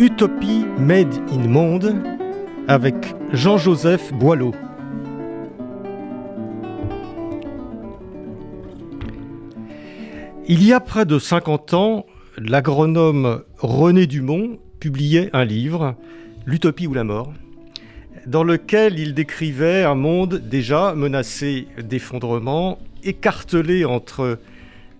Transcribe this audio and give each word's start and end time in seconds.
Utopie 0.00 0.64
Made 0.78 1.12
in 1.32 1.48
Monde 1.48 1.96
avec 2.68 2.94
Jean-Joseph 3.32 4.12
Boileau. 4.12 4.54
Il 10.46 10.64
y 10.64 10.72
a 10.72 10.78
près 10.78 11.04
de 11.04 11.18
50 11.18 11.74
ans, 11.74 12.06
l'agronome 12.36 13.42
René 13.58 14.06
Dumont 14.06 14.60
publiait 14.78 15.30
un 15.32 15.44
livre, 15.44 15.96
L'Utopie 16.46 16.86
ou 16.86 16.94
la 16.94 17.02
mort, 17.02 17.32
dans 18.24 18.44
lequel 18.44 19.00
il 19.00 19.14
décrivait 19.14 19.82
un 19.82 19.96
monde 19.96 20.36
déjà 20.36 20.94
menacé 20.94 21.66
d'effondrement, 21.82 22.78
écartelé 23.02 23.84
entre 23.84 24.38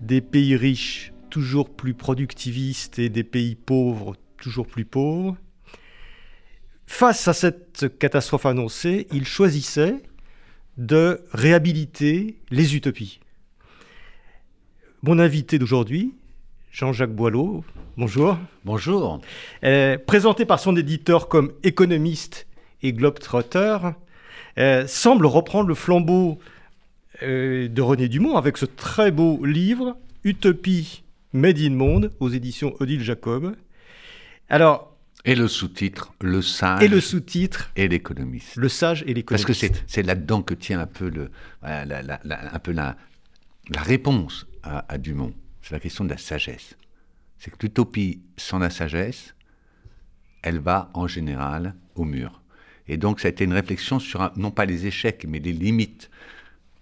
des 0.01 0.21
pays 0.21 0.57
riches 0.57 1.13
toujours 1.31 1.71
plus 1.71 1.95
productivistes 1.95 2.99
et 2.99 3.11
des 3.11 3.23
pays 3.23 3.55
pauvres 3.55 4.17
toujours 4.39 4.67
plus 4.67 4.85
pauvres. 4.85 5.37
Face 6.87 7.29
à 7.29 7.35
cette 7.35 7.99
catastrophe 7.99 8.47
annoncée, 8.47 9.07
il 9.13 9.27
choisissait 9.27 9.97
de 10.79 11.21
réhabiliter 11.33 12.39
les 12.51 12.77
utopies. 12.77 13.21
Mon 15.03 15.19
invité 15.19 15.59
d'aujourd'hui, 15.59 16.15
Jean-Jacques 16.71 17.15
Boileau, 17.15 17.65
bonjour. 17.97 18.39
Bonjour. 18.65 19.21
présenté 20.07 20.45
par 20.45 20.61
son 20.61 20.77
éditeur 20.77 21.29
comme 21.29 21.53
économiste 21.63 22.47
et 22.83 22.93
globetrotter, 22.93 23.79
euh, 24.59 24.87
semble 24.87 25.27
reprendre 25.27 25.69
le 25.69 25.75
flambeau 25.75 26.39
euh, 27.23 27.69
de 27.69 27.83
René 27.83 28.09
Dumont 28.09 28.37
avec 28.37 28.57
ce 28.57 28.67
très 28.67 29.11
beau 29.11 29.45
livre, 29.45 29.97
Utopie 30.25 31.05
Made 31.33 31.59
in 31.59 31.71
Monde, 31.71 32.11
aux 32.19 32.29
éditions 32.29 32.75
Odile 32.81 33.03
Jacob. 33.03 33.55
Alors. 34.49 34.97
Et 35.25 35.35
le 35.35 35.49
sous-titre, 35.49 36.15
le 36.21 36.41
sage. 36.41 36.83
Et 36.83 36.89
le 36.89 37.01
sous-titre. 37.01 37.71
Et 37.77 37.89
l'économiste. 37.89 38.57
Le 38.57 38.69
sage 38.69 39.03
et 39.03 39.13
l'économiste. 39.13 39.47
Parce 39.47 39.71
que 39.71 39.83
c'est 39.87 40.03
là-dedans 40.03 40.43
que 40.43 40.55
tient 40.55 40.81
un 40.81 40.87
peu, 40.87 41.11
le, 41.11 41.31
la, 41.63 42.21
un 42.55 42.59
peu 42.61 42.73
la, 42.73 42.97
la 43.69 43.83
réponse 43.83 44.47
à, 44.63 44.97
Dumont. 44.97 45.35
C'est 45.61 45.73
la 45.73 45.81
question 45.81 46.05
de 46.05 46.11
la 46.11 46.19
sagesse. 46.19 46.77
C'est 47.39 47.51
que 47.51 47.57
l'utopie 47.61 48.23
sans 48.37 48.59
la 48.59 48.71
sagesse, 48.71 49.35
elle 50.43 50.59
va 50.59 50.91
en 50.95 51.07
général 51.07 51.75
au 51.95 52.05
mur. 52.05 52.41
Et 52.87 52.97
donc 52.97 53.21
ça 53.21 53.29
a 53.29 53.31
été 53.31 53.45
une 53.45 53.53
réflexion 53.53 53.99
sur, 53.99 54.33
non 54.37 54.51
pas 54.51 54.65
les 54.65 54.87
échecs, 54.87 55.27
mais 55.29 55.41
les 55.41 55.53
limites 55.53 56.11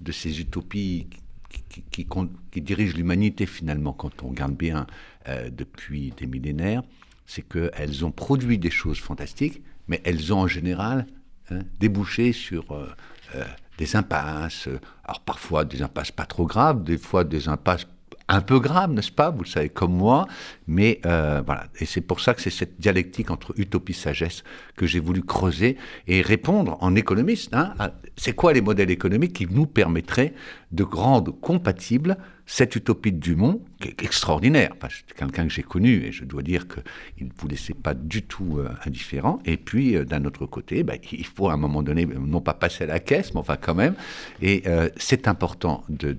de 0.00 0.12
ces 0.12 0.40
utopies 0.40 1.08
qui, 1.48 1.82
qui, 1.90 2.06
qui, 2.52 2.60
dirigent 2.60 2.96
l'humanité 2.96 3.46
finalement, 3.46 3.92
quand 3.92 4.22
on 4.22 4.28
regarde 4.28 4.54
bien 4.54 4.86
euh, 5.28 5.50
depuis 5.50 6.12
des 6.16 6.26
millénaires 6.26 6.82
c'est 7.26 7.42
qu'elles 7.42 8.04
ont 8.04 8.10
produit 8.10 8.58
des 8.58 8.70
choses 8.70 8.98
fantastiques, 8.98 9.62
mais 9.88 10.00
elles 10.04 10.32
ont 10.32 10.40
en 10.40 10.46
général 10.46 11.06
hein, 11.50 11.60
débouché 11.78 12.32
sur 12.32 12.72
euh, 12.72 12.88
euh, 13.34 13.44
des 13.78 13.96
impasses, 13.96 14.68
alors 15.04 15.20
parfois 15.20 15.64
des 15.64 15.82
impasses 15.82 16.12
pas 16.12 16.26
trop 16.26 16.46
graves, 16.46 16.82
des 16.82 16.98
fois 16.98 17.24
des 17.24 17.48
impasses 17.48 17.86
un 18.28 18.40
peu 18.40 18.58
grave, 18.58 18.92
n'est-ce 18.92 19.12
pas? 19.12 19.30
Vous 19.30 19.42
le 19.44 19.48
savez 19.48 19.68
comme 19.68 19.92
moi. 19.92 20.26
Mais 20.66 21.00
euh, 21.06 21.42
voilà. 21.44 21.66
Et 21.80 21.86
c'est 21.86 22.00
pour 22.00 22.20
ça 22.20 22.34
que 22.34 22.40
c'est 22.40 22.50
cette 22.50 22.80
dialectique 22.80 23.30
entre 23.30 23.54
utopie 23.56 23.94
sagesse 23.94 24.42
que 24.76 24.86
j'ai 24.86 25.00
voulu 25.00 25.22
creuser 25.22 25.76
et 26.06 26.22
répondre 26.22 26.76
en 26.80 26.94
économiste. 26.94 27.54
Hein, 27.54 27.74
c'est 28.16 28.34
quoi 28.34 28.52
les 28.52 28.60
modèles 28.60 28.90
économiques 28.90 29.34
qui 29.34 29.46
nous 29.46 29.66
permettraient 29.66 30.34
de 30.72 30.82
rendre 30.82 31.32
compatible 31.32 32.16
cette 32.46 32.76
utopie 32.76 33.10
de 33.10 33.18
Dumont, 33.18 33.60
qui 33.80 33.88
est 33.88 34.02
extraordinaire, 34.04 34.70
c'est 34.88 35.14
quelqu'un 35.16 35.44
que 35.48 35.52
j'ai 35.52 35.64
connu 35.64 36.04
et 36.04 36.12
je 36.12 36.24
dois 36.24 36.42
dire 36.42 36.66
qu'il 36.68 37.26
ne 37.26 37.32
vous 37.36 37.48
laissait 37.48 37.74
pas 37.74 37.92
du 37.92 38.22
tout 38.22 38.58
euh, 38.58 38.68
indifférent. 38.86 39.40
Et 39.44 39.56
puis, 39.56 39.96
euh, 39.96 40.04
d'un 40.04 40.24
autre 40.24 40.46
côté, 40.46 40.84
bah, 40.84 40.94
il 41.10 41.26
faut 41.26 41.48
à 41.48 41.54
un 41.54 41.56
moment 41.56 41.82
donné, 41.82 42.06
non 42.06 42.40
pas 42.40 42.54
passer 42.54 42.84
à 42.84 42.86
la 42.86 43.00
caisse, 43.00 43.34
mais 43.34 43.40
enfin 43.40 43.56
quand 43.56 43.74
même. 43.74 43.96
Et 44.40 44.62
euh, 44.66 44.88
c'est 44.96 45.26
important 45.26 45.84
de, 45.88 46.12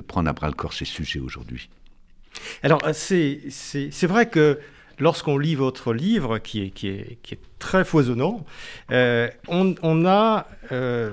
prendre 0.00 0.28
à 0.28 0.32
bras 0.32 0.48
le 0.48 0.54
corps 0.54 0.72
ces 0.72 0.84
sujets 0.84 1.20
aujourd'hui. 1.20 1.68
Alors, 2.64 2.82
c'est 2.92 3.40
vrai 4.02 4.28
que 4.28 4.58
lorsqu'on 4.98 5.38
lit 5.38 5.54
votre 5.54 5.92
livre, 5.92 6.38
qui 6.38 6.62
est, 6.62 6.70
qui 6.70 6.88
est, 6.88 7.18
qui 7.22 7.34
est 7.34 7.40
très 7.60 7.84
foisonnant, 7.84 8.44
on, 8.90 9.74
on, 9.82 10.06
a 10.06 10.46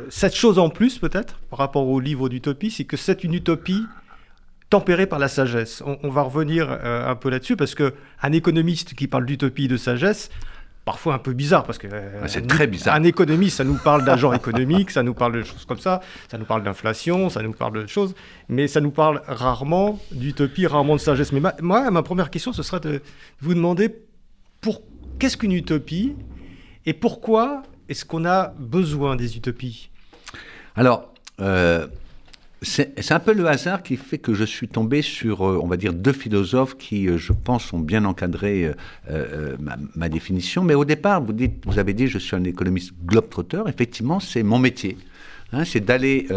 cette 0.10 0.36
chose 0.36 0.58
en 0.58 0.70
plus 0.70 0.98
peut-être 0.98 1.40
par 1.52 1.60
rapport 1.60 1.88
au 1.88 2.00
livre 2.00 2.30
d'utopie, 2.30 2.72
c'est 2.72 2.86
que 2.86 2.98
c'est 2.98 3.24
une 3.24 3.36
utopie 3.36 3.86
tempéré 4.70 5.06
par 5.06 5.20
la 5.20 5.28
sagesse. 5.28 5.84
On, 5.86 6.10
va 6.10 6.24
revenir 6.24 6.68
euh, 6.70 7.10
un 7.10 7.16
peu 7.16 7.30
là-dessus 7.30 7.56
parce 7.56 7.76
que 7.76 7.94
un 8.22 8.32
économiste 8.32 8.94
qui 8.96 9.08
parle 9.08 9.26
d'utopie 9.26 9.66
et 9.66 9.68
de 9.68 9.78
sagesse, 9.78 10.30
parfois 10.86 11.16
un 11.16 11.20
peu 11.20 11.34
bizarre 11.34 11.64
parce 11.64 11.78
que 11.78 11.88
euh, 11.92 12.28
c'est 12.28 12.48
très 12.48 12.68
bizarre. 12.68 12.96
Un 12.96 13.04
économiste, 13.04 13.58
ça 13.58 13.64
nous 13.64 13.78
parle 13.78 14.06
d'agent 14.06 14.34
économique, 14.34 14.92
ça 14.92 15.04
nous 15.04 15.14
parle 15.14 15.34
de 15.34 15.44
choses 15.44 15.66
comme 15.66 15.80
ça, 15.80 16.02
ça 16.30 16.38
nous 16.38 16.46
parle 16.46 16.64
d'inflation, 16.64 17.30
ça 17.30 17.42
nous 17.42 17.54
parle 17.54 17.74
de 17.82 17.88
choses, 17.88 18.16
mais 18.50 18.68
ça 18.68 18.82
nous 18.82 18.92
parle 18.92 19.22
rarement 19.28 20.00
d'utopie, 20.12 20.68
rarement 20.68 20.96
de 20.96 21.02
sagesse. 21.02 21.32
Mais 21.32 21.42
moi, 21.62 21.90
ma 21.92 22.04
première 22.04 22.30
question, 22.30 22.54
ce 22.54 22.64
serait 22.64 22.80
de 22.80 23.02
vous 23.42 23.54
demander 23.54 23.96
pour 24.62 24.82
qu'est-ce 25.20 25.38
qu'une 25.38 25.54
utopie 25.54 26.16
et 26.86 26.94
pourquoi 26.94 27.64
est-ce 27.90 28.06
qu'on 28.06 28.26
a 28.26 28.54
besoin 28.58 29.16
des 29.16 29.38
utopies? 29.38 29.90
Alors. 30.76 31.12
Euh, 31.42 31.88
c'est 32.66 33.12
un 33.12 33.20
peu 33.20 33.34
le 33.34 33.48
hasard 33.48 33.84
qui 33.84 33.96
fait 33.96 34.18
que 34.18 34.34
je 34.34 34.44
suis 34.44 34.68
tombé 34.68 35.02
sur, 35.02 35.48
euh, 35.48 35.60
on 35.62 35.68
va 35.68 35.78
dire, 35.78 35.94
deux 35.94 36.14
philosophes 36.14 36.78
qui, 36.78 37.08
euh, 37.08 37.18
je 37.18 37.32
pense, 37.32 37.72
ont 37.74 37.80
bien 37.80 38.06
encadré 38.06 38.74
euh, 39.10 39.56
ma, 39.96 40.10
définition. 40.10 40.64
Mais 40.64 40.74
au 40.74 40.86
départ, 40.86 41.22
vous, 41.22 41.34
dites, 41.34 41.64
vous 41.66 41.80
avez 41.80 41.94
dit, 41.94 42.08
je 42.08 42.18
suis 42.18 42.36
un 42.36 42.44
économiste 42.44 42.94
globetrotter. 43.06 43.62
Effectivement, 43.68 44.20
c'est 44.20 44.44
mon 44.44 44.60
métier. 44.60 44.98
Hein, 45.54 45.64
c'est 45.64 45.80
d'aller 45.80 46.28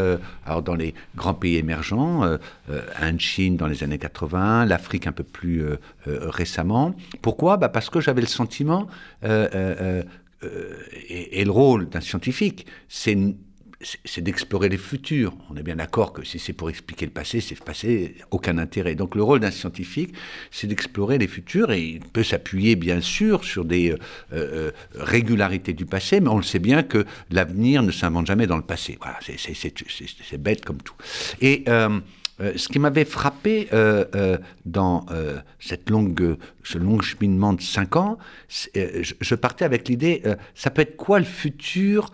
dans 0.64 0.74
les 0.74 0.92
grands 1.16 1.32
pays 1.34 1.56
émergents, 1.56 2.22
Inde, 3.00 3.20
Chine 3.20 3.56
dans 3.56 3.66
les 3.66 3.82
années 3.82 3.98
80, 3.98 4.66
l'Afrique 4.66 5.06
un 5.06 5.12
peu 5.12 5.24
plus 5.24 5.64
récemment. 6.06 6.94
Pourquoi? 7.22 7.56
Bah 7.56 7.70
Parce 7.70 7.88
que 7.88 8.00
j'avais 8.00 8.20
le 8.20 8.26
sentiment, 8.26 8.86
et, 9.24 9.30
et, 11.40 11.44
le 11.44 11.50
rôle 11.50 11.88
d'un 11.88 12.02
scientifique, 12.02 12.66
c'est 12.88 13.16
c'est 13.80 14.22
d'explorer 14.22 14.68
les 14.68 14.76
futurs. 14.76 15.34
On 15.50 15.56
est 15.56 15.62
bien 15.62 15.76
d'accord 15.76 16.12
que 16.12 16.24
si 16.24 16.40
c'est 16.40 16.52
pour 16.52 16.68
expliquer 16.68 17.06
le 17.06 17.12
passé, 17.12 17.40
c'est 17.40 17.62
passé, 17.62 18.16
aucun 18.32 18.58
intérêt. 18.58 18.96
Donc 18.96 19.14
le 19.14 19.22
rôle 19.22 19.38
d'un 19.38 19.52
scientifique, 19.52 20.14
c'est 20.50 20.66
d'explorer 20.66 21.16
les 21.18 21.28
futurs 21.28 21.70
et 21.70 21.82
il 21.82 22.00
peut 22.00 22.24
s'appuyer 22.24 22.74
bien 22.74 23.00
sûr 23.00 23.44
sur 23.44 23.64
des 23.64 23.92
euh, 23.92 23.96
euh, 24.32 24.70
régularités 24.94 25.74
du 25.74 25.86
passé, 25.86 26.18
mais 26.20 26.28
on 26.28 26.38
le 26.38 26.42
sait 26.42 26.58
bien 26.58 26.82
que 26.82 27.04
l'avenir 27.30 27.84
ne 27.84 27.92
s'invente 27.92 28.26
jamais 28.26 28.48
dans 28.48 28.56
le 28.56 28.62
passé. 28.62 28.98
Voilà, 29.00 29.18
c'est 29.22 30.42
bête 30.42 30.64
comme 30.64 30.82
tout. 30.82 30.96
Et 31.40 31.62
euh, 31.68 32.00
ce 32.56 32.68
qui 32.68 32.80
m'avait 32.80 33.04
frappé 33.04 33.68
dans 34.64 35.06
cette 35.60 35.88
longue, 35.88 36.36
ce 36.64 36.78
long 36.78 37.00
cheminement 37.00 37.52
de 37.52 37.62
cinq 37.62 37.94
ans, 37.94 38.18
je, 38.48 39.14
je, 39.20 39.34
partais 39.34 39.64
avec 39.64 39.88
l'idée, 39.88 40.22
ça 40.54 40.70
peut 40.70 40.82
être 40.82 40.96
quoi 40.96 41.18
le 41.18 41.24
futur 41.24 42.12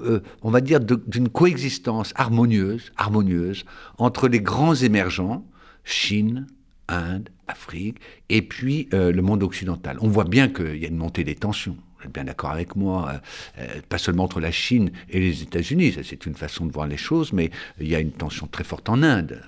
euh, 0.00 0.20
on 0.42 0.50
va 0.50 0.60
dire, 0.60 0.80
d'une 0.80 1.28
coexistence 1.28 2.12
harmonieuse, 2.16 2.92
harmonieuse 2.96 3.64
entre 3.98 4.28
les 4.28 4.40
grands 4.40 4.74
émergents, 4.74 5.46
Chine, 5.84 6.46
Inde, 6.88 7.28
Afrique, 7.46 7.98
et 8.28 8.42
puis 8.42 8.88
euh, 8.92 9.12
le 9.12 9.22
monde 9.22 9.42
occidental. 9.42 9.98
On 10.00 10.08
voit 10.08 10.24
bien 10.24 10.48
qu'il 10.48 10.76
y 10.76 10.84
a 10.84 10.88
une 10.88 10.96
montée 10.96 11.24
des 11.24 11.36
tensions. 11.36 11.76
Vous 11.98 12.06
êtes 12.06 12.12
bien 12.12 12.24
d'accord 12.24 12.50
avec 12.50 12.74
moi, 12.76 13.20
euh, 13.58 13.66
pas 13.88 13.98
seulement 13.98 14.24
entre 14.24 14.40
la 14.40 14.50
Chine 14.50 14.90
et 15.08 15.20
les 15.20 15.42
États-Unis, 15.42 15.96
c'est 16.02 16.26
une 16.26 16.34
façon 16.34 16.66
de 16.66 16.72
voir 16.72 16.86
les 16.86 16.96
choses, 16.96 17.32
mais 17.32 17.50
il 17.80 17.88
y 17.88 17.94
a 17.94 18.00
une 18.00 18.12
tension 18.12 18.46
très 18.46 18.64
forte 18.64 18.88
en 18.88 19.02
Inde 19.02 19.40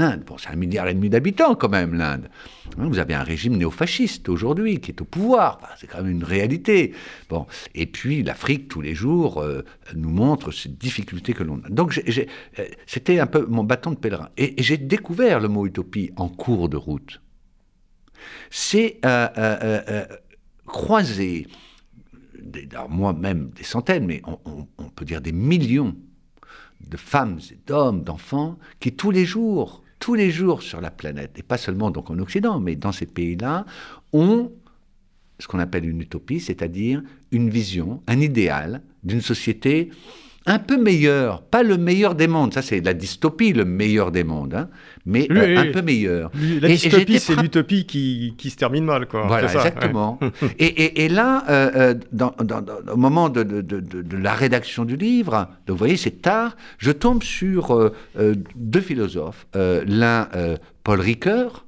Inde. 0.00 0.24
Bon, 0.26 0.38
c'est 0.38 0.50
un 0.50 0.56
milliard 0.56 0.88
et 0.88 0.94
demi 0.94 1.10
d'habitants 1.10 1.54
quand 1.54 1.68
même, 1.68 1.94
l'Inde. 1.94 2.28
Hein, 2.78 2.88
vous 2.88 2.98
avez 2.98 3.14
un 3.14 3.22
régime 3.22 3.56
néofasciste 3.56 4.28
aujourd'hui 4.28 4.80
qui 4.80 4.90
est 4.90 5.00
au 5.00 5.04
pouvoir. 5.04 5.60
c'est 5.78 5.86
quand 5.86 6.02
même 6.02 6.10
une 6.10 6.24
réalité. 6.24 6.92
Bon, 7.28 7.46
et 7.74 7.86
puis 7.86 8.22
l'Afrique 8.22 8.68
tous 8.68 8.80
les 8.80 8.94
jours 8.94 9.40
euh, 9.40 9.64
nous 9.94 10.10
montre 10.10 10.50
ces 10.50 10.68
difficultés 10.68 11.32
que 11.32 11.42
l'on 11.42 11.60
a. 11.64 11.68
Donc 11.68 12.02
euh, 12.06 12.24
c'était 12.86 13.18
un 13.18 13.26
peu 13.26 13.46
mon 13.46 13.64
bâton 13.64 13.90
de 13.90 13.96
pèlerin. 13.96 14.28
Et, 14.36 14.54
j'ai 14.62 14.76
découvert 14.76 15.40
le 15.40 15.48
mot 15.48 15.66
utopie 15.66 16.10
en 16.16 16.28
cours 16.28 16.68
de 16.68 16.76
route. 16.76 17.20
C'est 18.50 18.98
euh, 19.04 20.04
croiser 20.66 21.46
moi-même 22.88 23.50
des 23.50 23.64
centaines, 23.64 24.06
mais 24.06 24.22
on, 24.26 24.66
peut 24.94 25.04
dire 25.04 25.20
des 25.20 25.32
millions 25.32 25.96
de 26.80 26.96
femmes 26.96 27.38
et 27.50 27.58
d'hommes, 27.66 28.02
d'enfants, 28.02 28.58
qui 28.80 28.92
tous 28.92 29.10
les 29.10 29.24
jours, 29.24 29.81
tous 30.02 30.14
les 30.14 30.32
jours 30.32 30.62
sur 30.62 30.80
la 30.80 30.90
planète, 30.90 31.38
et 31.38 31.44
pas 31.44 31.56
seulement 31.56 31.92
donc 31.92 32.10
en 32.10 32.18
Occident, 32.18 32.58
mais 32.58 32.74
dans 32.74 32.90
ces 32.90 33.06
pays-là, 33.06 33.64
ont 34.12 34.50
ce 35.38 35.46
qu'on 35.46 35.60
appelle 35.60 35.88
une 35.88 36.00
utopie, 36.00 36.40
c'est-à-dire 36.40 37.04
une 37.30 37.48
vision, 37.48 38.02
un 38.08 38.18
idéal 38.18 38.82
d'une 39.04 39.20
société 39.20 39.90
un 40.46 40.58
peu 40.58 40.76
meilleur, 40.76 41.42
pas 41.42 41.62
le 41.62 41.76
meilleur 41.76 42.14
des 42.14 42.26
mondes, 42.26 42.52
ça 42.52 42.62
c'est 42.62 42.80
la 42.80 42.94
dystopie, 42.94 43.52
le 43.52 43.64
meilleur 43.64 44.10
des 44.10 44.24
mondes, 44.24 44.54
hein, 44.54 44.68
mais 45.06 45.28
euh, 45.30 45.58
un 45.58 45.72
peu 45.72 45.82
meilleur. 45.82 46.30
La 46.60 46.68
dystopie, 46.68 47.18
c'est 47.18 47.36
l'utopie 47.36 47.86
qui, 47.86 48.34
qui, 48.36 48.50
se 48.50 48.56
termine 48.56 48.84
mal, 48.84 49.06
quoi. 49.06 49.26
Voilà, 49.26 49.52
exactement. 49.52 50.18
et, 50.58 51.04
et, 51.04 51.08
là, 51.08 51.44
euh, 51.48 51.70
euh, 51.76 51.94
dans, 52.12 52.34
au 52.92 52.96
moment 52.96 53.28
de, 53.28 53.42
de, 53.42 53.60
de, 53.60 54.16
la 54.16 54.34
rédaction 54.34 54.84
du 54.84 54.96
livre, 54.96 55.48
donc 55.66 55.74
vous 55.74 55.78
voyez, 55.78 55.96
c'est 55.96 56.22
tard, 56.22 56.56
je 56.78 56.90
tombe 56.90 57.22
sur 57.22 57.92
deux 58.56 58.80
philosophes, 58.80 59.46
l'un 59.54 60.28
Paul 60.82 61.00
Ricoeur, 61.00 61.66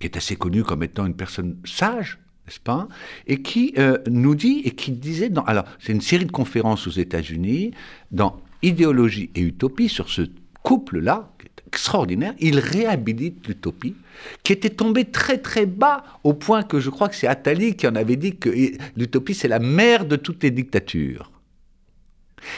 qui 0.00 0.06
est 0.06 0.16
assez 0.16 0.36
connu 0.36 0.62
comme 0.62 0.82
étant 0.82 1.06
une 1.06 1.16
personne 1.16 1.56
sage, 1.64 2.18
n'est-ce 2.46 2.60
pas 2.60 2.88
Et 3.26 3.42
qui 3.42 3.74
euh, 3.78 3.98
nous 4.10 4.34
dit, 4.34 4.62
et 4.64 4.72
qui 4.72 4.92
disait, 4.92 5.30
dans, 5.30 5.44
alors 5.44 5.64
c'est 5.78 5.92
une 5.92 6.00
série 6.00 6.26
de 6.26 6.32
conférences 6.32 6.86
aux 6.86 6.92
États-Unis, 6.92 7.72
dans 8.10 8.40
Idéologie 8.62 9.30
et 9.34 9.40
Utopie, 9.40 9.88
sur 9.88 10.08
ce 10.08 10.22
couple-là, 10.62 11.30
qui 11.38 11.46
est 11.46 11.66
extraordinaire, 11.66 12.34
il 12.38 12.58
réhabilite 12.58 13.46
l'utopie, 13.46 13.94
qui 14.42 14.52
était 14.52 14.70
tombée 14.70 15.04
très 15.04 15.38
très 15.38 15.66
bas, 15.66 16.04
au 16.22 16.34
point 16.34 16.62
que 16.62 16.80
je 16.80 16.90
crois 16.90 17.08
que 17.08 17.16
c'est 17.16 17.26
Attali 17.26 17.76
qui 17.76 17.86
en 17.86 17.94
avait 17.94 18.16
dit 18.16 18.36
que 18.36 18.50
l'utopie 18.96 19.34
c'est 19.34 19.48
la 19.48 19.58
mère 19.58 20.06
de 20.06 20.16
toutes 20.16 20.42
les 20.42 20.50
dictatures. 20.50 21.30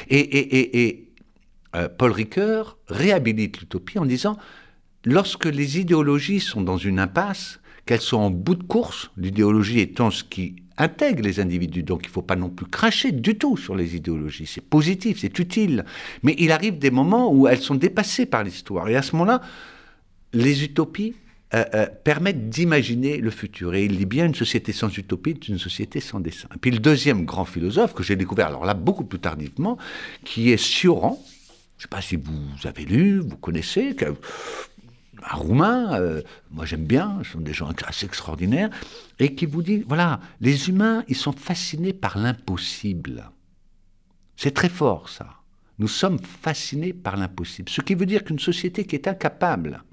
Et, 0.09 0.19
et, 0.19 0.87
et, 0.87 1.09
euh, 1.75 1.89
Paul 1.89 2.13
Ricoeur 2.13 2.79
réhabilite 2.89 3.61
l'utopie 3.61 3.99
en 3.99 4.07
disant, 4.07 4.37
lorsque 5.05 5.47
les 5.47 5.79
idéologies 5.79 6.41
sont 6.41 6.61
dans 6.61 6.79
une 6.79 6.99
impasse, 6.99 7.61
qu'elles 7.87 8.01
sont 8.01 8.19
en 8.19 8.31
bout 8.31 8.57
de 8.57 8.65
course, 8.65 9.11
l'idéologie 9.17 9.81
étant 9.81 10.11
ce 10.11 10.25
qui 10.25 10.57
intègre 10.77 11.23
les 11.23 11.41
individus. 11.41 11.83
Donc 11.83 12.03
il 12.05 12.09
ne 12.09 12.13
faut 12.13 12.23
pas 12.23 12.37
non 12.37 12.51
plus 12.51 12.67
cracher 12.67 13.13
du 13.13 13.39
tout 13.39 13.57
sur 13.57 13.75
les 13.75 13.97
idéologies. 13.97 14.47
C'est 14.47 14.65
positif, 14.65 15.21
c'est 15.21 15.39
utile. 15.39 15.85
Mais 16.23 16.35
il 16.39 16.53
arrive 16.53 16.79
des 16.79 16.91
moments 16.91 17.33
où 17.33 17.47
elles 17.47 17.61
sont 17.61 17.75
dépassées 17.75 18.27
par 18.27 18.45
l'histoire. 18.45 18.89
Et 18.89 18.97
à 18.97 19.03
ce 19.03 19.13
moment-là, 19.13 19.41
les 20.33 20.65
utopies 20.65 21.15
euh, 21.55 21.65
euh, 21.75 21.87
permettent 22.05 22.51
d'imaginer 22.51 23.19
le 23.19 23.31
futur. 23.31 23.75
Et 23.75 23.85
il 23.85 23.97
dit 23.97 24.05
bien 24.05 24.27
une 24.27 24.35
société 24.35 24.73
sans 24.73 24.95
utopie 24.99 25.31
est 25.31 25.49
une 25.49 25.59
société 25.59 26.01
sans 26.01 26.19
dessin. 26.19 26.49
Et 26.55 26.59
puis 26.59 26.73
le 26.73 26.81
deuxième 26.81 27.25
grand 27.25 27.45
philosophe 27.45 27.95
que 27.95 28.03
j'ai 28.03 28.17
découvert, 28.17 28.49
alors 28.49 28.65
là 28.65 28.75
beaucoup 28.75 29.05
plus 29.05 29.21
tardivement, 29.21 29.79
qui 30.25 30.51
est 30.51 30.57
Sioran. 30.57 31.23
Je 31.79 31.81
ne 31.81 31.83
sais 31.83 31.89
pas 31.89 32.01
si 32.01 32.17
vous 32.17 32.67
avez 32.67 32.85
lu, 32.85 33.21
vous 33.21 33.37
connaissez, 33.37 33.95
Roumain, 35.23 35.99
euh, 36.01 36.23
moi 36.51 36.67
j'aime 36.67 36.85
bien, 36.85 37.19
ce 37.23 37.33
sont 37.33 37.41
des 37.41 37.53
gens 37.53 37.71
assez 37.87 38.07
extraordinaires, 38.07 38.71
et 39.19 39.35
qui 39.35 39.47
vous 39.47 39.63
dit, 39.63 39.85
voilà, 39.87 40.21
les 40.41 40.69
humains, 40.69 41.05
ils 41.09 41.17
sont 41.17 41.33
fascinés 41.33 41.93
par 41.93 42.19
l'impossible. 42.19 43.31
C'est 44.37 44.55
très 44.55 44.69
fort 44.69 45.09
ça. 45.09 45.29
Nous 45.79 45.89
sommes 45.89 46.19
fascinés 46.19 46.93
par 46.93 47.17
l'impossible. 47.17 47.69
Ce 47.69 47.81
qui 47.81 47.95
veut 47.95 48.07
dire 48.07 48.25
qu'une 48.25 48.39
société 48.39 48.87
qui 48.87 48.97
est 48.97 49.09
incapable 49.09 49.85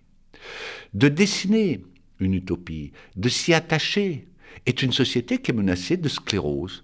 de 0.94 1.10
dessiner 1.10 1.84
une 2.20 2.34
utopie, 2.34 2.92
de 3.16 3.30
s'y 3.30 3.54
attacher, 3.54 4.28
est 4.66 4.82
une 4.82 4.94
société 4.94 5.40
qui 5.40 5.52
est 5.52 5.56
menacée 5.56 5.98
de 5.98 6.08
sclérose. 6.08 6.84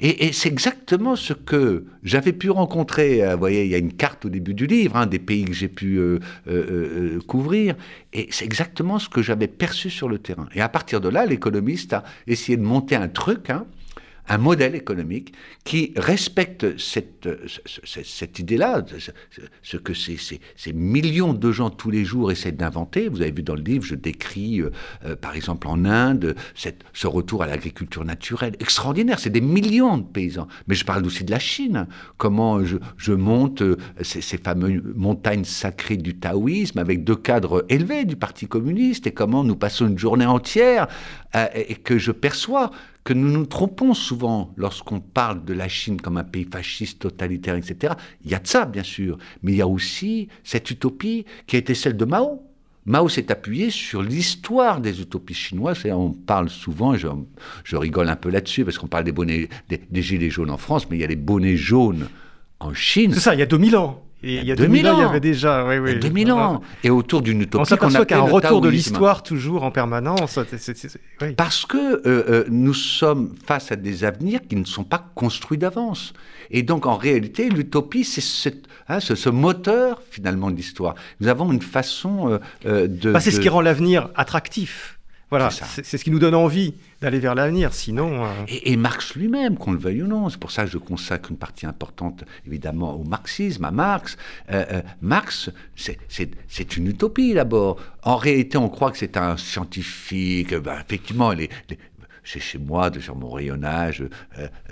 Et, 0.00 0.32
c'est 0.32 0.48
exactement 0.48 1.16
ce 1.16 1.32
que 1.32 1.84
j'avais 2.02 2.32
pu 2.32 2.50
rencontrer. 2.50 3.22
Euh, 3.22 3.32
vous 3.32 3.38
voyez, 3.38 3.64
il 3.64 3.70
y 3.70 3.74
a 3.74 3.78
une 3.78 3.92
carte 3.92 4.24
au 4.24 4.28
début 4.28 4.54
du 4.54 4.66
livre, 4.66 4.96
hein, 4.96 5.06
des 5.06 5.18
pays 5.18 5.44
que 5.44 5.52
j'ai 5.52 5.68
pu 5.68 5.98
euh, 5.98 6.18
euh, 6.48 7.20
couvrir. 7.26 7.74
Et 8.12 8.28
c'est 8.30 8.44
exactement 8.44 8.98
ce 8.98 9.08
que 9.08 9.22
j'avais 9.22 9.48
perçu 9.48 9.90
sur 9.90 10.08
le 10.08 10.18
terrain. 10.18 10.48
Et 10.54 10.60
à 10.60 10.68
partir 10.68 11.00
de 11.00 11.08
là, 11.08 11.26
l'économiste 11.26 11.92
a 11.92 12.04
essayé 12.26 12.56
de 12.56 12.62
monter 12.62 12.96
un 12.96 13.08
truc. 13.08 13.50
Hein, 13.50 13.66
un 14.28 14.38
modèle 14.38 14.74
économique 14.74 15.32
qui 15.64 15.92
respecte 15.96 16.78
cette, 16.78 17.28
cette, 17.84 18.38
idée-là, 18.38 18.84
ce 19.62 19.76
que 19.76 19.94
ces, 19.94 20.16
ces, 20.18 20.72
millions 20.72 21.32
de 21.32 21.50
gens 21.50 21.70
tous 21.70 21.90
les 21.90 22.04
jours 22.04 22.30
essaient 22.30 22.52
d'inventer. 22.52 23.08
Vous 23.08 23.22
avez 23.22 23.30
vu 23.30 23.42
dans 23.42 23.54
le 23.54 23.62
livre, 23.62 23.84
je 23.84 23.94
décris 23.94 24.60
euh, 24.60 24.70
euh, 25.04 25.16
par 25.16 25.34
exemple 25.34 25.66
en 25.68 25.84
Inde 25.84 26.34
ce 26.54 27.06
retour 27.06 27.42
à 27.42 27.46
l'agriculture 27.46 28.04
naturelle 28.04 28.54
extraordinaire. 28.60 29.18
C'est 29.18 29.30
des 29.30 29.40
millions 29.40 29.98
de 29.98 30.04
paysans. 30.04 30.48
Mais 30.66 30.74
je 30.74 30.84
parle 30.84 31.04
aussi 31.06 31.24
de 31.24 31.30
la 31.30 31.38
Chine. 31.38 31.86
Comment 32.16 32.60
je, 32.64 33.12
monte 33.12 33.62
euh, 33.62 33.76
ces, 34.02 34.38
fameuses 34.38 34.82
montagnes 34.94 35.44
sacrées 35.44 35.96
du 35.96 36.18
taoïsme 36.18 36.78
avec 36.78 37.04
deux 37.04 37.16
cadres 37.16 37.64
élevés 37.68 38.04
du 38.04 38.16
Parti 38.16 38.46
communiste 38.46 39.06
et 39.06 39.12
comment 39.12 39.44
nous 39.44 39.56
passons 39.56 39.86
une 39.88 39.98
journée 39.98 40.26
entière 40.26 40.88
et 41.54 41.74
que 41.74 41.98
je 41.98 42.10
perçois 42.10 42.70
que 43.08 43.14
nous 43.14 43.30
nous 43.30 43.46
trompons 43.46 43.94
souvent 43.94 44.52
lorsqu'on 44.58 45.00
parle 45.00 45.42
de 45.42 45.54
la 45.54 45.66
Chine 45.66 45.98
comme 45.98 46.18
un 46.18 46.24
pays 46.24 46.44
fasciste, 46.44 46.98
totalitaire, 46.98 47.54
etc. 47.54 47.94
Il 48.22 48.30
y 48.30 48.34
a 48.34 48.38
de 48.38 48.46
ça, 48.46 48.66
bien 48.66 48.82
sûr, 48.82 49.16
mais 49.42 49.52
il 49.52 49.56
y 49.56 49.62
a 49.62 49.66
aussi 49.66 50.28
cette 50.44 50.70
utopie 50.70 51.24
qui 51.46 51.56
a 51.56 51.58
été 51.58 51.74
celle 51.74 51.96
de 51.96 52.04
Mao. 52.04 52.42
Mao 52.84 53.08
s'est 53.08 53.32
appuyé 53.32 53.70
sur 53.70 54.02
l'histoire 54.02 54.82
des 54.82 55.00
utopies 55.00 55.32
chinoises. 55.32 55.86
On 55.86 56.12
parle 56.12 56.50
souvent, 56.50 56.96
je, 56.96 57.76
rigole 57.76 58.10
un 58.10 58.16
peu 58.16 58.28
là-dessus, 58.28 58.66
parce 58.66 58.76
qu'on 58.76 58.88
parle 58.88 59.04
des, 59.04 59.12
bonnets, 59.12 59.48
des, 59.70 60.02
gilets 60.02 60.28
jaunes 60.28 60.50
en 60.50 60.58
France, 60.58 60.86
mais 60.90 60.98
il 60.98 61.00
y 61.00 61.04
a 61.04 61.06
les 61.06 61.16
bonnets 61.16 61.56
jaunes 61.56 62.10
en 62.60 62.74
Chine. 62.74 63.14
C'est 63.14 63.20
ça, 63.20 63.34
il 63.34 63.40
y 63.40 63.42
a 63.42 63.46
2000 63.46 63.74
ans. 63.78 64.04
Et 64.22 64.36
il 64.36 64.44
y 64.44 64.52
a 64.52 64.56
2000 64.56 64.88
ans, 64.88 64.98
il 64.98 65.00
y 65.00 65.04
avait 65.04 65.20
déjà. 65.20 65.64
Oui, 65.64 65.78
oui. 65.78 65.98
2000 65.98 66.32
ans. 66.32 66.60
Et 66.82 66.90
autour 66.90 67.22
d'une 67.22 67.42
utopie. 67.42 67.62
On 67.62 67.64
s'aperçoit 67.64 68.04
qu'il 68.04 68.16
y 68.16 68.20
a 68.20 68.22
un 68.22 68.26
retour 68.26 68.60
de 68.60 68.68
l'histoire 68.68 69.22
toujours 69.22 69.62
en 69.62 69.70
permanence. 69.70 70.38
Parce 71.36 71.66
que 71.66 71.76
euh, 71.76 72.02
euh, 72.06 72.44
nous 72.48 72.74
sommes 72.74 73.34
face 73.46 73.70
à 73.72 73.76
des 73.76 74.04
avenirs 74.04 74.40
qui 74.48 74.56
ne 74.56 74.64
sont 74.64 74.84
pas 74.84 75.10
construits 75.14 75.58
d'avance. 75.58 76.12
Et 76.50 76.62
donc, 76.62 76.86
en 76.86 76.96
réalité, 76.96 77.48
l'utopie, 77.48 78.04
c'est 78.04 78.54
hein, 78.88 79.00
ce, 79.00 79.28
moteur, 79.28 80.02
finalement, 80.10 80.50
de 80.50 80.56
l'histoire. 80.56 80.94
Nous 81.20 81.28
avons 81.28 81.52
une 81.52 81.62
façon 81.62 82.40
euh, 82.66 82.88
de. 82.88 83.12
Bah, 83.12 83.20
c'est 83.20 83.30
ce 83.30 83.40
qui 83.40 83.48
rend 83.48 83.60
l'avenir 83.60 84.08
attractif. 84.16 84.97
Voilà, 85.30 85.50
c'est 85.50 85.98
ce 85.98 86.02
qui 86.02 86.10
nous 86.10 86.18
donne 86.18 86.34
envie 86.34 86.74
d'aller 87.02 87.18
vers 87.18 87.34
l'avenir. 87.34 87.74
Sinon. 87.74 88.24
Euh, 88.24 88.28
et, 88.48 88.76
Marx 88.78 89.14
lui-même, 89.14 89.58
qu'on 89.58 89.72
le 89.72 89.78
veuille 89.78 90.02
ou 90.02 90.06
non, 90.06 90.30
c'est 90.30 90.40
pour 90.40 90.50
ça 90.50 90.64
que 90.64 90.70
je 90.70 90.78
consacre 90.78 91.30
une 91.30 91.36
partie 91.36 91.66
importante, 91.66 92.24
évidemment, 92.46 92.94
au 92.94 93.04
marxisme, 93.04 93.64
à 93.66 93.70
Marx. 93.70 94.16
Euh, 94.50 94.64
euh, 94.72 94.82
Marx, 95.02 95.50
c'est 95.76 96.76
une 96.76 96.86
utopie 96.86 97.34
d'abord. 97.34 97.78
En 98.02 98.16
réalité, 98.16 98.56
on 98.56 98.70
croit 98.70 98.90
que 98.90 98.96
c'est 98.96 99.18
un 99.18 99.36
scientifique. 99.36 100.54
Ben, 100.54 100.80
effectivement, 100.80 101.32
les, 101.32 101.50
c'est 102.24 102.40
chez 102.40 102.58
moi, 102.58 102.90
sur 102.98 103.16
mon 103.16 103.30
rayonnage, 103.30 104.04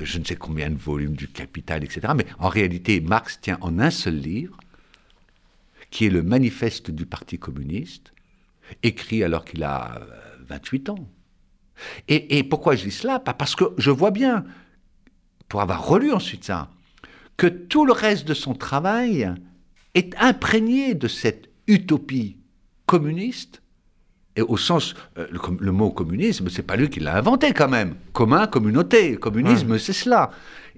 je 0.01 0.19
ne 0.19 0.25
sais 0.25 0.37
combien 0.37 0.71
de 0.71 0.77
volumes 0.77 1.15
du 1.15 1.29
Capital, 1.29 1.85
etc. 1.85 2.13
Mais 2.17 2.27
en 2.39 2.49
réalité, 2.49 3.01
Marx 3.01 3.41
tient 3.41 3.59
en 3.61 3.79
un 3.79 3.91
seul 3.91 4.17
livre, 4.17 4.57
qui 5.91 6.07
est 6.07 6.11
le 6.11 6.23
manifeste 6.23 6.91
du 6.91 7.05
Parti 7.05 7.39
communiste, 7.39 8.13
écrit 8.83 9.23
alors 9.23 9.45
qu'il 9.45 9.63
a 9.63 10.01
28 10.49 10.91
ans. 10.91 11.09
Et, 12.09 12.43
pourquoi 12.43 12.75
je 12.75 12.85
dis 12.85 12.91
cela? 12.91 13.19
Parce 13.19 13.55
que 13.55 13.65
je 13.77 13.91
vois 13.91 14.11
bien, 14.11 14.45
pour 15.49 15.61
avoir 15.61 15.87
relu 15.87 16.13
ensuite 16.13 16.45
ça, 16.45 16.71
que 17.37 17.47
tout 17.47 17.85
le 17.85 17.93
reste 17.93 18.27
de 18.27 18.35
son 18.35 18.55
travail 18.55 19.35
est 19.95 20.15
imprégné 20.19 20.95
de 20.95 21.09
cette 21.09 21.51
utopie 21.67 22.39
communiste. 22.87 23.63
Et 24.37 24.43
au 24.43 24.57
sens, 24.57 24.95
euh, 25.19 25.27
le, 25.31 25.73
mot 25.73 25.91
communisme, 25.91 26.49
c'est 26.51 26.63
pas 26.63 26.77
lui 26.77 26.91
qui 26.91 27.01
l'a 27.01 27.17
inventé 27.17 27.53
quand 27.53 27.69
même. 27.69 27.95
Commun, 28.13 28.47
communauté, 28.47 29.17
communisme, 29.17 29.79
c'est 29.79 29.95
cela. 29.95 30.31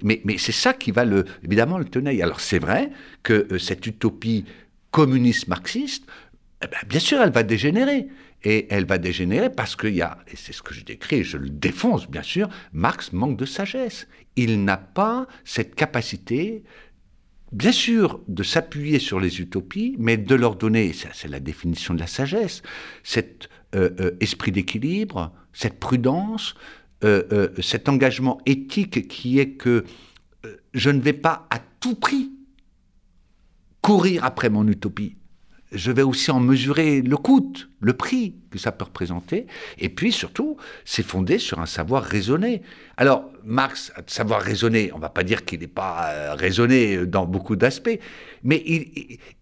Mais, 0.03 0.21
mais 0.25 0.39
c'est 0.39 0.53
ça 0.53 0.73
qui 0.73 0.93
va 0.93 1.05
le, 1.05 1.25
évidemment 1.45 1.79
le 1.79 1.85
tenir. 1.85 2.25
Alors 2.25 2.41
c'est 2.41 2.61
vrai 2.61 2.91
que 3.25 3.49
euh, 3.53 3.59
cette 3.59 3.85
utopie 3.87 4.45
communiste 4.93 5.49
marxiste, 5.49 6.05
eh 6.63 6.67
ben, 6.67 6.79
bien 6.89 7.01
sûr, 7.01 7.21
elle 7.21 7.33
va 7.33 7.43
dégénérer. 7.43 8.09
Et 8.45 8.67
elle 8.71 8.87
va 8.87 8.99
dégénérer 8.99 9.51
parce 9.51 9.75
qu'il 9.75 9.95
y 9.95 10.03
a, 10.03 10.19
et 10.29 10.37
c'est 10.37 10.53
ce 10.53 10.63
que 10.63 10.73
je 10.73 10.85
décris, 10.85 11.25
je 11.25 11.37
le 11.37 11.51
défonce 11.51 12.09
bien 12.09 12.23
sûr, 12.23 12.49
Marx 12.73 13.13
manque 13.13 13.37
de 13.37 13.45
sagesse. 13.45 14.07
Il 14.37 14.65
n'a 14.65 14.77
pas 14.77 15.27
cette 15.45 15.75
capacité, 15.75 16.63
bien 17.51 17.73
sûr, 17.73 18.21
de 18.29 18.45
s'appuyer 18.45 19.01
sur 19.01 19.19
les 19.19 19.41
utopies, 19.41 19.97
mais 19.99 20.17
de 20.17 20.35
leur 20.37 20.55
donner, 20.55 20.93
c'est 20.93 21.29
la 21.29 21.41
définition 21.41 21.95
de 21.95 22.01
la 22.01 22.07
sagesse, 22.07 22.63
cet 23.03 23.49
euh, 23.75 23.91
euh, 24.01 24.17
esprit 24.21 24.53
d'équilibre, 24.53 25.33
cette 25.53 25.81
prudence, 25.81 26.55
euh, 27.05 27.49
cet 27.61 27.89
engagement 27.89 28.41
éthique 28.47 29.09
qui 29.09 29.39
est 29.39 29.51
que 29.51 29.85
je 30.75 30.91
ne 30.91 31.01
vais 31.01 31.13
pas 31.13 31.47
à 31.51 31.59
tout 31.81 31.95
prix 31.95 32.33
courir 33.83 34.25
après 34.25 34.51
mon 34.51 34.67
utopie 34.67 35.18
je 35.73 35.93
vais 35.93 36.03
aussi 36.03 36.31
en 36.31 36.41
mesurer 36.41 37.03
le 37.03 37.17
coût, 37.17 37.53
le 37.81 37.93
prix 37.93 38.35
que 38.51 38.59
ça 38.59 38.73
peut 38.73 38.85
représenter. 38.85 39.47
Et 39.79 39.89
puis 39.89 40.13
surtout, 40.13 40.57
c'est 40.85 41.03
fondé 41.03 41.39
sur 41.39 41.61
un 41.61 41.67
savoir 41.67 42.03
raisonné. 42.03 42.63
Alors, 42.97 43.31
Marx, 43.45 43.93
savoir 44.07 44.41
raisonner, 44.41 44.91
on 44.93 44.97
ne 44.97 45.03
va 45.03 45.11
pas 45.11 45.25
dire 45.25 45.45
qu'il 45.45 45.61
n'est 45.61 45.67
pas 45.67 46.11
euh, 46.11 46.35
raisonné 46.35 47.07
dans 47.07 47.27
beaucoup 47.27 47.57
d'aspects, 47.57 47.99
mais 48.43 48.63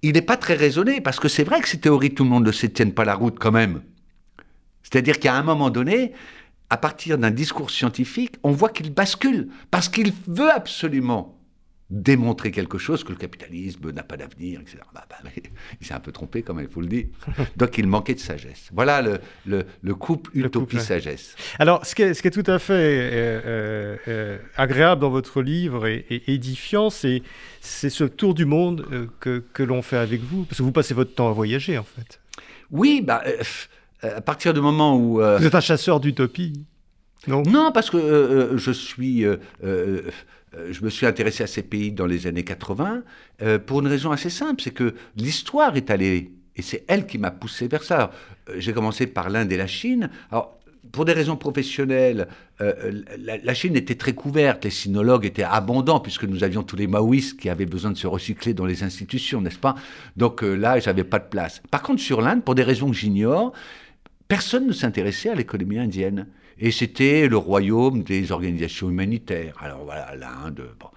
il 0.02 0.12
n'est 0.12 0.22
pas 0.22 0.36
très 0.36 0.54
raisonné 0.54 1.00
parce 1.00 1.20
que 1.20 1.28
c'est 1.28 1.44
vrai 1.44 1.60
que 1.60 1.68
ces 1.68 1.78
théories, 1.78 2.14
tout 2.14 2.24
le 2.24 2.30
monde 2.30 2.46
ne 2.46 2.52
se 2.52 2.66
tiennent 2.66 2.94
pas 2.94 3.04
la 3.04 3.14
route 3.14 3.38
quand 3.38 3.52
même. 3.52 3.82
C'est-à-dire 4.82 5.18
qu'à 5.18 5.34
un 5.34 5.42
moment 5.42 5.70
donné, 5.70 6.12
à 6.70 6.76
partir 6.76 7.18
d'un 7.18 7.30
discours 7.30 7.70
scientifique, 7.70 8.36
on 8.42 8.50
voit 8.50 8.70
qu'il 8.70 8.92
bascule 8.92 9.48
parce 9.70 9.88
qu'il 9.88 10.12
veut 10.26 10.50
absolument 10.50 11.35
démontrer 11.88 12.50
quelque 12.50 12.78
chose, 12.78 13.04
que 13.04 13.12
le 13.12 13.18
capitalisme 13.18 13.92
n'a 13.92 14.02
pas 14.02 14.16
d'avenir, 14.16 14.60
etc. 14.60 14.78
Bah, 14.92 15.06
bah, 15.08 15.30
il 15.80 15.86
s'est 15.86 15.94
un 15.94 16.00
peu 16.00 16.10
trompé, 16.10 16.42
comme 16.42 16.60
il 16.60 16.68
faut 16.68 16.80
le 16.80 16.88
dire. 16.88 17.06
Donc 17.56 17.78
il 17.78 17.86
manquait 17.86 18.14
de 18.14 18.20
sagesse. 18.20 18.70
Voilà 18.72 19.02
le, 19.02 19.20
le, 19.82 19.94
couple 19.94 20.30
utopie-sagesse. 20.36 21.36
Alors, 21.58 21.86
ce 21.86 21.94
qui, 21.94 22.02
est, 22.02 22.14
ce 22.14 22.22
qui, 22.22 22.28
est, 22.28 22.32
tout 22.32 22.50
à 22.50 22.58
fait 22.58 22.72
euh, 22.72 23.40
euh, 23.44 23.96
euh, 24.08 24.38
agréable 24.56 25.00
dans 25.00 25.10
votre 25.10 25.42
livre 25.42 25.86
et, 25.86 26.04
édifiant, 26.26 26.90
c'est 26.90 27.22
ce 27.60 28.04
tour 28.04 28.34
du 28.34 28.46
monde 28.46 29.08
que, 29.20 29.44
que 29.52 29.62
l'on 29.62 29.82
fait 29.82 29.98
avec 29.98 30.22
vous, 30.22 30.44
parce 30.44 30.58
que 30.58 30.62
vous 30.64 30.72
passez 30.72 30.94
votre 30.94 31.14
temps 31.14 31.28
à 31.28 31.32
voyager, 31.32 31.78
en 31.78 31.84
fait. 31.84 32.20
Oui, 32.72 33.00
bah, 33.00 33.22
à 34.02 34.20
partir 34.20 34.54
du 34.54 34.60
moment 34.60 34.96
où... 34.96 35.20
Vous 35.20 35.46
êtes 35.46 35.54
un 35.54 35.60
chasseur 35.60 36.00
d'utopie 36.00 36.64
non, 37.28 37.72
parce 37.72 37.90
que 37.90 38.52
je 38.56 38.70
suis 38.70 39.24
euh, 40.56 40.72
je 40.72 40.84
me 40.84 40.90
suis 40.90 41.06
intéressé 41.06 41.42
à 41.42 41.46
ces 41.46 41.62
pays 41.62 41.92
dans 41.92 42.06
les 42.06 42.26
années 42.26 42.44
80 42.44 43.02
euh, 43.42 43.58
pour 43.58 43.80
une 43.80 43.88
raison 43.88 44.10
assez 44.10 44.30
simple, 44.30 44.62
c'est 44.62 44.70
que 44.70 44.94
l'histoire 45.16 45.76
est 45.76 45.90
allée, 45.90 46.32
et 46.54 46.62
c'est 46.62 46.84
elle 46.88 47.06
qui 47.06 47.18
m'a 47.18 47.30
poussé 47.30 47.68
vers 47.68 47.82
ça. 47.82 48.10
Euh, 48.48 48.54
j'ai 48.58 48.72
commencé 48.72 49.06
par 49.06 49.28
l'Inde 49.28 49.52
et 49.52 49.56
la 49.56 49.66
Chine. 49.66 50.10
Alors, 50.30 50.58
pour 50.92 51.04
des 51.04 51.12
raisons 51.12 51.36
professionnelles, 51.36 52.28
la, 52.60 53.54
Chine 53.54 53.76
était 53.76 53.96
très 53.96 54.12
couverte, 54.14 54.64
les 54.64 54.70
sinologues 54.70 55.26
étaient 55.26 55.42
abondants, 55.42 55.98
puisque 55.98 56.22
nous 56.22 56.44
avions 56.44 56.62
tous 56.62 56.76
les 56.76 56.86
maoïstes 56.86 57.40
qui 57.40 57.50
avaient 57.50 57.66
besoin 57.66 57.90
de 57.90 57.96
se 57.96 58.06
recycler 58.06 58.54
dans 58.54 58.64
les 58.64 58.84
institutions, 58.84 59.40
n'est-ce 59.40 59.58
pas? 59.58 59.74
Donc 60.16 60.42
là, 60.42 60.78
j'avais 60.78 61.02
pas 61.02 61.18
de 61.18 61.24
place. 61.24 61.60
Par 61.72 61.82
contre, 61.82 62.00
sur 62.00 62.22
l'Inde, 62.22 62.44
pour 62.44 62.54
des 62.54 62.62
raisons 62.62 62.88
que 62.88 62.96
j'ignore, 62.96 63.52
personne 64.28 64.68
ne 64.68 64.72
s'intéressait 64.72 65.28
à 65.28 65.34
l'économie 65.34 65.80
indienne. 65.80 66.28
Et 66.58 66.70
c'était 66.70 67.28
le 67.28 67.36
royaume 67.36 68.02
des 68.02 68.32
organisations 68.32 68.88
humanitaires. 68.88 69.56
Alors 69.60 69.84
voilà, 69.84 70.14
l'Inde. 70.16 70.70
Bon. 70.80 70.88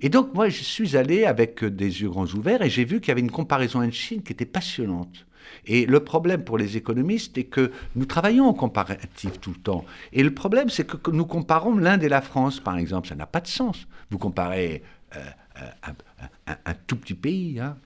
Et 0.00 0.08
donc 0.08 0.32
moi, 0.34 0.48
je 0.48 0.62
suis 0.62 0.96
allé 0.96 1.24
avec 1.24 1.64
des 1.64 2.02
yeux 2.02 2.08
grands 2.08 2.26
ouverts 2.26 2.62
et 2.62 2.70
j'ai 2.70 2.84
vu 2.84 3.00
qu'il 3.00 3.08
y 3.08 3.10
avait 3.12 3.20
une 3.20 3.30
comparaison 3.30 3.82
en 3.82 3.90
Chine 3.90 4.22
qui 4.22 4.32
était 4.32 4.46
passionnante. 4.46 5.26
Et 5.66 5.86
le 5.86 6.00
problème 6.00 6.44
pour 6.44 6.58
les 6.58 6.76
économistes 6.76 7.36
est 7.36 7.44
que 7.44 7.72
nous 7.96 8.04
travaillons 8.04 8.46
en 8.46 8.54
comparatif 8.54 9.40
tout 9.40 9.50
le 9.50 9.60
temps. 9.60 9.84
Et 10.12 10.22
le 10.22 10.32
problème, 10.32 10.68
c'est 10.68 10.86
que 10.86 11.10
nous 11.10 11.26
comparons 11.26 11.76
l'Inde 11.76 12.02
et 12.04 12.08
la 12.08 12.20
France, 12.20 12.60
par 12.60 12.78
exemple. 12.78 13.08
Ça 13.08 13.14
n'a 13.14 13.26
pas 13.26 13.40
de 13.40 13.48
sens. 13.48 13.86
Vous 14.10 14.18
comparez 14.18 14.82
euh, 15.16 15.24
euh, 15.58 16.54
un, 16.64 16.74
tout 16.86 16.96
petit 16.96 17.14
pays, 17.14 17.58
hein, 17.60 17.76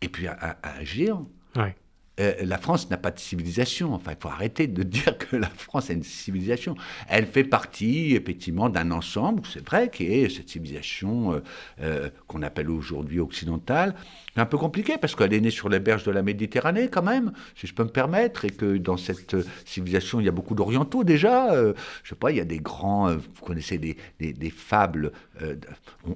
et 0.00 0.08
puis 0.08 0.28
un, 0.28 0.36
un 0.40 0.84
géant. 0.84 1.26
Ouais. 1.56 1.74
Euh, 2.18 2.34
la 2.44 2.56
France 2.56 2.88
n'a 2.88 2.96
pas 2.96 3.10
de 3.10 3.18
civilisation. 3.18 3.92
Enfin, 3.92 4.12
il 4.12 4.16
faut 4.20 4.28
arrêter 4.28 4.66
de 4.66 4.82
dire 4.84 5.18
que 5.18 5.36
la 5.36 5.48
France 5.48 5.90
a 5.90 5.92
une 5.92 6.02
civilisation. 6.02 6.74
Elle 7.08 7.26
fait 7.26 7.44
partie, 7.44 8.14
effectivement, 8.14 8.70
d'un 8.70 8.90
ensemble, 8.90 9.42
c'est 9.52 9.66
vrai, 9.66 9.90
qui 9.90 10.04
est 10.06 10.34
cette 10.34 10.48
civilisation 10.48 11.34
euh, 11.34 11.42
euh, 11.80 12.10
qu'on 12.26 12.42
appelle 12.42 12.70
aujourd'hui 12.70 13.20
occidentale. 13.20 13.94
Un 14.36 14.46
peu 14.46 14.58
compliqué 14.58 14.98
parce 14.98 15.14
qu'elle 15.14 15.32
est 15.32 15.40
née 15.40 15.50
sur 15.50 15.68
les 15.68 15.80
berges 15.80 16.04
de 16.04 16.10
la 16.10 16.22
Méditerranée, 16.22 16.88
quand 16.88 17.02
même, 17.02 17.32
si 17.54 17.66
je 17.66 17.74
peux 17.74 17.84
me 17.84 17.90
permettre, 17.90 18.44
et 18.44 18.50
que 18.50 18.76
dans 18.76 18.96
cette 18.96 19.36
civilisation, 19.64 20.20
il 20.20 20.26
y 20.26 20.28
a 20.28 20.32
beaucoup 20.32 20.54
d'orientaux 20.54 21.04
déjà. 21.04 21.54
je 21.54 22.08
sais 22.08 22.14
pas, 22.16 22.30
il 22.32 22.36
y 22.36 22.40
a 22.40 22.44
des 22.44 22.58
grands, 22.58 23.14
vous 23.14 23.42
connaissez 23.42 23.78
des, 23.78 23.96
des, 24.20 24.50
fables. 24.50 25.12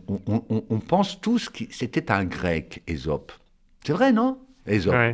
On, 0.08 0.44
on, 0.68 0.78
pense 0.80 1.18
tous 1.22 1.48
que 1.48 1.64
c'était 1.70 2.12
un 2.12 2.26
grec, 2.26 2.82
Ésope. 2.86 3.32
C'est 3.86 3.94
vrai, 3.94 4.12
non? 4.12 4.38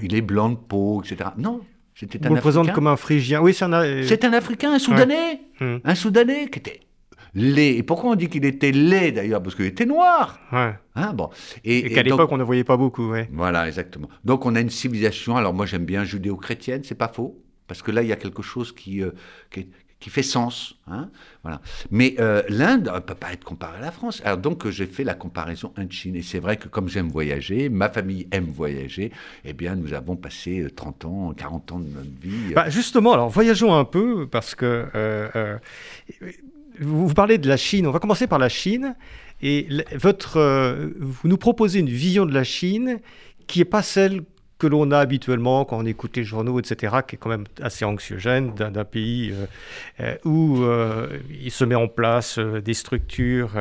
Il 0.02 0.14
est 0.14 0.20
blanc 0.20 0.50
de 0.50 0.56
peau, 0.56 1.02
etc. 1.02 1.30
Non, 1.38 1.60
c'était 1.94 2.18
un 2.18 2.26
Africain. 2.26 2.40
présente 2.40 2.72
comme 2.72 2.86
un 2.86 2.96
Phrygien. 2.96 3.40
Oui, 3.40 3.54
c'est 3.54 3.64
un. 3.64 3.72
Euh, 3.72 4.02
c'est 4.06 4.24
un 4.24 4.32
Africain, 4.32 4.72
un 4.72 4.78
Soudanais, 4.78 5.40
hmm. 5.60 5.76
un 5.82 5.94
Soudanais 5.94 6.48
qui 6.48 6.58
était 6.58 6.80
laid. 7.34 7.78
Et 7.78 7.82
pourquoi 7.82 8.10
on 8.10 8.14
dit 8.14 8.28
qu'il 8.28 8.44
était 8.44 8.72
laid 8.72 9.12
d'ailleurs? 9.12 9.42
Parce 9.42 9.54
qu'il 9.54 9.64
était 9.64 9.86
noir. 9.86 10.38
Ouais. 10.52 10.74
Hein, 10.94 11.12
bon. 11.14 11.30
Et, 11.64 11.90
qu'à 11.90 12.02
l'époque, 12.02 12.30
on 12.30 12.36
ne 12.36 12.44
voyait 12.44 12.64
pas 12.64 12.76
beaucoup. 12.76 13.10
Ouais. 13.10 13.28
Voilà, 13.32 13.66
exactement. 13.66 14.08
Donc 14.24 14.44
on 14.44 14.54
a 14.56 14.60
une 14.60 14.70
civilisation. 14.70 15.36
Alors 15.36 15.54
moi, 15.54 15.64
j'aime 15.64 15.86
bien 15.86 16.04
judéo-chrétienne, 16.04 16.82
c'est 16.84 16.94
pas 16.94 17.08
faux. 17.08 17.42
Parce 17.66 17.82
que 17.82 17.90
là, 17.90 18.02
il 18.02 18.08
y 18.08 18.12
a 18.12 18.16
quelque 18.16 18.42
chose 18.42 18.72
qui, 18.72 19.02
euh, 19.02 19.10
qui, 19.50 19.68
qui 20.00 20.10
fait 20.10 20.22
sens. 20.22 20.76
Hein 20.88 21.08
voilà. 21.42 21.60
Mais 21.90 22.16
euh, 22.20 22.42
l'Inde 22.48 22.90
ne 22.92 23.00
peut 23.00 23.14
pas 23.14 23.32
être 23.32 23.44
comparée 23.44 23.78
à 23.78 23.80
la 23.80 23.90
France. 23.90 24.20
Alors 24.24 24.38
donc 24.38 24.68
j'ai 24.68 24.86
fait 24.86 25.04
la 25.04 25.14
comparaison 25.14 25.72
Inde-Chine. 25.76 26.16
Et 26.16 26.22
c'est 26.22 26.38
vrai 26.38 26.56
que 26.56 26.68
comme 26.68 26.88
j'aime 26.88 27.08
voyager, 27.08 27.68
ma 27.68 27.88
famille 27.88 28.28
aime 28.30 28.46
voyager, 28.46 29.10
eh 29.44 29.52
bien 29.52 29.74
nous 29.74 29.94
avons 29.94 30.16
passé 30.16 30.66
30 30.74 31.04
euh, 31.04 31.08
ans, 31.08 31.32
40 31.34 31.72
ans 31.72 31.78
de 31.78 31.88
notre 31.88 32.20
vie. 32.20 32.52
Euh. 32.52 32.54
Bah 32.54 32.68
justement, 32.68 33.14
alors 33.14 33.30
voyageons 33.30 33.74
un 33.74 33.84
peu 33.84 34.26
parce 34.26 34.54
que 34.54 35.58
vous, 36.78 37.14
parlez 37.14 37.38
de 37.38 37.48
la 37.48 37.56
Chine. 37.56 37.86
On 37.86 37.90
va 37.90 37.98
commencer 37.98 38.26
par 38.26 38.38
la 38.38 38.50
Chine. 38.50 38.94
Et 39.42 39.68
votre, 39.94 40.40
vous 40.98 41.28
nous 41.28 41.36
proposez 41.36 41.80
une 41.80 41.88
vision 41.88 42.26
de 42.26 42.32
la 42.32 42.44
Chine 42.44 43.00
qui 43.46 43.60
n'est 43.60 43.64
pas 43.64 43.82
celle 43.82 44.22
que 44.58 44.66
l'on 44.66 44.90
a 44.90 44.98
habituellement 44.98 45.64
quand 45.64 45.78
on 45.78 45.86
écoute 45.86 46.16
les 46.16 46.24
journaux, 46.24 46.58
etc., 46.58 46.96
qui 47.06 47.16
est 47.16 47.18
quand 47.18 47.28
même 47.28 47.44
assez 47.60 47.84
anxiogène 47.84 48.54
d'un 48.54 48.84
pays 48.84 49.32
euh, 49.32 49.46
euh, 50.00 50.16
où 50.24 50.62
euh, 50.62 51.18
il 51.42 51.50
se 51.50 51.64
met 51.64 51.74
en 51.74 51.88
place 51.88 52.38
des 52.38 52.74
structures 52.74 53.52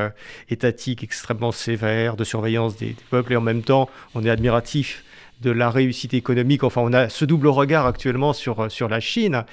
étatiques 0.48 1.04
extrêmement 1.04 1.52
sévères 1.52 2.16
de 2.16 2.24
surveillance 2.24 2.76
des, 2.76 2.96
peuples 3.10 3.34
et 3.34 3.36
en 3.36 3.40
même 3.42 3.62
temps 3.62 3.88
on 4.14 4.24
est 4.24 4.30
admiratif 4.30 5.04
de 5.42 5.50
la 5.50 5.68
réussite 5.68 6.14
économique. 6.14 6.64
Enfin, 6.64 6.80
on 6.80 6.94
a 6.94 7.10
ce 7.10 7.26
double 7.26 7.48
regard 7.48 7.84
actuellement 7.84 8.32
sur, 8.32 8.72
sur 8.72 8.88
la 8.88 9.00
Chine. 9.00 9.44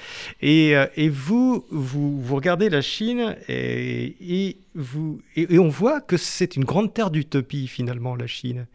Et, 0.41 0.75
et 0.95 1.09
vous, 1.09 1.65
vous, 1.71 2.21
vous, 2.21 2.35
regardez 2.35 2.69
la 2.69 2.81
Chine 2.81 3.35
et, 3.49 4.15
et 4.21 4.57
vous, 4.75 5.19
et 5.35 5.59
on 5.59 5.67
voit 5.67 5.99
que 5.99 6.15
c'est 6.15 6.55
une 6.55 6.63
grande 6.63 6.93
terre 6.93 7.11
d'utopie, 7.11 7.67
finalement, 7.67 8.15
la 8.15 8.27
Chine. 8.27 8.65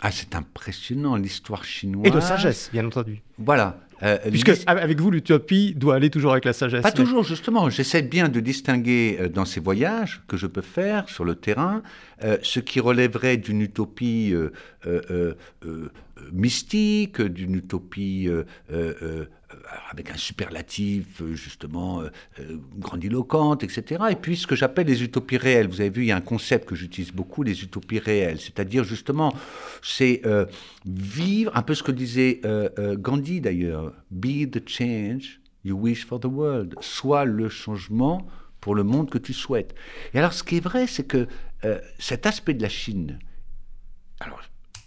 Ah, 0.00 0.10
c'est 0.10 0.34
impressionnant, 0.34 1.16
l'histoire 1.16 1.64
chinoise. 1.64 2.06
Et 2.06 2.10
de 2.10 2.20
sagesse, 2.20 2.70
bien 2.72 2.86
entendu. 2.86 3.22
Voilà. 3.38 3.80
Euh, 4.04 4.16
Puisque 4.30 4.52
avec 4.66 5.00
vous, 5.00 5.10
l'utopie 5.10 5.74
doit 5.74 5.96
aller 5.96 6.08
toujours 6.08 6.30
avec 6.32 6.44
la 6.44 6.52
sagesse. 6.52 6.82
Pas 6.82 6.92
toujours, 6.92 7.24
justement. 7.24 7.68
J'essaie 7.68 8.02
bien 8.02 8.28
de 8.28 8.38
distinguer 8.38 9.18
euh, 9.20 9.28
dans 9.28 9.44
ces 9.44 9.58
voyages 9.58 10.22
que 10.28 10.36
je 10.36 10.46
peux 10.46 10.62
faire 10.62 11.08
sur 11.08 11.24
le 11.24 11.34
terrain 11.34 11.82
euh, 12.22 12.38
ce 12.42 12.60
qui 12.60 12.78
relèverait 12.78 13.38
d'une 13.38 13.60
utopie 13.60 14.34
mystique, 16.32 17.20
d'une 17.20 17.56
utopie 17.56 18.28
avec 19.90 20.10
un 20.10 20.16
superlatif 20.16 21.22
justement 21.34 22.02
grandiloquente, 22.76 23.62
etc. 23.64 24.04
Et 24.10 24.16
puis 24.16 24.36
ce 24.36 24.46
que 24.46 24.56
j'appelle 24.56 24.86
les 24.86 25.02
utopies 25.02 25.36
réelles. 25.36 25.68
Vous 25.68 25.80
avez 25.80 25.90
vu, 25.90 26.02
il 26.02 26.08
y 26.08 26.12
a 26.12 26.16
un 26.16 26.20
concept 26.20 26.68
que 26.68 26.74
j'utilise 26.74 27.12
beaucoup, 27.12 27.42
les 27.42 27.62
utopies 27.62 27.98
réelles. 27.98 28.40
C'est-à-dire 28.40 28.84
justement, 28.84 29.32
c'est 29.82 30.22
vivre 30.86 31.52
un 31.56 31.62
peu 31.62 31.74
ce 31.74 31.82
que 31.82 31.92
disait 31.92 32.40
Gandhi 32.96 33.40
d'ailleurs, 33.40 33.92
be 34.10 34.50
the 34.50 34.66
change 34.68 35.40
you 35.64 35.76
wish 35.76 36.04
for 36.06 36.18
the 36.20 36.26
world. 36.26 36.74
Sois 36.80 37.24
le 37.24 37.48
changement 37.48 38.26
pour 38.60 38.74
le 38.74 38.82
monde 38.82 39.10
que 39.10 39.18
tu 39.18 39.32
souhaites. 39.32 39.74
Et 40.14 40.18
alors, 40.18 40.32
ce 40.32 40.42
qui 40.42 40.56
est 40.56 40.60
vrai, 40.60 40.86
c'est 40.86 41.04
que 41.04 41.28
euh, 41.64 41.80
cet 41.98 42.26
aspect 42.26 42.54
de 42.54 42.62
la 42.62 42.68
Chine, 42.68 43.18
alors, 44.20 44.40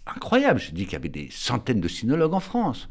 incroyable, 0.06 0.60
je 0.60 0.72
dis 0.72 0.84
qu'il 0.84 0.92
y 0.92 0.96
avait 0.96 1.08
des 1.08 1.28
centaines 1.30 1.80
de 1.80 1.88
sinologues 1.88 2.34
en 2.34 2.40
France, 2.40 2.88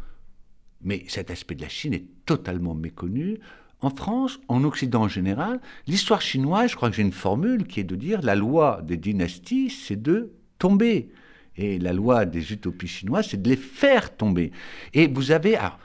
mais 0.84 1.04
cet 1.08 1.32
aspect 1.32 1.56
de 1.56 1.62
la 1.62 1.70
Chine 1.70 1.94
est 1.94 2.06
totalement 2.26 2.74
méconnu. 2.76 3.40
En 3.82 3.90
France, 3.90 4.40
en 4.48 4.64
Occident 4.64 5.04
en 5.04 5.08
général, 5.08 5.60
l'histoire 5.88 6.22
chinoise, 6.22 6.72
je 6.72 6.76
crois 6.76 6.90
que 6.90 6.96
j'ai 6.96 7.02
une 7.02 7.12
formule 7.12 7.66
qui 7.66 7.80
est 7.80 7.84
de 7.86 7.96
dire 7.96 8.22
la 8.22 8.36
loi 8.36 8.82
des 8.84 8.98
dynasties, 8.98 9.70
c'est 9.72 10.02
de 10.02 10.34
tomber. 10.60 11.10
Et 11.58 11.80
la 11.80 11.92
loi 11.92 12.26
des 12.26 12.54
utopies 12.54 12.88
chinoises, 12.88 13.30
c'est 13.30 13.42
de 13.42 13.50
les 13.50 13.58
faire 13.58 14.16
tomber. 14.16 14.52
Et 14.94 15.08
vous 15.08 15.32
avez, 15.32 15.58
alors, 15.58 15.80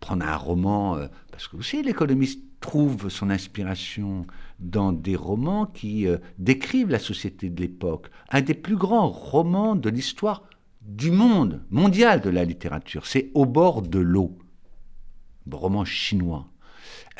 prendre 0.00 0.26
un 0.26 0.36
roman, 0.36 0.96
euh, 0.96 1.06
parce 1.30 1.48
que 1.48 1.56
aussi 1.56 1.82
l'économiste 1.82 2.40
trouve 2.60 3.08
son 3.08 3.30
inspiration 3.30 4.26
dans 4.58 4.92
des 4.92 5.16
romans 5.16 5.66
qui 5.66 6.06
euh, 6.06 6.18
décrivent 6.38 6.90
la 6.90 6.98
société 6.98 7.48
de 7.48 7.60
l'époque. 7.60 8.08
Un 8.30 8.40
des 8.40 8.54
plus 8.54 8.76
grands 8.76 9.08
romans 9.08 9.76
de 9.76 9.88
l'histoire 9.88 10.42
du 10.86 11.10
monde, 11.10 11.62
mondial 11.70 12.20
de 12.20 12.30
la 12.30 12.44
littérature, 12.44 13.06
c'est 13.06 13.30
Au 13.34 13.44
bord 13.44 13.82
de 13.82 13.98
l'eau, 13.98 14.38
roman 15.50 15.84
chinois. 15.84 16.48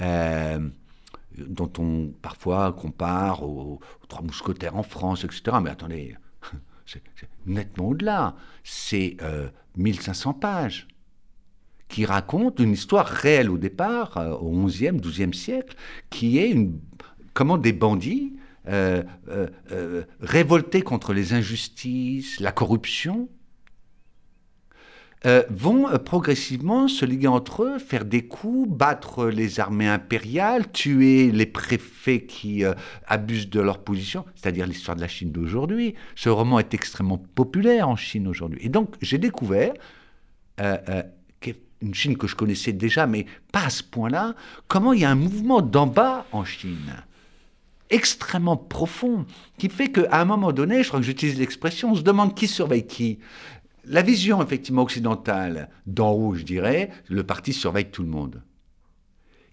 Euh, 0.02 0.68
dont 1.36 1.70
on 1.78 2.12
parfois 2.22 2.72
compare 2.72 3.42
aux, 3.42 3.80
Trois 4.08 4.22
Mousquetaires 4.22 4.76
en 4.76 4.82
France, 4.82 5.24
etc. 5.24 5.58
Mais 5.62 5.70
attendez, 5.70 6.16
c'est 6.86 7.02
nettement 7.44 7.88
au-delà. 7.88 8.36
C'est 8.62 9.16
1500 9.76 10.34
pages 10.34 10.86
qui 11.88 12.04
raconte 12.04 12.58
une 12.60 12.72
histoire 12.72 13.06
réelle 13.06 13.50
au 13.50 13.58
départ, 13.58 14.16
au 14.40 14.64
XIe, 14.64 14.92
XIIe 14.92 15.34
siècle, 15.34 15.76
qui 16.10 16.38
est 16.38 16.50
une, 16.50 16.80
comment 17.34 17.58
des 17.58 17.72
bandits 17.72 18.36
euh, 18.68 19.04
euh, 19.28 19.46
euh, 19.70 20.02
révoltés 20.20 20.82
contre 20.82 21.12
les 21.12 21.34
injustices, 21.34 22.40
la 22.40 22.50
corruption, 22.50 23.28
vont 25.50 25.88
progressivement 26.04 26.86
se 26.86 27.04
liguer 27.04 27.26
entre 27.26 27.64
eux, 27.64 27.78
faire 27.78 28.04
des 28.04 28.22
coups, 28.26 28.68
battre 28.68 29.26
les 29.26 29.58
armées 29.58 29.88
impériales, 29.88 30.70
tuer 30.70 31.32
les 31.32 31.46
préfets 31.46 32.24
qui 32.26 32.62
abusent 33.06 33.50
de 33.50 33.60
leur 33.60 33.78
position, 33.78 34.24
c'est-à-dire 34.36 34.66
l'histoire 34.66 34.96
de 34.96 35.00
la 35.00 35.08
Chine 35.08 35.32
d'aujourd'hui. 35.32 35.94
Ce 36.14 36.28
roman 36.28 36.60
est 36.60 36.74
extrêmement 36.74 37.18
populaire 37.34 37.88
en 37.88 37.96
Chine 37.96 38.28
aujourd'hui. 38.28 38.60
Et 38.62 38.68
donc 38.68 38.94
j'ai 39.00 39.18
découvert 39.18 39.72
une 41.82 41.94
Chine 41.94 42.16
que 42.16 42.26
je 42.26 42.36
connaissais 42.36 42.72
déjà, 42.72 43.06
mais 43.06 43.26
pas 43.52 43.66
à 43.66 43.70
ce 43.70 43.82
point-là, 43.82 44.34
comment 44.68 44.92
il 44.92 45.00
y 45.00 45.04
a 45.04 45.10
un 45.10 45.16
mouvement 45.16 45.60
d'en 45.60 45.86
bas 45.86 46.26
en 46.32 46.44
Chine 46.44 46.94
extrêmement 47.90 48.56
profond 48.56 49.26
qui 49.58 49.68
fait 49.68 49.92
qu'à 49.92 50.20
un 50.20 50.24
moment 50.24 50.50
donné, 50.52 50.82
je 50.82 50.88
crois 50.88 50.98
que 50.98 51.06
j'utilise 51.06 51.38
l'expression, 51.38 51.92
on 51.92 51.94
se 51.94 52.02
demande 52.02 52.34
qui 52.34 52.48
surveille 52.48 52.86
qui. 52.86 53.20
La 53.88 54.02
vision 54.02 54.42
effectivement 54.42 54.82
occidentale, 54.82 55.70
d'en 55.86 56.10
haut, 56.10 56.34
je 56.34 56.42
dirais, 56.42 56.90
le 57.08 57.22
parti 57.22 57.52
surveille 57.52 57.90
tout 57.90 58.02
le 58.02 58.08
monde. 58.08 58.42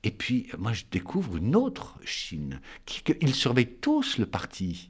Et 0.03 0.09
puis, 0.11 0.47
moi, 0.57 0.73
je 0.73 0.83
découvre 0.91 1.37
une 1.37 1.55
autre 1.55 1.99
Chine, 2.03 2.59
qui, 2.85 3.03
ils 3.21 3.35
surveillent 3.35 3.77
tous 3.79 4.17
le 4.17 4.25
parti 4.25 4.89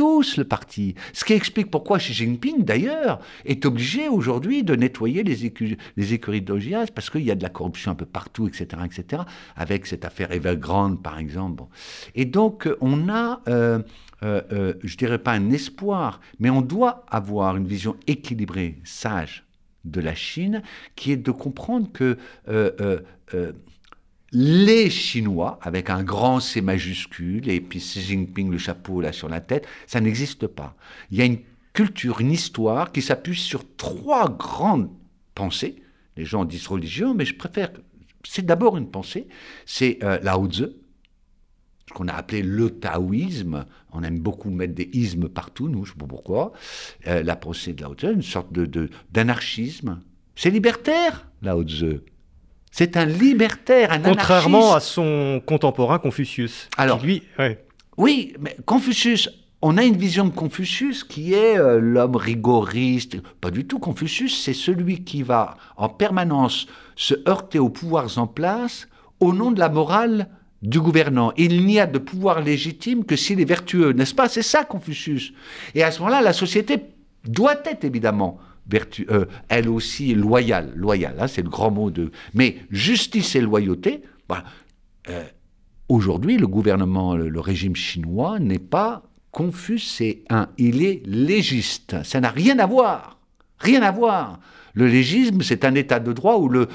tous 0.00 0.38
le 0.38 0.44
parti. 0.44 0.94
Ce 1.12 1.26
qui 1.26 1.34
explique 1.34 1.70
pourquoi 1.70 1.98
Xi 1.98 2.14
Jinping, 2.14 2.64
d'ailleurs, 2.64 3.20
est 3.44 3.66
obligé 3.66 4.08
aujourd'hui 4.08 4.62
de 4.62 4.74
nettoyer 4.74 5.22
les, 5.22 5.44
écuries 5.44 6.40
de 6.40 6.90
parce 6.94 7.10
qu'il 7.10 7.22
y 7.22 7.30
a 7.30 7.34
de 7.34 7.42
la 7.42 7.50
corruption 7.50 7.90
un 7.90 7.94
peu 7.94 8.06
partout, 8.06 8.48
etc., 8.48 8.82
etc., 8.82 9.24
avec 9.56 9.84
cette 9.84 10.06
affaire 10.06 10.32
Evergrande, 10.32 11.02
par 11.02 11.18
exemple. 11.18 11.64
Et 12.14 12.24
donc, 12.24 12.66
on 12.80 13.10
a, 13.10 13.42
euh, 13.48 13.80
euh, 14.22 14.42
euh, 14.52 14.74
je 14.82 14.96
dirais 14.96 15.18
pas 15.18 15.32
un 15.32 15.50
espoir, 15.50 16.20
mais 16.38 16.50
on 16.50 16.62
doit 16.62 17.04
avoir 17.08 17.56
une 17.56 17.66
vision 17.66 17.96
équilibrée, 18.06 18.78
sage 18.84 19.44
de 19.84 20.00
la 20.00 20.14
Chine, 20.14 20.62
qui 20.94 21.12
est 21.12 21.16
de 21.16 21.30
comprendre 21.30 21.90
que 21.90 22.18
les 24.32 24.90
Chinois, 24.90 25.58
avec 25.62 25.90
un 25.90 26.02
grand 26.02 26.40
C 26.40 26.60
majuscule, 26.60 27.48
et 27.48 27.60
puis 27.60 27.80
Xi 27.80 28.00
Jinping 28.00 28.50
le 28.50 28.58
chapeau 28.58 29.00
là 29.00 29.12
sur 29.12 29.28
la 29.28 29.40
tête, 29.40 29.66
ça 29.86 30.00
n'existe 30.00 30.46
pas. 30.46 30.76
Il 31.10 31.18
y 31.18 31.22
a 31.22 31.24
une 31.24 31.40
culture, 31.72 32.20
une 32.20 32.32
histoire 32.32 32.92
qui 32.92 33.02
s'appuie 33.02 33.36
sur 33.36 33.64
trois 33.76 34.28
grandes 34.28 34.90
pensées. 35.34 35.82
Les 36.16 36.24
gens 36.24 36.44
disent 36.44 36.66
religion, 36.66 37.14
mais 37.14 37.24
je 37.24 37.34
préfère. 37.34 37.70
C'est 38.24 38.44
d'abord 38.44 38.76
une 38.76 38.90
pensée. 38.90 39.26
C'est 39.66 39.98
euh, 40.02 40.18
Lao 40.22 40.46
Tzu, 40.46 40.66
ce 41.90 41.94
qu'on 41.94 42.06
a 42.06 42.12
appelé 42.12 42.42
le 42.42 42.70
taoïsme. 42.70 43.66
On 43.92 44.04
aime 44.04 44.20
beaucoup 44.20 44.48
mettre 44.50 44.74
des 44.74 44.88
ismes 44.92 45.28
partout, 45.28 45.68
nous, 45.68 45.84
je 45.84 45.90
ne 45.90 45.94
sais 45.94 45.98
pas 45.98 46.06
pourquoi. 46.06 46.52
Euh, 47.08 47.24
la 47.24 47.34
pensée 47.34 47.72
de 47.72 47.82
Lao 47.82 47.94
Tzu, 47.94 48.12
une 48.12 48.22
sorte 48.22 48.52
de, 48.52 48.88
d'anarchisme. 49.10 50.00
C'est 50.36 50.50
libertaire, 50.50 51.26
Lao 51.42 51.64
Tzu. 51.64 52.00
C'est 52.70 52.96
un 52.96 53.06
libertaire, 53.06 53.90
un 53.92 53.98
Contrairement 53.98 54.74
à 54.74 54.80
son 54.80 55.42
contemporain 55.44 55.98
Confucius. 55.98 56.68
Alors, 56.76 57.04
lui, 57.04 57.24
oui, 57.96 58.34
mais 58.38 58.56
Confucius, 58.64 59.28
on 59.60 59.76
a 59.76 59.82
une 59.82 59.96
vision 59.96 60.24
de 60.24 60.30
Confucius 60.30 61.02
qui 61.02 61.34
est 61.34 61.58
euh, 61.58 61.80
l'homme 61.80 62.14
rigoriste. 62.14 63.20
Pas 63.40 63.50
du 63.50 63.66
tout. 63.66 63.80
Confucius, 63.80 64.40
c'est 64.40 64.54
celui 64.54 65.02
qui 65.02 65.24
va 65.24 65.56
en 65.76 65.88
permanence 65.88 66.68
se 66.94 67.14
heurter 67.28 67.58
aux 67.58 67.68
pouvoirs 67.68 68.16
en 68.18 68.28
place 68.28 68.86
au 69.18 69.32
nom 69.32 69.50
de 69.50 69.58
la 69.58 69.68
morale 69.68 70.28
du 70.62 70.80
gouvernant. 70.80 71.32
Il 71.36 71.64
n'y 71.64 71.80
a 71.80 71.86
de 71.86 71.98
pouvoir 71.98 72.40
légitime 72.40 73.04
que 73.04 73.16
s'il 73.16 73.40
est 73.40 73.44
vertueux, 73.44 73.92
n'est-ce 73.92 74.14
pas? 74.14 74.28
C'est 74.28 74.42
ça 74.42 74.64
Confucius. 74.64 75.32
Et 75.74 75.82
à 75.82 75.90
ce 75.90 76.00
moment-là, 76.00 76.20
la 76.20 76.32
société 76.32 76.78
doit 77.24 77.60
être 77.64 77.84
évidemment 77.84 78.38
euh, 79.10 79.24
elle 79.48 79.68
aussi 79.68 80.14
loyale. 80.14 80.72
Loyale, 80.76 81.16
hein, 81.18 81.26
c'est 81.26 81.42
le 81.42 81.48
grand 81.48 81.70
mot 81.70 81.90
de. 81.90 82.10
Mais 82.34 82.58
justice 82.70 83.34
et 83.34 83.40
loyauté, 83.40 84.02
euh, 85.08 85.24
aujourd'hui, 85.88 86.36
le 86.36 86.46
gouvernement, 86.46 87.16
le, 87.16 87.40
régime 87.40 87.76
chinois 87.76 88.38
n'est 88.38 88.58
pas 88.58 89.02
un. 90.30 90.48
Il 90.58 90.84
est 90.84 91.02
légiste. 91.06 92.02
Ça 92.04 92.20
n'a 92.20 92.30
rien 92.30 92.58
à 92.58 92.66
voir. 92.66 93.18
Rien 93.58 93.82
à 93.82 93.90
voir. 93.90 94.40
Le 94.74 94.86
légisme, 94.86 95.42
c'est 95.42 95.64
un 95.64 95.74
état 95.74 96.00
de 96.00 96.12
droit 96.12 96.36
où 96.36 96.48
le 96.48 96.68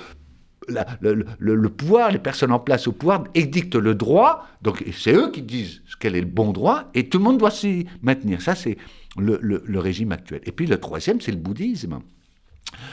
le, 0.67 1.69
pouvoir, 1.69 2.12
les 2.12 2.19
personnes 2.19 2.51
en 2.51 2.60
place 2.60 2.88
au 2.88 2.91
pouvoir 2.91 3.23
édictent 3.34 3.75
le 3.75 3.95
droit, 3.95 4.47
donc 4.62 4.84
c'est 4.97 5.13
eux 5.13 5.32
qui 5.32 5.41
disent 5.41 5.82
quel 5.99 6.15
est 6.15 6.21
le 6.21 6.28
bon 6.28 6.51
droit, 6.51 6.86
et 6.93 7.10
tout 7.10 7.17
le 7.17 7.23
monde 7.23 7.38
doit 7.38 7.51
s'y 7.51 7.86
maintenir. 8.01 8.41
Ça, 8.41 8.56
c'est 8.56 8.78
le, 9.17 9.80
régime 9.80 10.12
actuel. 10.12 10.41
Et 10.45 10.51
puis 10.51 10.67
le 10.67 10.80
troisième, 10.80 11.21
c'est 11.21 11.32
le 11.32 11.38
bouddhisme. 11.38 11.99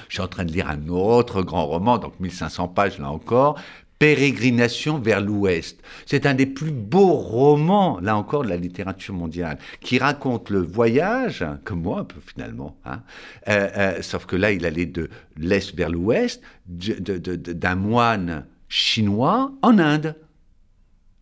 Je 0.09 0.15
suis 0.15 0.23
en 0.23 0.29
train 0.29 0.45
de 0.45 0.53
lire 0.53 0.69
un 0.69 0.89
autre 0.89 1.43
grand 1.43 1.67
roman, 1.67 1.99
donc 1.99 2.21
1500 2.21 2.69
pages 2.69 2.99
là 2.99 3.11
encore, 3.11 3.59
Pérégrination 4.03 4.99
vers 4.99 5.21
l'Ouest. 5.21 5.81
C'est 6.07 6.27
un 6.27 6.35
des 6.35 6.47
plus 6.47 6.73
beaux 6.73 7.13
romans, 7.13 8.01
là 8.01 8.17
encore, 8.17 8.43
de 8.43 8.49
la 8.49 8.57
littérature 8.57 9.15
mondiale, 9.15 9.59
qui 9.81 10.01
raconte 10.01 10.51
le 10.51 10.59
voyage, 10.59 11.47
comme 11.63 11.83
moi 11.83 12.01
un 12.01 12.05
peu 12.05 12.19
finalement, 12.21 12.77
hein, 12.85 13.03
euh, 13.47 13.69
euh, 13.77 14.03
sauf 14.03 14.27
que 14.27 14.35
là, 14.35 14.51
il 14.51 14.67
allait 14.67 14.87
de 14.87 15.09
l'Est 15.37 15.77
vers 15.77 15.89
l'Ouest, 15.89 16.43
d'un 16.67 17.77
moine 17.77 18.45
chinois 18.69 19.53
en 19.63 19.79
Inde. 19.79 20.17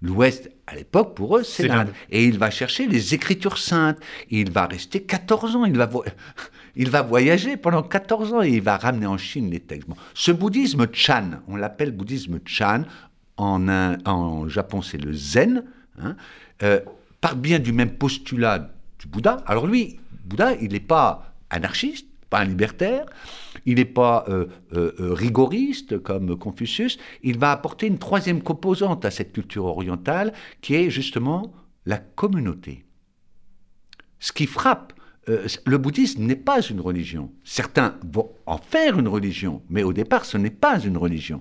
L'Ouest, 0.01 0.51
à 0.67 0.75
l'époque, 0.75 1.15
pour 1.15 1.37
eux, 1.37 1.43
c'est 1.43 1.69
l'Inde. 1.69 1.93
Et 2.09 2.25
il 2.25 2.39
va 2.39 2.49
chercher 2.49 2.87
les 2.87 3.13
Écritures 3.13 3.59
saintes. 3.59 3.99
Il 4.31 4.51
va 4.51 4.65
rester 4.65 5.03
14 5.03 5.55
ans. 5.55 5.67
Il 5.67 5.77
va, 5.77 5.91
il 6.77 6.91
va 6.91 7.03
voyager 7.03 7.57
pendant 7.57 7.83
14 7.83 8.35
ans 8.35 8.43
et 8.43 8.51
il 8.51 8.63
va 8.63 8.77
ramener 8.77 9.07
en 9.07 9.19
Chine 9.19 9.51
les 9.51 9.61
textes. 9.61 9.89
Ce 10.15 10.33
bouddhisme 10.33 10.87
Chan, 10.93 11.31
on 11.49 11.57
l'appelle 11.57 11.93
bouddhisme 11.93 12.41
Chan. 12.45 12.83
En, 13.37 13.69
en 14.05 14.49
Japon, 14.49 14.83
c'est 14.83 14.99
le 14.99 15.15
Zen. 15.15 15.65
Hein, 15.99 16.17
euh, 16.63 16.81
part 17.21 17.37
bien 17.37 17.59
du 17.59 17.73
même 17.73 17.93
postulat 17.93 18.71
du 18.99 19.07
Bouddha. 19.07 19.43
Alors 19.47 19.67
lui, 19.67 19.99
Bouddha, 20.25 20.55
il 20.55 20.73
n'est 20.73 20.81
pas 20.81 21.35
anarchiste, 21.51 22.07
pas 22.29 22.41
un 22.41 22.45
libertaire, 22.45 23.07
il 23.67 23.77
n'est 23.77 23.85
pas 23.85 24.25
euh, 24.29 24.47
euh, 24.75 24.93
rigoriste 25.13 25.99
comme 25.99 26.37
Confucius, 26.39 26.99
il 27.23 27.39
va 27.39 27.53
apporter 27.53 27.87
une 27.87 27.99
troisième 27.99 28.43
composante 28.43 29.05
à 29.05 29.11
cette 29.11 29.33
culture 29.33 29.65
orientale 29.65 30.33
qui 30.61 30.75
est 30.75 30.91
justement 30.91 31.53
la 31.87 31.99
communauté. 31.99 32.85
Ce 34.19 34.33
qui 34.33 34.47
frappe 34.47 34.93
euh, 35.31 35.47
le 35.65 35.79
bouddhisme 35.79 36.25
n'est 36.25 36.37
pas 36.37 36.61
une 36.61 36.81
religion. 36.81 37.31
Certains 37.45 37.95
vont 38.13 38.31
en 38.47 38.59
faire 38.59 38.99
une 38.99 39.07
religion, 39.07 39.63
mais 39.71 39.85
au 39.85 39.93
départ, 39.93 40.25
ce 40.25 40.37
n'est 40.37 40.51
pas 40.51 40.81
une 40.81 40.97
religion. 40.97 41.41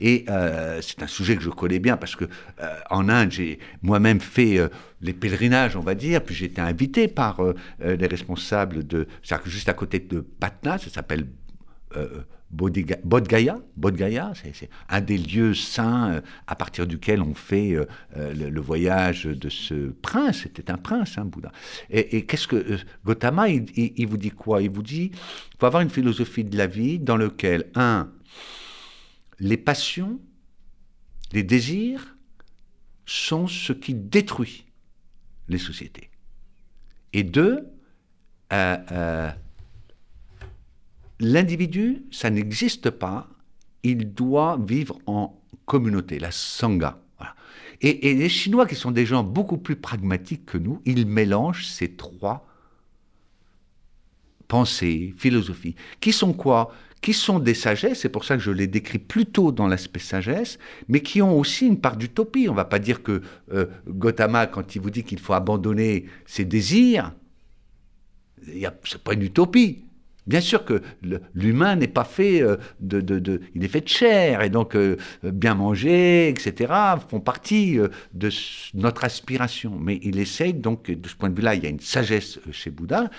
Et 0.00 0.24
euh, 0.28 0.80
c'est 0.82 1.02
un 1.02 1.06
sujet 1.06 1.36
que 1.36 1.42
je 1.42 1.50
connais 1.50 1.78
bien 1.78 1.96
parce 1.96 2.16
que 2.16 2.24
euh, 2.24 2.76
en 2.90 3.08
Inde, 3.08 3.30
j'ai 3.30 3.60
moi-même 3.82 4.20
fait 4.20 4.58
les 5.00 5.12
pèlerinages, 5.12 5.76
on 5.76 5.80
va 5.80 5.94
dire, 5.94 6.22
puis 6.22 6.34
j'ai 6.34 6.46
été 6.46 6.60
invité 6.60 7.06
par 7.06 7.40
les 7.80 8.06
responsables 8.06 8.86
de, 8.86 9.06
que 9.22 9.50
juste 9.50 9.68
à 9.68 9.74
côté 9.74 10.00
de 10.00 10.20
Patna, 10.20 10.78
ça 10.78 10.90
s'appelle 10.90 11.26
Bodh 12.50 12.72
Gaya, 12.72 13.60
c'est 14.34 14.70
un 14.88 15.00
des 15.02 15.18
lieux 15.18 15.52
saints 15.52 16.14
euh, 16.14 16.20
à 16.46 16.56
partir 16.56 16.86
duquel 16.86 17.20
on 17.20 17.34
fait 17.34 17.72
euh, 17.72 17.84
euh, 18.16 18.32
le, 18.32 18.60
voyage 18.60 19.24
de 19.24 19.48
ce 19.50 19.90
prince. 19.90 20.38
C'était 20.44 20.70
un 20.70 20.78
prince, 20.78 21.18
hein, 21.18 21.26
Bouddha. 21.26 21.52
Et, 21.90 22.24
qu'est-ce 22.24 22.48
que 22.48 22.78
Gautama, 23.04 23.50
il, 23.50 24.06
vous 24.06 24.16
dit 24.16 24.30
quoi? 24.30 24.62
Il 24.62 24.70
vous 24.70 24.82
dit 24.82 25.10
qu'il 25.10 25.58
faut 25.58 25.66
avoir 25.66 25.82
une 25.82 25.90
philosophie 25.90 26.44
de 26.44 26.56
la 26.56 26.66
vie 26.66 26.98
dans 26.98 27.18
laquelle, 27.18 27.70
un, 27.74 28.10
les 29.38 29.58
passions, 29.58 30.18
les 31.32 31.42
désirs 31.42 32.16
sont 33.04 33.46
ce 33.46 33.74
qui 33.74 33.92
détruit 33.94 34.64
les 35.48 35.58
sociétés. 35.58 36.08
Et 37.12 37.24
deux, 37.24 37.68
L'individu, 41.20 42.04
ça 42.10 42.30
n'existe 42.30 42.90
pas. 42.90 43.28
Il 43.82 44.14
doit 44.14 44.58
vivre 44.64 44.98
en 45.06 45.40
communauté, 45.66 46.18
la 46.18 46.30
sangha. 46.30 47.00
Et, 47.80 48.14
les 48.14 48.28
Chinois, 48.28 48.66
qui 48.66 48.74
sont 48.74 48.90
des 48.90 49.06
gens 49.06 49.22
beaucoup 49.22 49.58
plus 49.58 49.76
pragmatiques 49.76 50.46
que 50.46 50.58
nous, 50.58 50.82
ils 50.84 51.06
mélangent 51.06 51.66
ces 51.66 51.94
trois 51.94 52.46
pensées, 54.48 55.14
philosophies, 55.16 55.76
qui 56.00 56.12
sont 56.12 56.32
quoi? 56.32 56.72
Qui 57.00 57.12
sont 57.12 57.38
des 57.38 57.54
sagesses, 57.54 58.00
c'est 58.00 58.08
pour 58.08 58.24
ça 58.24 58.36
que 58.36 58.42
je 58.42 58.50
les 58.50 58.66
décris 58.66 58.98
plutôt 58.98 59.52
dans 59.52 59.68
l'aspect 59.68 60.00
sagesse, 60.00 60.58
mais 60.88 61.00
qui 61.00 61.22
ont 61.22 61.38
aussi 61.38 61.68
une 61.68 61.80
part 61.80 61.96
d'utopie. 61.96 62.48
On 62.48 62.52
ne 62.52 62.56
va 62.56 62.64
pas 62.64 62.80
dire 62.80 63.04
que 63.04 63.22
euh, 63.52 63.66
Gautama, 63.86 64.48
quand 64.48 64.74
il 64.74 64.80
vous 64.80 64.90
dit 64.90 65.04
qu'il 65.04 65.20
faut 65.20 65.34
abandonner 65.34 66.06
ses 66.26 66.44
désirs, 66.44 67.12
c'est 68.84 69.04
pas 69.04 69.12
une 69.12 69.22
utopie. 69.22 69.84
Bien 70.28 70.42
sûr 70.42 70.66
que 70.66 70.82
l'humain 71.34 71.76
n'est 71.76 71.88
pas 71.88 72.04
fait 72.04 72.42
euh, 72.42 72.56
de, 72.80 73.00
de, 73.00 73.40
est 73.58 73.68
fait 73.68 73.80
de 73.80 73.88
chair 73.88 74.42
et 74.42 74.50
donc 74.50 74.76
euh, 74.76 74.96
bien 75.24 75.54
manger, 75.54 76.28
etc. 76.28 76.70
font 77.08 77.20
partie 77.20 77.78
euh, 77.78 77.88
de 78.12 78.28
notre 78.74 79.04
aspiration. 79.04 79.78
Mais 79.80 79.98
il 80.02 80.18
essaye 80.18 80.52
donc 80.52 80.90
de 80.90 81.08
ce 81.08 81.16
point 81.16 81.30
de 81.30 81.34
vue-là, 81.34 81.54
il 81.54 81.64
y 81.64 81.66
a 81.66 81.70
une 81.70 81.80
sagesse 81.80 82.38
chez 82.52 82.70
Bouddha, 82.70 83.10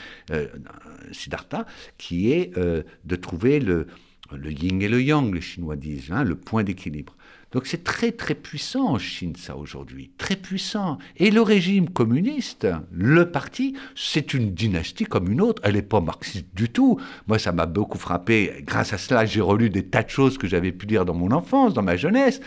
Siddhartha, 1.11 1.65
qui 1.97 2.31
est 2.31 2.53
de 2.55 3.15
trouver 3.15 3.59
le, 3.59 3.87
le 4.31 4.51
yin 4.51 4.81
et 4.81 4.87
le 4.87 5.01
yang, 5.01 5.33
les 5.33 5.41
Chinois 5.41 5.75
disent, 5.75 6.11
hein, 6.11 6.23
le 6.23 6.35
point 6.35 6.63
d'équilibre. 6.63 7.15
Donc 7.51 7.65
c'est 7.65 7.83
très 7.83 8.12
très 8.12 8.35
puissant 8.35 8.89
en 8.89 8.99
Chine 8.99 9.35
ça 9.35 9.55
aujourd'hui, 9.55 10.12
très 10.17 10.35
puissant. 10.35 10.99
Et 11.17 11.31
le 11.31 11.41
régime 11.41 11.89
communiste, 11.89 12.67
le 12.91 13.31
parti, 13.31 13.75
c'est 13.95 14.33
une 14.33 14.53
dynastie 14.53 15.05
comme 15.05 15.31
une 15.31 15.41
autre. 15.41 15.62
Elle 15.65 15.73
n'est 15.73 15.81
pas 15.81 15.99
marxiste 15.99 16.47
du 16.53 16.69
tout. 16.69 16.99
Moi 17.27 17.39
ça 17.39 17.51
m'a 17.51 17.65
beaucoup 17.65 17.97
frappé. 17.97 18.63
Grâce 18.65 18.93
à 18.93 18.97
cela 18.97 19.25
j'ai 19.25 19.41
relu 19.41 19.69
des 19.69 19.85
tas 19.85 20.03
de 20.03 20.09
choses 20.09 20.38
que 20.38 20.47
j'avais 20.47 20.71
pu 20.71 20.85
lire 20.85 21.05
dans 21.05 21.15
mon 21.15 21.31
enfance, 21.31 21.73
dans 21.73 21.81
ma 21.81 21.97
jeunesse. 21.97 22.39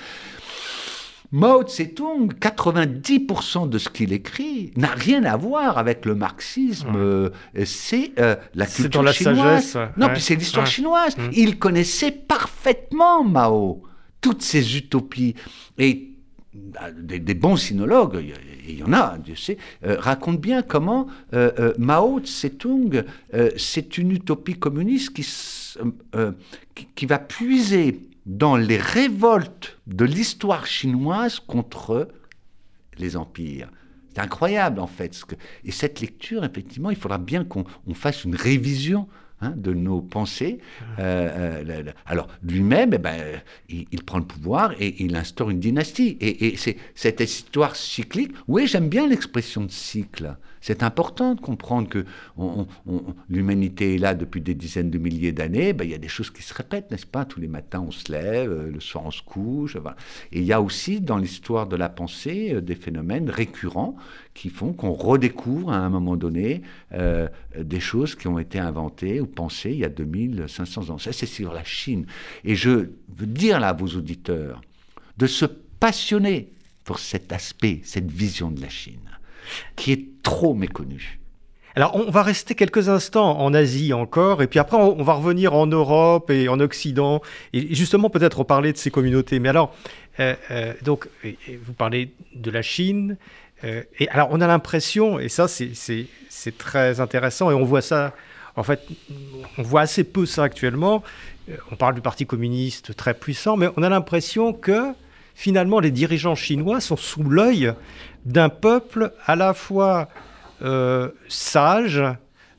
Mao 1.32 1.62
Tse-tung, 1.62 2.34
90% 2.34 3.68
de 3.70 3.78
ce 3.78 3.88
qu'il 3.88 4.12
écrit 4.12 4.70
n'a 4.76 4.90
rien 4.90 5.24
à 5.24 5.34
voir 5.38 5.78
avec 5.78 6.04
le 6.04 6.14
marxisme. 6.14 6.92
Euh, 6.94 7.30
c'est 7.64 8.12
euh, 8.18 8.36
la 8.54 8.66
culture 8.66 9.02
la 9.02 9.12
chinoise. 9.12 9.78
Non, 9.96 10.10
puis 10.10 10.20
c'est 10.20 10.34
l'histoire 10.34 10.66
chinoise. 10.66 11.16
Mmh. 11.16 11.30
Il 11.32 11.58
connaissait 11.58 12.12
parfaitement 12.12 13.24
Mao 13.24 13.82
toutes 14.22 14.40
ces 14.40 14.78
utopies. 14.78 15.34
Et 15.76 16.12
bah, 16.54 16.90
des, 16.90 17.34
bons 17.34 17.56
sinologues, 17.56 18.24
il 18.66 18.78
y 18.78 18.82
en 18.82 18.92
a, 18.92 19.18
Dieu 19.18 19.36
sait, 19.36 19.58
euh, 19.84 19.96
racontent 19.98 20.38
bien 20.38 20.62
comment 20.62 21.06
euh, 21.34 21.50
euh, 21.58 21.74
Mao 21.78 22.20
Tse-tung, 22.20 23.04
c'est 23.56 23.98
une 23.98 24.12
utopie 24.12 24.54
communiste 24.54 25.12
qui, 25.14 25.26
qui, 26.94 27.06
va 27.06 27.18
puiser 27.18 28.00
dans 28.26 28.56
les 28.56 28.76
révoltes 28.76 29.78
de 29.86 30.04
l'histoire 30.04 30.66
chinoise 30.66 31.40
contre 31.40 32.08
les 32.98 33.16
empires. 33.16 33.70
C'est 34.14 34.20
incroyable 34.20 34.78
en 34.80 34.86
fait. 34.86 35.18
Et 35.64 35.72
cette 35.72 36.00
lecture, 36.00 36.44
effectivement, 36.44 36.90
il 36.90 36.96
faudra 36.96 37.18
bien 37.18 37.44
qu'on 37.44 37.64
fasse 37.94 38.24
une 38.24 38.36
révision 38.36 39.08
Hein, 39.42 39.54
de 39.56 39.72
nos 39.74 40.00
pensées. 40.00 40.60
Euh, 41.00 41.64
euh, 41.66 41.92
alors 42.06 42.28
lui-même, 42.44 42.90
eh 42.94 42.98
ben, 42.98 43.40
il, 43.68 44.04
prend 44.04 44.18
le 44.18 44.24
pouvoir 44.24 44.72
et 44.78 45.02
il 45.02 45.16
instaure 45.16 45.50
une 45.50 45.58
dynastie. 45.58 46.16
Et, 46.20 46.56
c'est 46.56 46.76
cette 46.94 47.18
histoire 47.18 47.74
cyclique. 47.74 48.32
Oui, 48.46 48.68
j'aime 48.68 48.88
bien 48.88 49.08
l'expression 49.08 49.64
de 49.64 49.70
cycle. 49.72 50.36
C'est 50.62 50.82
important 50.82 51.34
de 51.34 51.40
comprendre 51.40 51.88
que 51.88 52.06
l'humanité 53.28 53.96
est 53.96 53.98
là 53.98 54.14
depuis 54.14 54.40
des 54.40 54.54
dizaines 54.54 54.90
de 54.90 54.98
milliers 54.98 55.32
d'années. 55.32 55.72
Ben, 55.72 55.84
il 55.84 55.90
y 55.90 55.94
a 55.94 55.98
des 55.98 56.08
choses 56.08 56.30
qui 56.30 56.42
se 56.42 56.54
répètent, 56.54 56.90
n'est-ce 56.90 57.04
pas? 57.04 57.24
Tous 57.24 57.40
les 57.40 57.48
matins, 57.48 57.84
on 57.86 57.90
se 57.90 58.10
lève, 58.10 58.50
euh, 58.50 58.70
le 58.70 58.80
soir, 58.80 59.04
on 59.04 59.10
se 59.10 59.22
couche. 59.22 59.76
Et 60.30 60.38
il 60.38 60.44
y 60.44 60.52
a 60.52 60.62
aussi 60.62 61.00
dans 61.00 61.18
l'histoire 61.18 61.66
de 61.66 61.76
la 61.76 61.88
pensée 61.88 62.60
des 62.62 62.76
phénomènes 62.76 63.28
récurrents 63.28 63.96
qui 64.34 64.48
font 64.48 64.72
qu'on 64.72 64.92
redécouvre 64.92 65.72
à 65.72 65.76
un 65.76 65.90
moment 65.90 66.16
donné 66.16 66.62
euh, 66.92 67.28
des 67.58 67.80
choses 67.80 68.14
qui 68.14 68.28
ont 68.28 68.38
été 68.38 68.58
inventées 68.58 69.20
ou 69.20 69.26
pensées 69.26 69.72
il 69.72 69.78
y 69.78 69.84
a 69.84 69.88
2500 69.88 70.90
ans. 70.90 70.98
Ça, 70.98 71.12
c'est 71.12 71.26
sur 71.26 71.52
la 71.52 71.64
Chine. 71.64 72.06
Et 72.44 72.54
je 72.54 72.70
veux 72.70 73.26
dire 73.26 73.58
là 73.58 73.70
à 73.70 73.72
vos 73.72 73.88
auditeurs 73.88 74.62
de 75.18 75.26
se 75.26 75.44
passionner 75.44 76.52
pour 76.84 76.98
cet 76.98 77.32
aspect, 77.32 77.80
cette 77.84 78.10
vision 78.10 78.50
de 78.50 78.60
la 78.60 78.68
Chine, 78.68 79.01
qui 79.76 79.92
est 79.92 80.04
trop 80.22 80.54
méconnue. 80.54 81.18
Alors, 81.74 81.96
on 81.96 82.10
va 82.10 82.22
rester 82.22 82.54
quelques 82.54 82.90
instants 82.90 83.38
en 83.40 83.54
Asie 83.54 83.94
encore, 83.94 84.42
et 84.42 84.46
puis 84.46 84.58
après, 84.58 84.76
on 84.76 85.02
va 85.02 85.14
revenir 85.14 85.54
en 85.54 85.66
Europe 85.66 86.30
et 86.30 86.48
en 86.48 86.60
Occident, 86.60 87.22
et 87.54 87.74
justement 87.74 88.10
peut-être 88.10 88.40
reparler 88.40 88.74
de 88.74 88.78
ces 88.78 88.90
communautés. 88.90 89.38
Mais 89.38 89.48
alors, 89.48 89.74
euh, 90.20 90.34
euh, 90.50 90.74
donc, 90.82 91.08
vous 91.24 91.72
parlez 91.72 92.12
de 92.34 92.50
la 92.50 92.60
Chine, 92.60 93.16
euh, 93.64 93.82
et 93.98 94.08
alors, 94.10 94.28
on 94.32 94.42
a 94.42 94.46
l'impression, 94.46 95.18
et 95.18 95.30
ça, 95.30 95.48
c'est 95.48 96.58
très 96.58 97.00
intéressant, 97.00 97.50
et 97.50 97.54
on 97.54 97.64
voit 97.64 97.80
ça, 97.80 98.12
en 98.56 98.62
fait, 98.62 98.86
on 99.56 99.62
voit 99.62 99.80
assez 99.80 100.04
peu 100.04 100.26
ça 100.26 100.44
actuellement. 100.44 101.02
On 101.70 101.76
parle 101.76 101.94
du 101.94 102.02
Parti 102.02 102.26
communiste 102.26 102.94
très 102.94 103.14
puissant, 103.14 103.56
mais 103.56 103.68
on 103.78 103.82
a 103.82 103.88
l'impression 103.88 104.52
que 104.52 104.92
finalement, 105.34 105.80
les 105.80 105.90
dirigeants 105.90 106.34
chinois 106.34 106.80
sont 106.80 106.96
sous 106.96 107.22
l'œil 107.22 107.72
d'un 108.24 108.48
peuple 108.48 109.12
à 109.26 109.36
la 109.36 109.54
fois 109.54 110.08
euh, 110.62 111.10
sage, 111.28 112.02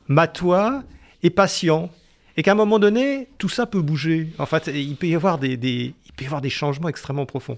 matois 0.07 0.83
et 1.21 1.29
patient. 1.29 1.89
Et 2.35 2.43
qu'à 2.43 2.53
un 2.53 2.55
moment 2.55 2.79
donné, 2.79 3.29
tout 3.37 3.49
ça 3.49 3.65
peut 3.65 3.81
bouger. 3.81 4.29
En 4.39 4.45
fait, 4.45 4.71
il 4.73 4.95
peut 4.95 5.07
y 5.07 5.15
avoir 5.15 5.37
des, 5.37 5.53
il 5.53 6.13
peut 6.15 6.23
y 6.23 6.25
avoir 6.25 6.41
des 6.41 6.49
changements 6.49 6.89
extrêmement 6.89 7.25
profonds. 7.25 7.57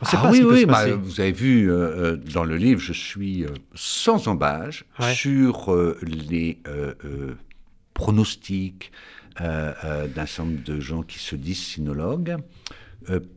Ah 0.00 0.30
oui, 0.30 0.42
oui, 0.44 0.64
bah, 0.64 0.86
vous 0.94 1.20
avez 1.20 1.32
vu 1.32 1.70
euh, 1.70 1.74
euh, 2.12 2.16
dans 2.16 2.44
le 2.44 2.56
livre, 2.56 2.80
je 2.80 2.92
suis 2.92 3.44
euh, 3.44 3.48
sans 3.74 4.28
embâche 4.28 4.84
sur 5.12 5.74
les 6.02 6.58
pronostics 7.94 8.92
d'un 9.40 10.26
certain 10.26 10.44
nombre 10.44 10.64
de 10.64 10.80
gens 10.80 11.02
qui 11.02 11.18
se 11.18 11.34
disent 11.34 11.62
sinologues, 11.62 12.36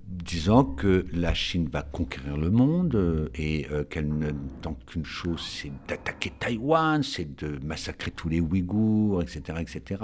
disant 0.05 0.65
que 0.65 1.05
la 1.13 1.33
Chine 1.33 1.69
va 1.71 1.81
conquérir 1.81 2.35
le 2.35 2.49
monde 2.49 3.29
et 3.35 3.67
qu'elle 3.89 4.09
ne 4.09 4.31
tant 4.61 4.73
qu'une 4.87 5.05
chose, 5.05 5.41
c'est 5.41 5.71
d'attaquer 5.87 6.33
Taïwan, 6.37 7.03
c'est 7.03 7.35
de 7.37 7.57
massacrer 7.63 8.11
tous 8.11 8.27
les 8.27 8.41
Ouïghours, 8.41 9.21
etc., 9.21 9.59
etc., 9.61 10.01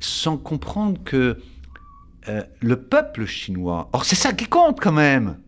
sans 0.00 0.36
comprendre 0.36 1.00
que 1.04 1.38
euh, 2.28 2.42
le 2.60 2.76
peuple 2.76 3.26
chinois. 3.26 3.88
Or, 3.92 4.04
c'est 4.04 4.16
ça 4.16 4.32
qui 4.32 4.46
compte 4.46 4.80
quand 4.80 4.92
même. 4.92 5.38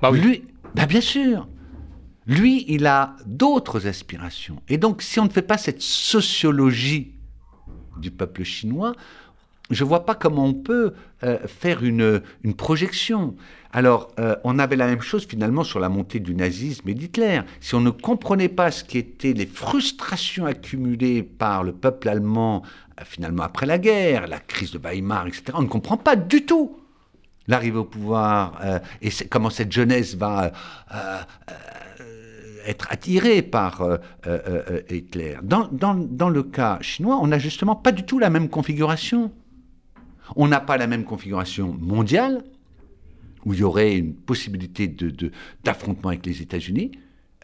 Bah 0.00 0.10
oui. 0.10 0.20
Lui, 0.20 0.44
bah 0.74 0.86
bien 0.86 1.00
sûr. 1.00 1.48
Lui, 2.26 2.64
il 2.68 2.86
a 2.86 3.16
d'autres 3.26 3.86
aspirations. 3.86 4.62
Et 4.68 4.78
donc, 4.78 5.02
si 5.02 5.20
on 5.20 5.24
ne 5.24 5.30
fait 5.30 5.42
pas 5.42 5.58
cette 5.58 5.82
sociologie 5.82 7.12
du 7.98 8.10
peuple 8.10 8.44
chinois, 8.44 8.94
je 9.74 9.84
ne 9.84 9.88
vois 9.88 10.06
pas 10.06 10.14
comment 10.14 10.44
on 10.44 10.54
peut 10.54 10.94
euh, 11.22 11.38
faire 11.46 11.84
une, 11.84 12.22
une, 12.42 12.54
projection. 12.54 13.34
Alors, 13.72 14.12
euh, 14.18 14.36
on 14.44 14.58
avait 14.58 14.76
la 14.76 14.86
même 14.86 15.00
chose 15.00 15.26
finalement 15.26 15.64
sur 15.64 15.80
la 15.80 15.88
montée 15.88 16.20
du 16.20 16.34
nazisme 16.34 16.88
et 16.88 16.94
d'Hitler. 16.94 17.40
Si 17.60 17.74
on 17.74 17.80
ne 17.80 17.90
comprenait 17.90 18.48
pas 18.48 18.70
ce 18.70 18.84
qui 18.84 18.98
étaient 18.98 19.32
les 19.32 19.46
frustrations 19.46 20.46
accumulées 20.46 21.22
par 21.22 21.64
le 21.64 21.72
peuple 21.72 22.08
allemand 22.08 22.62
euh, 23.00 23.04
finalement 23.04 23.42
après 23.42 23.66
la 23.66 23.78
guerre, 23.78 24.26
la 24.26 24.38
crise 24.38 24.70
de 24.70 24.78
Weimar, 24.78 25.26
etc., 25.26 25.44
on 25.54 25.62
ne 25.62 25.68
comprend 25.68 25.96
pas 25.96 26.16
du 26.16 26.44
tout 26.44 26.78
l'arrivée 27.46 27.78
au 27.78 27.84
pouvoir 27.84 28.58
et 29.02 29.10
comment 29.28 29.50
cette 29.50 29.70
jeunesse 29.70 30.14
va 30.14 30.50
être 32.66 32.90
attirée 32.90 33.42
par 33.42 33.86
Hitler. 34.88 35.36
Dans, 35.42 35.68
dans, 35.70 35.94
dans 35.94 36.30
le 36.30 36.42
cas 36.42 36.78
chinois, 36.80 37.18
on 37.20 37.26
n'a 37.26 37.38
justement 37.38 37.76
pas 37.76 37.92
du 37.92 38.04
tout 38.04 38.18
la 38.18 38.30
même 38.30 38.48
configuration. 38.48 39.30
On 40.36 40.48
n'a 40.48 40.60
pas 40.60 40.76
la 40.76 40.86
même 40.86 41.04
configuration 41.04 41.76
mondiale, 41.80 42.44
où 43.44 43.52
il 43.52 43.60
y 43.60 43.62
aurait 43.62 43.96
une 43.96 44.14
possibilité 44.14 44.94
d'affrontement 45.62 46.08
avec 46.08 46.24
les 46.24 46.40
États-Unis. 46.42 46.92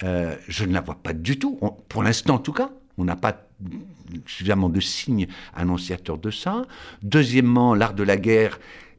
Euh, 0.02 0.34
je 0.48 0.64
ne 0.64 0.72
la 0.72 0.80
vois 0.80 0.94
pas 0.94 1.12
du 1.12 1.38
tout, 1.38 1.58
pour 1.88 2.02
l'instant 2.02 2.36
en 2.36 2.38
tout 2.38 2.52
cas. 2.52 2.70
On 2.96 3.04
n'a 3.04 3.16
pas 3.16 3.46
suffisamment 4.26 4.68
de 4.68 4.80
signes 4.80 5.26
annonciateurs 5.54 6.18
de 6.18 6.30
ça. 6.30 6.62
Deuxièmement, 7.02 7.74
l'art 7.74 7.94
de 7.94 8.02
la 8.02 8.16
guerre 8.16 8.58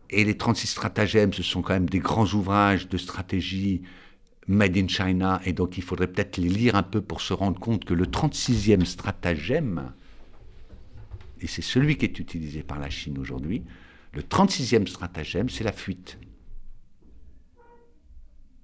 et 0.10 0.24
les 0.24 0.38
36 0.38 0.68
stratagèmes, 0.68 1.34
ce 1.34 1.44
sont 1.44 1.62
quand 1.62 1.74
même 1.74 1.90
des 1.90 2.00
grands 2.00 2.28
ouvrages 2.28 2.88
de 2.88 2.98
stratégie 2.98 3.82
made 4.48 4.78
in 4.78 4.88
China, 4.88 5.40
et 5.46 5.54
donc 5.54 5.78
il 5.78 5.84
faudrait 5.84 6.08
peut-être 6.08 6.38
les 6.38 6.50
lire 6.50 6.76
un 6.76 6.84
peu 6.84 7.02
pour 7.02 7.22
se 7.22 7.34
rendre 7.34 7.60
compte 7.60 7.86
que 7.86 7.94
le 7.94 8.06
36e 8.06 8.86
stratagème, 8.86 9.92
et 11.42 11.48
c'est 11.48 11.64
celui 11.64 11.98
qui 11.98 12.06
est 12.06 12.20
utilisé 12.20 12.64
par 12.64 12.80
la 12.80 12.90
Chine 12.90 13.18
aujourd'hui, 13.18 13.64
le 14.14 14.22
36e 14.22 14.88
stratagème, 14.88 15.50
c'est 15.50 15.64
la 15.64 15.72
fuite. 15.72 16.20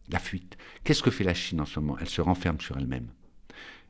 La 0.09 0.19
fuite. 0.19 0.57
Qu'est-ce 0.83 1.03
que 1.03 1.11
fait 1.11 1.23
la 1.23 1.33
Chine 1.33 1.59
en 1.59 1.65
ce 1.65 1.79
moment? 1.79 1.97
Elle 1.99 2.09
se 2.09 2.21
renferme 2.21 2.61
sur 2.61 2.77
elle-même. 2.77 3.07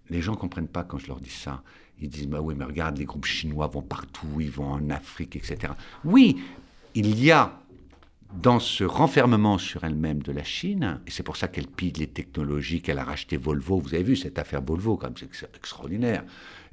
Les 0.10 0.22
gens 0.22 0.32
ne 0.32 0.38
comprennent 0.38 0.70
pas 0.70 0.84
quand 0.84 0.98
je 0.98 1.08
leur 1.08 1.20
dis 1.20 1.30
ça. 1.30 1.64
Ils 2.00 2.10
disent, 2.10 2.28
bah 2.28 2.42
oui, 2.42 2.56
mais 2.56 2.64
regarde, 2.64 2.98
les 2.98 3.06
groupes 3.06 3.26
chinois 3.26 3.68
vont 3.68 3.82
partout, 3.82 4.40
ils 4.40 4.52
vont 4.52 4.72
en 4.72 4.90
Afrique, 4.90 5.36
etc. 5.36 5.74
Oui, 6.06 6.42
il 6.96 7.22
y 7.22 7.32
a 7.32 7.60
dans 8.34 8.60
ce 8.60 8.84
renfermement 8.84 9.58
sur 9.58 9.84
elle-même 9.84 10.22
de 10.22 10.32
la 10.32 10.44
Chine, 10.44 11.02
et 11.08 11.12
c'est 11.12 11.24
pour 11.24 11.38
ça 11.38 11.48
qu'elle 11.48 11.68
pille 11.68 11.94
les 11.94 12.08
technologies, 12.08 12.82
qu'elle 12.82 13.00
a 13.00 13.04
racheté 13.04 13.36
Volvo. 13.38 13.80
Vous 13.80 13.94
avez 13.94 14.04
vu 14.04 14.16
cette 14.16 14.38
affaire 14.38 14.62
Volvo, 14.62 14.96
comme 14.96 15.14
c'est 15.18 15.56
extraordinaire 15.56 16.24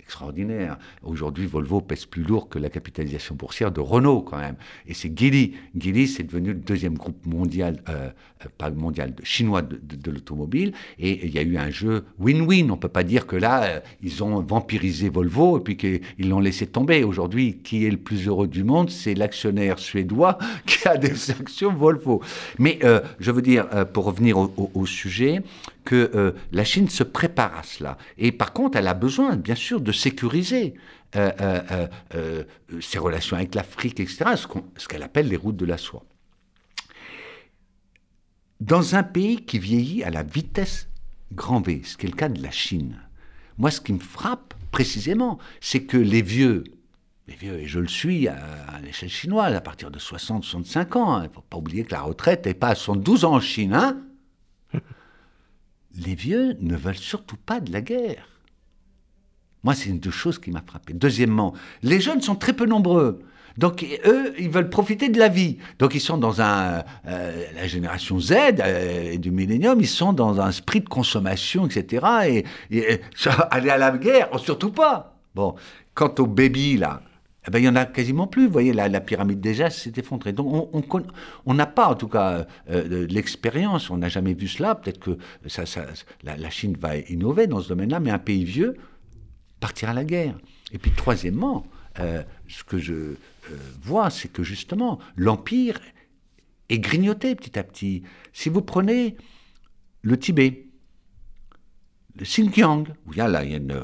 extraordinaire. 0.05 0.79
Aujourd'hui, 1.03 1.47
Volvo 1.47 1.81
pèse 1.81 2.05
plus 2.05 2.23
lourd 2.23 2.49
que 2.49 2.59
la 2.59 2.69
capitalisation 2.69 3.35
boursière 3.35 3.73
de 3.73 3.81
Renault, 3.81 4.21
quand 4.23 4.39
même. 4.39 4.57
Et 4.87 4.95
c'est 4.95 5.19
Geely. 5.19 5.55
Geely, 5.77 6.07
c'est 6.09 6.25
devenu 6.25 6.49
le 6.49 6.61
deuxième 6.61 6.95
groupe 6.95 7.25
mondial, 7.27 7.83
euh, 7.89 8.11
euh, 8.45 8.49
pas 8.59 8.71
mondial, 8.71 9.15
chinois 9.23 9.63
de, 9.63 10.11
l'automobile. 10.11 10.73
Et 10.99 11.27
il 11.27 11.35
y 11.35 11.39
a 11.39 11.43
eu 11.43 11.57
un 11.57 11.71
jeu 11.71 12.05
win-win. 12.21 12.71
On 12.71 12.77
peut 12.77 12.89
pas 12.89 13.03
dire 13.03 13.27
que 13.27 13.37
là, 13.37 13.65
euh, 13.65 13.81
ils 14.03 14.23
ont 14.23 14.41
vampirisé 14.41 15.09
Volvo 15.09 15.59
et 15.59 15.61
puis 15.61 15.77
qu'ils 15.77 16.29
l'ont 16.29 16.41
laissé 16.41 16.67
tomber. 16.67 17.03
Aujourd'hui, 17.03 17.59
qui 17.65 17.87
est 17.87 17.91
le 17.91 17.97
plus 17.97 18.29
heureux 18.29 18.47
du 18.47 18.63
monde 18.63 18.91
C'est 18.91 19.15
l'actionnaire 19.15 19.79
suédois 19.79 20.39
qui 20.67 20.87
a 20.87 20.97
des 20.99 21.31
actions 21.31 21.73
Volvo. 21.73 22.23
Mais 22.59 22.79
je 23.19 23.31
veux 23.31 23.43
dire, 23.43 23.67
pour 23.93 24.05
revenir 24.05 24.37
au 24.39 24.87
sujet, 24.87 25.43
que 25.85 26.11
euh, 26.15 26.33
la 26.53 26.65
Chine 26.65 26.89
se 26.89 27.03
prépare 27.03 27.57
à 27.57 27.63
cela. 27.63 27.99
Et 28.19 28.33
par 28.33 28.53
contre, 28.53 28.79
elle 28.79 28.89
a 28.89 28.95
besoin, 28.95 29.37
bien 29.37 29.55
sûr, 29.55 29.81
de 29.81 29.93
sécuriser 29.93 30.75
euh, 31.17 31.31
euh, 32.15 32.45
ses 32.81 32.99
relations 32.99 33.37
avec 33.37 33.55
l'Afrique, 33.55 34.01
etc., 34.01 34.25
ce 34.77 34.89
qu'elle 34.89 35.03
appelle 35.03 35.29
les 35.29 35.37
routes 35.37 35.57
de 35.57 35.67
la 35.67 35.79
soie. 35.79 36.05
Dans 38.61 38.95
un 38.95 39.03
pays 39.03 39.45
qui 39.45 39.59
vieillit 39.59 40.03
à 40.05 40.11
la 40.11 40.23
vitesse 40.23 40.89
grand 41.33 41.61
V, 41.61 41.83
ce 41.85 41.97
qui 41.97 42.07
est 42.07 42.11
le 42.11 42.17
cas 42.17 42.29
de 42.29 42.43
la 42.43 42.51
Chine, 42.51 42.99
moi, 43.59 43.71
ce 43.71 43.81
qui 43.81 43.93
me 43.93 43.99
frappe 43.99 44.55
précisément, 44.73 45.39
c'est 45.61 45.85
que 45.85 45.97
les 45.97 46.23
vieux, 46.23 46.65
les 47.29 47.37
vieux, 47.37 47.61
et 47.61 47.67
je 47.67 47.79
le 47.79 47.87
suis 47.87 48.27
à, 48.27 48.37
l'échelle 48.83 49.11
chinoise, 49.11 49.55
à 49.55 49.61
partir 49.61 49.91
de 49.91 49.99
60-65 49.99 50.99
ans, 50.99 51.21
il 51.21 51.29
ne 51.29 51.33
faut 51.33 51.43
pas 51.43 51.59
oublier 51.59 51.85
que 51.85 51.93
la 51.93 52.03
retraite 52.03 52.47
n'est 52.47 52.55
pas 52.55 52.69
à 52.69 52.75
72 52.75 53.25
ans 53.25 53.35
en 53.35 53.41
Chine, 53.41 53.75
hein 53.75 54.03
les 55.97 56.15
vieux 56.15 56.57
ne 56.61 56.77
veulent 56.77 56.97
surtout 56.97 57.37
pas 57.37 57.61
de 57.61 57.73
la 57.73 57.81
guerre. 57.81 58.29
Moi, 59.63 59.75
c'est 59.75 59.89
une 59.89 59.99
des 59.99 60.11
choses 60.11 60.39
qui 60.39 60.51
m'a 60.51 60.63
frappé. 60.65 60.93
Deuxièmement, 60.93 61.55
les 61.83 62.01
jeunes 62.01 62.21
sont 62.21 62.35
très 62.35 62.53
peu 62.53 62.67
nombreux. 62.67 63.23
Donc, 63.57 63.87
eux, 64.05 64.35
ils 64.39 64.51
veulent 64.51 64.69
profiter 64.69 65.09
de 65.09 65.19
la 65.19 65.29
vie. 65.29 65.59
Donc, 65.79 65.95
ils 65.95 66.01
sont 66.01 66.19
dans 66.19 66.43
un. 66.43 66.83
Euh, 67.07 67.45
la 67.55 67.67
génération 67.67 68.19
Z 68.19 68.33
euh, 68.33 69.13
et 69.13 69.19
du 69.19 69.31
millénium, 69.31 69.81
ils 69.81 69.89
sont 69.89 70.13
dans 70.13 70.41
un 70.41 70.49
esprit 70.49 70.81
de 70.81 70.89
consommation, 70.89 71.67
etc. 71.67 72.45
Et, 72.71 73.01
aller 73.51 73.71
à 73.71 73.79
la 73.79 73.93
guerre, 73.97 74.29
surtout 74.39 74.71
pas. 74.71 75.17
Bon, 75.35 75.55
quant 75.95 76.13
aux 76.19 76.27
baby, 76.27 76.77
là, 76.77 77.01
eh 77.47 77.51
ben, 77.51 77.59
il 77.59 77.63
n'y 77.63 77.69
en 77.69 77.77
a 77.77 77.85
quasiment 77.85 78.27
plus. 78.27 78.47
Vous 78.47 78.53
voyez, 78.53 78.73
la, 78.73 78.89
la 78.89 79.01
pyramide 79.01 79.41
déjà 79.41 79.69
s'est 79.71 79.93
effondrée. 79.97 80.33
Donc 80.33 80.71
on 81.47 81.55
n'a 81.55 81.67
pas, 81.67 81.89
en 81.89 81.95
tout 81.95 82.09
cas, 82.09 82.47
euh, 82.71 83.07
l'expérience, 83.09 83.91
on 83.91 83.99
n'a 83.99 84.09
jamais 84.09 84.35
vu 84.35 84.49
cela. 84.49 84.75
Peut-être 84.75 84.99
que 84.99 85.19
ça, 85.47 85.65
la, 86.23 86.51
Chine 86.51 86.77
va 86.81 86.97
innover 86.97 87.47
dans 87.47 87.61
ce 87.61 87.69
domaine-là, 87.69 88.01
mais 88.01 88.11
un 88.11 88.19
pays 88.19 88.45
vieux 88.45 88.77
partira 89.61 89.93
à 89.93 89.95
la 89.95 90.05
guerre. 90.05 90.37
Et 90.73 90.79
puis 90.79 90.91
troisièmement, 90.91 91.67
euh, 92.01 92.23
ce 92.49 92.65
que 92.65 92.79
je 92.79 92.93
euh, 92.95 93.17
vois, 93.83 94.11
c'est 94.11 94.33
que 94.33 94.43
justement, 94.43 94.99
l'Empire 95.17 95.79
est 96.71 96.79
grignoté 96.79 97.35
petit 97.35 97.59
à 97.59 97.63
petit. 97.63 98.03
Si 98.33 98.49
vous 98.49 98.63
prenez 98.63 99.17
le 100.01 100.19
Tibet, 100.19 100.64
le 102.17 102.25
Xinjiang, 102.25 102.85
où 103.07 103.13
il 103.13 103.19
y 103.19 103.21
a 103.21 103.29
là 103.29 103.43
une, 103.45 103.75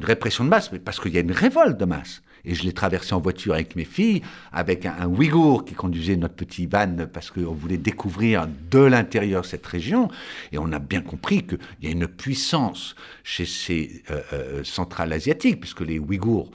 répression 0.00 0.44
de 0.44 0.50
masse, 0.50 0.70
mais 0.72 0.78
parce 0.78 1.00
qu'il 1.00 1.14
y 1.14 1.16
a 1.16 1.20
une 1.20 1.32
révolte 1.32 1.78
de 1.78 1.84
masse. 1.84 2.22
Et 2.44 2.54
je 2.54 2.64
l'ai 2.64 2.72
traversé 2.72 3.12
en 3.14 3.20
voiture 3.20 3.52
avec 3.52 3.76
mes 3.76 3.84
filles, 3.84 4.22
avec 4.52 4.86
un, 4.86 5.06
Ouïghour 5.06 5.64
qui 5.64 5.74
conduisait 5.74 6.16
notre 6.16 6.34
petit 6.34 6.66
van 6.66 7.06
parce 7.12 7.30
qu'on 7.30 7.52
voulait 7.52 7.76
découvrir 7.76 8.48
de 8.70 8.78
l'intérieur 8.78 9.44
cette 9.44 9.66
région. 9.66 10.08
Et 10.50 10.58
on 10.58 10.72
a 10.72 10.78
bien 10.78 11.02
compris 11.02 11.46
qu'il 11.46 11.58
y 11.82 11.86
a 11.88 11.90
une 11.90 12.08
puissance 12.08 12.94
chez 13.24 13.44
ces 13.44 14.02
euh, 14.10 14.20
euh, 14.32 14.64
centrales 14.64 15.12
asiatiques, 15.12 15.60
puisque 15.60 15.82
les 15.82 15.98
Ouïghours, 15.98 16.50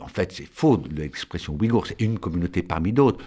en 0.00 0.08
fait, 0.08 0.32
c'est 0.32 0.48
faux 0.50 0.82
l'expression 0.94 1.56
Ouïghour, 1.60 1.86
c'est 1.86 2.00
une 2.00 2.18
communauté 2.18 2.62
parmi 2.62 2.92
d'autres. 2.92 3.22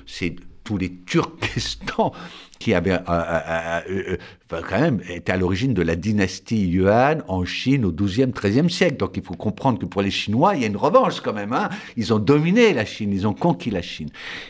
Tous 0.65 0.77
les 0.77 0.91
Turkestan 0.91 2.11
qui 2.59 2.73
avaient 2.73 2.93
euh, 2.93 2.99
euh, 3.07 3.81
euh, 3.89 4.17
quand 4.49 4.81
même 4.81 5.01
été 5.07 5.31
à 5.31 5.37
l'origine 5.37 5.73
de 5.73 5.81
la 5.81 5.95
dynastie 5.95 6.67
Yuan 6.67 7.23
en 7.29 7.45
Chine 7.45 7.85
au 7.85 7.93
XIIe, 7.93 8.31
XIIIe 8.33 8.69
siècle. 8.69 8.97
Donc 8.97 9.15
il 9.15 9.23
faut 9.23 9.35
comprendre 9.35 9.79
que 9.79 9.85
pour 9.85 10.01
les 10.01 10.11
Chinois, 10.11 10.55
il 10.55 10.61
y 10.61 10.63
a 10.65 10.67
une 10.67 10.75
revanche 10.75 11.21
quand 11.21 11.33
même. 11.33 11.53
Hein. 11.53 11.69
Ils 11.95 12.13
ont 12.13 12.19
dominé 12.19 12.73
la 12.73 12.83
Chine, 12.83 13.13
ils 13.13 13.25
ont 13.25 13.33
conquis 13.33 13.69
la 13.69 13.81
Chine. 13.81 14.09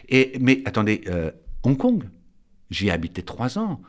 Et, 0.09 0.33
mais 0.39 0.63
attendez, 0.65 1.03
Hong 1.63 1.77
Kong, 1.77 2.03
j'y 2.71 2.87
ai 2.87 2.91
habité 2.91 3.21
trois 3.21 3.59
ans 3.59 3.81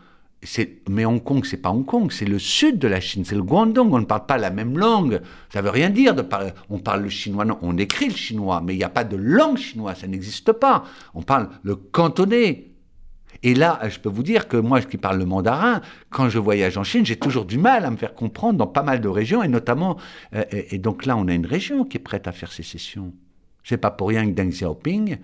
mais 0.88 1.04
Hong 1.04 1.22
Kong, 1.22 1.44
c'est 1.44 1.56
pas 1.56 1.70
Hong 1.70 1.85
Kong, 1.85 2.11
c'est 2.12 2.24
le 2.24 2.38
sud 2.38 2.78
de 2.78 2.88
la 2.88 3.00
Chine, 3.00 3.24
c'est 3.24 3.35
le 3.35 3.42
Guangdong. 3.42 3.92
On 3.92 4.00
ne 4.00 4.04
parle 4.04 4.26
pas 4.26 4.38
la 4.38 4.50
même 4.50 4.78
langue. 4.78 5.20
Ça 5.52 5.62
veut 5.62 5.70
rien 5.70 5.90
dire 5.90 6.14
de 6.14 6.22
parler. 6.22 6.50
On 6.70 6.78
parle 6.78 7.02
le 7.02 7.09
chinois, 7.09 7.44
non, 7.44 7.59
on 7.62 7.76
écrit 7.78 8.09
le 8.09 8.16
chinois, 8.16 8.62
mais 8.64 8.74
il 8.74 8.78
n'y 8.78 8.85
a 8.85 8.88
pas 8.88 9.04
de 9.04 9.16
langue 9.16 9.59
chinoise, 9.59 9.98
ça 9.98 10.06
n'existe 10.06 10.52
pas. 10.52 10.85
On 11.14 11.22
parle 11.22 11.48
le 11.62 11.76
cantonais. 11.76 12.68
Et 13.42 13.54
là, 13.54 13.80
je 13.88 13.98
peux 13.98 14.09
vous 14.09 14.22
dire 14.22 14.48
que 14.48 14.56
moi 14.56 14.80
qui 14.80 14.96
parle 14.96 15.18
le 15.18 15.26
mandarin, 15.26 15.82
quand 16.11 16.28
je 16.28 16.38
voyage 16.38 16.78
en 16.78 16.85
Chine, 16.85 17.04
j'ai 17.04 17.16
toujours 17.16 17.44
du 17.44 17.59
mal 17.59 17.85
à 17.85 17.90
me 17.90 17.96
faire 17.96 18.14
comprendre 18.14 18.59
dans 18.59 18.66
pas 18.66 18.82
mal 18.82 19.00
de 19.00 19.09
régions, 19.09 19.42
et 19.42 19.48
notamment, 19.48 19.98
euh, 20.35 20.44
et, 20.50 20.78
donc 20.78 21.06
là, 21.06 21.16
on 21.16 21.28
a 21.28 21.35
une 21.35 21.46
région 21.46 21.85
qui 21.85 21.98
est 21.98 22.00
prête 22.00 22.26
à 22.26 22.32
faire 22.32 22.50
sécession. 22.50 23.12
C'est 23.62 23.76
pas 23.76 23.90
pour 23.90 24.09
rien 24.09 24.26
que 24.26 24.32
Deng 24.32 24.48
Xiaoping 24.48 25.18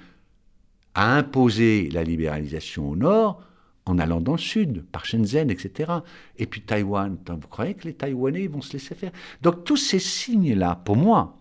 a 0.94 1.16
imposé 1.16 1.88
la 1.90 2.02
libéralisation 2.02 2.90
au 2.90 2.96
nord 2.96 3.42
en 3.85 3.99
allant 3.99 4.21
dans 4.21 4.33
le 4.33 4.38
sud, 4.38 4.85
par 4.87 5.05
Shenzhen, 5.05 5.51
etc. 5.51 5.92
Et 6.38 6.47
puis 6.47 6.62
Taïwan, 6.62 7.16
vous 7.27 7.49
croyez 7.49 7.75
que 7.75 7.85
les 7.85 7.95
Taïwanais 7.95 8.47
vont 8.47 8.61
se 8.61 8.75
laisser 8.75 8.95
faire 8.95 9.12
Donc 9.42 9.64
tous 9.64 9.77
ces 9.77 9.99
signes-là, 9.99 10.81
pour 10.85 10.97
moi, 10.97 11.38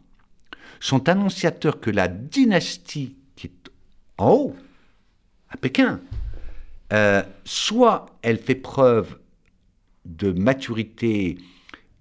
sont 0.80 1.08
annonciateurs 1.08 1.80
que 1.80 1.91
la 1.91 2.08
dynastie 2.08 3.15
qui 3.36 3.47
est 3.47 3.71
en 4.17 4.32
haut, 4.32 4.56
à 5.49 5.58
Pékin, 5.58 6.01
euh, 6.93 7.21
soit 7.45 8.08
elle 8.21 8.38
fait 8.38 8.56
preuve 8.56 9.19
de 10.06 10.32
maturité 10.32 11.38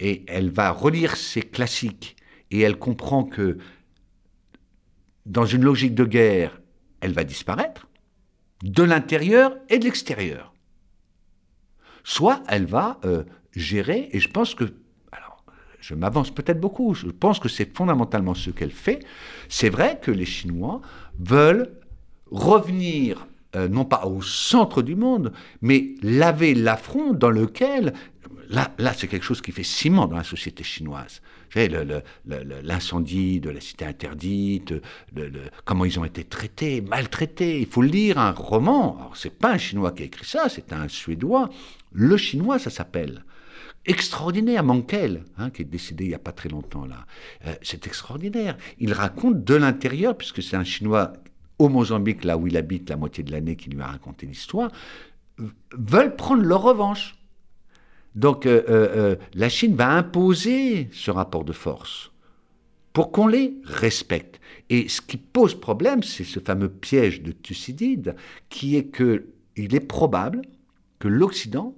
et 0.00 0.24
elle 0.26 0.50
va 0.50 0.70
relire 0.70 1.16
ses 1.16 1.42
classiques 1.42 2.16
et 2.50 2.60
elle 2.60 2.78
comprend 2.78 3.24
que 3.24 3.58
dans 5.26 5.44
une 5.44 5.62
logique 5.62 5.94
de 5.94 6.04
guerre, 6.04 6.60
elle 7.00 7.12
va 7.12 7.24
disparaître, 7.24 7.86
de 8.62 8.82
l'intérieur 8.82 9.56
et 9.68 9.78
de 9.78 9.84
l'extérieur. 9.84 10.52
Soit 12.04 12.42
elle 12.48 12.66
va 12.66 12.98
euh, 13.04 13.24
gérer, 13.54 14.08
et 14.12 14.20
je 14.20 14.28
pense 14.28 14.54
que, 14.54 14.64
alors 15.12 15.44
je 15.80 15.94
m'avance 15.94 16.30
peut-être 16.30 16.60
beaucoup, 16.60 16.94
je 16.94 17.08
pense 17.08 17.38
que 17.38 17.48
c'est 17.48 17.76
fondamentalement 17.76 18.34
ce 18.34 18.50
qu'elle 18.50 18.70
fait, 18.70 19.04
c'est 19.48 19.70
vrai 19.70 19.98
que 20.00 20.10
les 20.10 20.24
Chinois 20.24 20.80
veulent 21.18 21.72
revenir 22.30 23.26
euh, 23.56 23.68
non 23.68 23.84
pas 23.84 24.06
au 24.06 24.22
centre 24.22 24.82
du 24.82 24.94
monde, 24.94 25.32
mais 25.60 25.94
laver 26.02 26.54
l'affront 26.54 27.12
dans 27.12 27.30
lequel, 27.30 27.94
là, 28.48 28.72
là 28.78 28.92
c'est 28.94 29.08
quelque 29.08 29.24
chose 29.24 29.40
qui 29.40 29.52
fait 29.52 29.64
ciment 29.64 30.06
dans 30.06 30.16
la 30.16 30.24
société 30.24 30.62
chinoise 30.62 31.20
l'incendie 31.54 33.40
de 33.40 33.50
la 33.50 33.60
cité 33.60 33.84
interdite, 33.84 34.74
comment 35.64 35.84
ils 35.84 35.98
ont 35.98 36.04
été 36.04 36.24
traités, 36.24 36.80
maltraités. 36.80 37.60
Il 37.60 37.66
faut 37.66 37.82
lire 37.82 38.18
un 38.18 38.32
roman. 38.32 38.96
Alors, 38.98 39.16
c'est 39.16 39.36
pas 39.36 39.52
un 39.52 39.58
Chinois 39.58 39.92
qui 39.92 40.02
a 40.02 40.06
écrit 40.06 40.26
ça, 40.26 40.48
c'est 40.48 40.72
un 40.72 40.88
Suédois. 40.88 41.50
Le 41.92 42.16
Chinois, 42.16 42.58
ça 42.58 42.70
s'appelle. 42.70 43.24
Extraordinaire, 43.86 44.62
Mankel, 44.62 45.24
hein, 45.38 45.50
qui 45.50 45.62
est 45.62 45.64
décédé 45.64 46.04
il 46.04 46.08
n'y 46.08 46.14
a 46.14 46.18
pas 46.18 46.32
très 46.32 46.50
longtemps 46.50 46.84
là. 46.84 47.06
Euh, 47.46 47.54
c'est 47.62 47.86
extraordinaire. 47.86 48.56
Il 48.78 48.92
raconte 48.92 49.42
de 49.42 49.54
l'intérieur, 49.54 50.16
puisque 50.16 50.42
c'est 50.42 50.56
un 50.56 50.64
Chinois 50.64 51.14
au 51.58 51.68
Mozambique, 51.68 52.24
là 52.24 52.36
où 52.36 52.46
il 52.46 52.56
habite 52.56 52.90
la 52.90 52.96
moitié 52.96 53.24
de 53.24 53.32
l'année, 53.32 53.56
qui 53.56 53.70
lui 53.70 53.80
a 53.80 53.86
raconté 53.86 54.26
l'histoire, 54.26 54.70
veulent 55.72 56.16
prendre 56.16 56.42
leur 56.42 56.62
revanche. 56.62 57.16
Donc 58.14 58.46
euh, 58.46 58.62
euh, 58.68 58.96
euh, 58.96 59.16
la 59.34 59.48
Chine 59.48 59.76
va 59.76 59.90
imposer 59.92 60.88
ce 60.92 61.10
rapport 61.10 61.44
de 61.44 61.52
force 61.52 62.10
pour 62.92 63.12
qu'on 63.12 63.28
les 63.28 63.54
respecte. 63.64 64.40
Et 64.68 64.88
ce 64.88 65.00
qui 65.00 65.16
pose 65.16 65.58
problème, 65.58 66.02
c'est 66.02 66.24
ce 66.24 66.40
fameux 66.40 66.68
piège 66.68 67.22
de 67.22 67.32
Thucydide, 67.32 68.16
qui 68.48 68.76
est 68.76 68.86
que 68.86 69.26
il 69.56 69.74
est 69.74 69.80
probable 69.80 70.42
que 70.98 71.08
l'Occident 71.08 71.74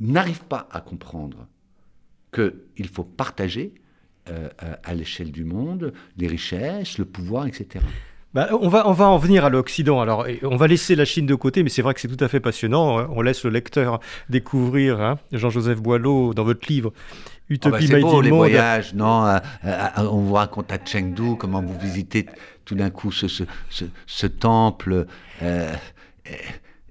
n'arrive 0.00 0.44
pas 0.44 0.68
à 0.70 0.80
comprendre 0.80 1.46
qu'il 2.32 2.88
faut 2.92 3.04
partager 3.04 3.74
à 4.84 4.94
l'échelle 4.94 5.32
du 5.32 5.44
monde 5.44 5.92
les 6.16 6.28
richesses, 6.28 6.98
le 6.98 7.06
pouvoir, 7.06 7.46
etc. 7.46 7.84
Bah, 8.38 8.48
on, 8.60 8.68
va, 8.68 8.88
on 8.88 8.92
va 8.92 9.08
en 9.08 9.18
venir 9.18 9.44
à 9.44 9.50
l'Occident. 9.50 10.00
Alors, 10.00 10.24
on 10.44 10.54
va 10.54 10.68
laisser 10.68 10.94
la 10.94 11.04
Chine 11.04 11.26
de 11.26 11.34
côté, 11.34 11.64
mais 11.64 11.70
c'est 11.70 11.82
vrai 11.82 11.92
que 11.92 12.00
c'est 12.00 12.06
tout 12.06 12.22
à 12.22 12.28
fait 12.28 12.38
passionnant. 12.38 12.96
Hein. 12.96 13.08
On 13.10 13.20
laisse 13.20 13.42
le 13.42 13.50
lecteur 13.50 13.98
découvrir, 14.30 15.00
hein, 15.00 15.18
Jean-Joseph 15.32 15.80
Boileau, 15.80 16.34
dans 16.34 16.44
votre 16.44 16.68
livre, 16.68 16.92
Utopie 17.48 17.86
oh 17.88 17.92
bah 17.94 18.00
beau, 18.00 18.20
les 18.20 18.30
Monde. 18.30 18.38
voyages, 18.38 18.94
non 18.94 19.26
euh, 19.26 19.38
euh, 19.64 19.88
On 19.98 20.18
vous 20.20 20.34
raconte 20.34 20.70
à 20.70 20.78
Chengdu 20.78 21.34
comment 21.36 21.60
vous 21.60 21.76
visitez 21.80 22.26
tout 22.64 22.76
d'un 22.76 22.90
coup 22.90 23.10
ce, 23.10 23.26
ce, 23.26 23.42
ce, 23.70 23.86
ce 24.06 24.26
temple. 24.28 25.06
Euh, 25.42 25.72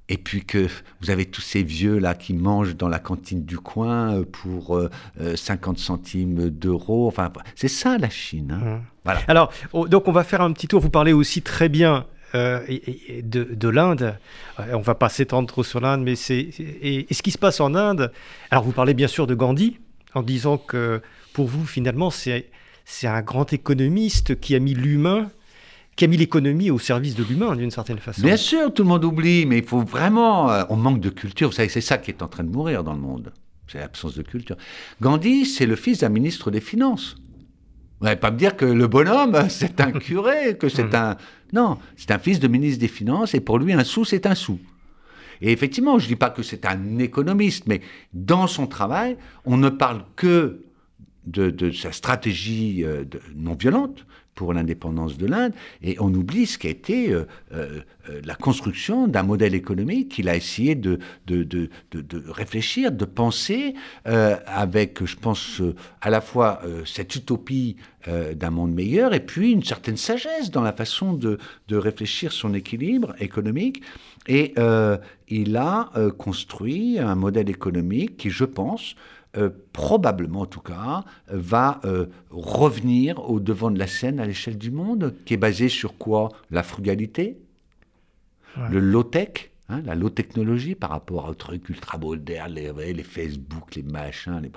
et 0.09 0.17
puis 0.17 0.45
que 0.45 0.67
vous 1.01 1.09
avez 1.09 1.25
tous 1.25 1.41
ces 1.41 1.63
vieux 1.63 1.97
là 1.99 2.13
qui 2.13 2.33
mangent 2.33 2.75
dans 2.75 2.87
la 2.89 2.99
cantine 2.99 3.43
du 3.45 3.57
coin 3.57 4.15
euh, 4.15 4.25
pour 4.29 4.77
euh, 4.77 4.89
50 5.35 5.77
centimes 5.77 6.49
d'euros. 6.49 7.07
Enfin, 7.07 7.31
c'est 7.55 7.67
ça 7.67 7.97
la 7.97 8.09
Chine. 8.09 8.51
hein. 8.61 8.65
Mmh. 8.65 8.81
Voilà. 9.07 9.21
Alors, 9.27 9.51
oh, 9.73 9.87
donc 9.87 10.07
on 10.07 10.11
va 10.11 10.23
faire 10.23 10.41
un 10.41 10.51
petit 10.51 10.67
tour. 10.67 10.81
Vous 10.81 10.89
parlez 10.89 11.13
aussi 11.13 11.41
très 11.41 11.69
bien 11.69 12.05
euh, 12.35 12.59
et- 12.67 13.17
et 13.19 13.21
de, 13.21 13.43
de 13.45 13.69
l'Inde. 13.69 14.17
Euh, 14.59 14.63
On 14.73 14.81
va 14.81 14.95
pas 14.95 15.09
s'étendre 15.09 15.47
trop 15.47 15.63
sur 15.63 15.79
l'Inde, 15.79 16.01
mais 16.03 16.15
c'est 16.15 16.39
et, 16.39 17.07
et 17.09 17.13
ce 17.13 17.21
qui 17.23 17.31
se 17.31 17.37
passe 17.37 17.59
en 17.61 17.73
Inde. 17.73 18.11
Alors, 18.51 18.63
vous 18.63 18.73
parlez 18.73 18.93
bien 18.93 19.07
sûr 19.07 19.25
de 19.27 19.33
Gandhi 19.35 19.77
en 20.13 20.23
disant 20.23 20.57
que 20.57 21.01
pour 21.33 21.47
vous, 21.47 21.65
finalement, 21.65 22.09
c'est 22.11 22.49
c'est 22.83 23.07
un 23.07 23.21
grand 23.21 23.51
économiste 23.53 24.39
qui 24.39 24.55
a 24.55 24.59
mis 24.59 24.73
l'humain, 24.73 25.29
qui 25.95 26.05
a 26.05 26.07
mis 26.07 26.17
l'économie 26.17 26.69
au 26.71 26.79
service 26.79 27.15
de 27.15 27.23
l'humain 27.23 27.55
d'une 27.55 27.71
certaine 27.71 27.97
façon. 27.99 28.21
Bien 28.21 28.37
sûr, 28.37 28.73
tout 28.73 28.83
le 28.83 28.89
monde 28.89 29.03
oublie, 29.05 29.45
mais 29.45 29.57
il 29.59 29.65
faut 29.65 29.81
vraiment. 29.81 30.49
euh, 30.51 30.63
on 30.69 30.75
manque 30.75 30.99
de 31.01 31.09
culture. 31.09 31.49
Vous 31.49 31.55
savez, 31.55 31.69
c'est 31.69 31.81
ça 31.81 31.97
qui 31.97 32.11
est 32.11 32.21
en 32.21 32.27
train 32.27 32.43
de 32.43 32.49
mourir 32.49 32.83
dans 32.83 32.93
le 32.93 32.99
monde. 32.99 33.31
C'est 33.67 33.79
l'absence 33.79 34.15
de 34.15 34.21
culture. 34.21 34.55
Gandhi, 35.01 35.45
c'est 35.45 35.65
le 35.65 35.75
fils 35.75 35.99
d'un 35.99 36.09
ministre 36.09 36.51
des 36.51 36.61
Finances. 36.61 37.15
Vous 37.99 38.05
n'allez 38.05 38.19
pas 38.19 38.31
me 38.31 38.37
dire 38.37 38.55
que 38.55 38.65
le 38.65 38.87
bonhomme, 38.87 39.35
c'est 39.49 39.81
un 39.81 39.91
curé, 39.99 40.57
que 40.57 40.69
c'est 40.69 40.93
un. 40.95 41.17
Non, 41.53 41.77
c'est 41.95 42.11
un 42.11 42.19
fils 42.19 42.39
de 42.39 42.47
ministre 42.47 42.79
des 42.79 42.87
Finances, 42.87 43.33
et 43.33 43.39
pour 43.39 43.57
lui, 43.59 43.73
un 43.73 43.83
sou, 43.83 44.05
c'est 44.05 44.25
un 44.25 44.35
sou. 44.35 44.59
Et 45.41 45.51
effectivement, 45.51 45.99
je 45.99 46.05
ne 46.05 46.09
dis 46.09 46.15
pas 46.15 46.29
que 46.29 46.43
c'est 46.43 46.65
un 46.65 46.97
économiste, 46.97 47.67
mais 47.67 47.81
dans 48.13 48.47
son 48.47 48.67
travail, 48.67 49.17
on 49.45 49.57
ne 49.57 49.69
parle 49.69 50.03
que 50.15 50.65
de, 51.25 51.49
de 51.49 51.71
sa 51.71 51.91
stratégie 51.91 52.83
euh, 52.83 53.03
non 53.35 53.53
violente 53.53 54.05
pour 54.37 54.53
l'indépendance 54.53 55.17
de 55.17 55.25
l'Inde, 55.25 55.53
et 55.81 55.97
on 55.99 56.13
oublie 56.13 56.45
ce 56.45 56.57
qui 56.57 56.67
a 56.67 56.69
été 56.69 57.11
euh, 57.11 57.25
euh, 57.53 57.81
euh, 58.09 58.21
la 58.23 58.35
construction 58.35 59.07
d'un 59.07 59.23
modèle 59.23 59.55
économique 59.55 60.09
qu'il 60.09 60.29
a 60.29 60.35
essayé 60.35 60.75
de, 60.75 60.99
de, 61.25 61.43
de, 61.43 61.69
de- 61.91 62.23
réfléchir, 62.29 62.91
de 62.91 63.05
penser, 63.05 63.73
avec, 64.05 65.03
je 65.03 65.15
pense, 65.15 65.61
à 66.01 66.09
la 66.09 66.21
fois 66.21 66.61
cette 66.85 67.15
utopie 67.15 67.77
d'un 68.05 68.51
monde 68.51 68.73
meilleur, 68.73 69.13
et 69.13 69.19
puis 69.19 69.51
une 69.51 69.63
certaine 69.63 69.97
sagesse 69.97 70.51
dans 70.51 70.61
la 70.61 70.73
façon 70.73 71.13
de, 71.13 71.39
réfléchir 71.71 72.31
son 72.31 72.53
équilibre 72.53 73.15
économique. 73.19 73.81
Et 74.27 74.53
il 75.27 75.57
a 75.57 75.89
construit 76.17 76.99
un 76.99 77.15
modèle 77.15 77.49
économique 77.49 78.17
qui, 78.17 78.29
je 78.29 78.45
pense, 78.45 78.95
euh, 79.35 79.49
probablement 79.73 80.41
en 80.41 80.45
tout 80.45 80.61
cas, 80.61 81.03
va 81.29 81.79
euh, 81.85 82.05
revenir 82.31 83.29
au 83.29 83.39
devant 83.39 83.69
de 83.71 83.79
la 83.79 83.87
scène 83.87 84.19
à 84.19 84.25
l'échelle 84.25 84.57
du 84.57 84.71
monde, 84.71 85.13
qui 85.25 85.33
est 85.33 85.37
basé 85.37 85.69
sur 85.69 85.97
quoi? 85.97 86.29
La 86.51 86.63
frugalité, 86.63 87.37
Ouais. 88.57 88.69
le 88.71 88.79
low-tech, 88.79 89.51
hein, 89.69 89.81
la 89.85 89.93
low-technologie 89.93 90.73
par 90.73 90.89
rapport 90.89 91.29
aux 91.29 91.35
trucs 91.35 91.69
ultra 91.69 91.99
modernes, 91.99 92.53
les, 92.55 93.03
Facebook, 93.03 93.75
les 93.75 93.83
machins. 93.83 94.39
Les... 94.41 94.49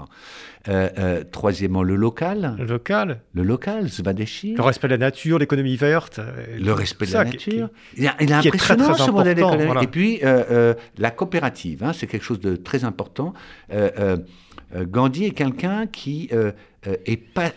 Euh, 0.73 0.89
euh, 0.99 1.25
troisièmement, 1.31 1.83
le 1.83 1.97
local, 1.97 2.55
Le 2.59 2.65
local, 2.65 3.21
le 3.35 3.43
local, 3.43 3.91
Swadeshi. 3.91 4.55
le 4.55 4.63
respect 4.63 4.89
de 4.89 4.93
la 4.95 4.99
nature, 4.99 5.39
l'économie 5.39 5.77
verte. 5.77 6.19
euh, 6.19 6.57
Le 6.59 6.73
respect 6.73 7.05
de 7.07 7.13
la 7.13 7.25
qui- 7.27 7.33
nature. 7.33 7.69
qui- 7.95 8.01
Il 8.01 8.05
est, 8.07 8.11
il 8.21 8.27
qui 8.27 8.33
est 8.33 8.37
très, 8.53 8.73
impressionnant 8.73 8.95
très 8.95 9.05
ce 9.05 9.11
modèle 9.11 9.39
économique. 9.39 9.67
voilà. 9.67 9.83
Et 9.83 9.87
puis 9.87 10.21
euh, 10.23 10.45
euh, 10.51 10.75
la 10.97 11.11
coopérative, 11.11 11.85
hein, 11.85 11.93
c'est 11.93 12.07
quelque 12.07 12.25
chose 12.25 12.41
de 12.41 12.57
très 12.57 12.85
important. 12.85 13.35
Euh, 14.75 14.85
Gandhi 14.87 15.25
est 15.25 15.31
quelqu'un 15.31 15.87
qui 15.87 16.29
euh, 16.33 16.53
euh, 16.87 16.97
est 17.07 17.17
pas. 17.17 17.53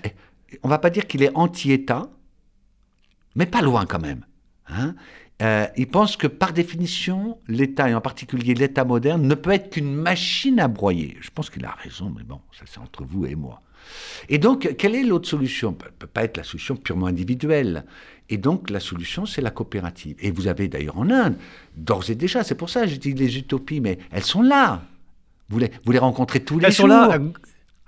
On 0.62 0.68
va 0.68 0.80
pas 0.80 0.90
dire 0.90 1.08
qu'il 1.08 1.24
est 1.24 1.32
anti-État, 1.36 2.10
mais 3.36 3.46
pas 3.46 3.62
loin 3.62 3.86
quand 3.86 4.02
même. 4.02 4.26
hein. 4.68 4.96
Il 5.76 5.88
pense 5.88 6.16
que 6.16 6.28
par 6.28 6.54
définition, 6.54 7.38
l'État, 7.50 7.90
et 7.90 7.96
en 7.96 8.00
particulier 8.00 8.54
l'État 8.54 8.86
moderne, 8.86 9.28
ne 9.28 9.36
peut 9.36 9.52
être 9.52 9.72
qu'une 9.72 9.94
machine 9.94 10.58
à 10.60 10.70
broyer. 10.70 11.18
Je 11.20 11.30
pense 11.32 11.50
qu'il 11.50 11.66
a 11.66 11.72
raison, 11.72 12.14
mais 12.16 12.24
bon, 12.24 12.40
ça 12.58 12.64
c'est 12.66 12.80
entre 12.80 13.04
vous 13.04 13.26
et 13.26 13.36
moi. 13.36 13.62
Et 14.30 14.38
donc, 14.38 14.76
quelle 14.78 14.96
est 14.96 15.04
l'autre 15.04 15.28
solution? 15.28 15.76
Ça 15.82 15.88
ne 15.88 15.92
peut 15.92 16.08
pas 16.08 16.24
être 16.24 16.38
la 16.38 16.44
solution 16.44 16.78
purement 16.78 17.08
individuelle. 17.08 17.84
Et 18.30 18.38
donc, 18.38 18.70
la 18.70 18.80
solution, 18.80 19.26
c'est 19.26 19.42
la 19.42 19.52
coopérative. 19.52 20.16
Et 20.22 20.32
vous 20.32 20.48
avez 20.48 20.70
d'ailleurs 20.70 20.98
en 20.98 21.10
Inde, 21.10 21.36
d'ores 21.76 22.10
et 22.10 22.16
déjà, 22.16 22.46
c'est 22.46 22.56
pour 22.56 22.70
ça 22.70 22.84
que 22.84 22.88
je 22.88 22.96
dis 22.96 23.14
les 23.14 23.38
utopies, 23.38 23.82
mais 23.82 24.00
elles 24.12 24.24
sont 24.24 24.44
là. 24.44 24.84
Vous 25.50 25.60
les, 25.60 25.72
vous 25.86 25.92
les 25.92 26.00
rencontrez 26.00 26.40
tous 26.42 26.60
les 26.60 26.66
Elles 26.68 26.72
jours. 26.72 26.82
sont 26.84 26.88
là 26.88 27.20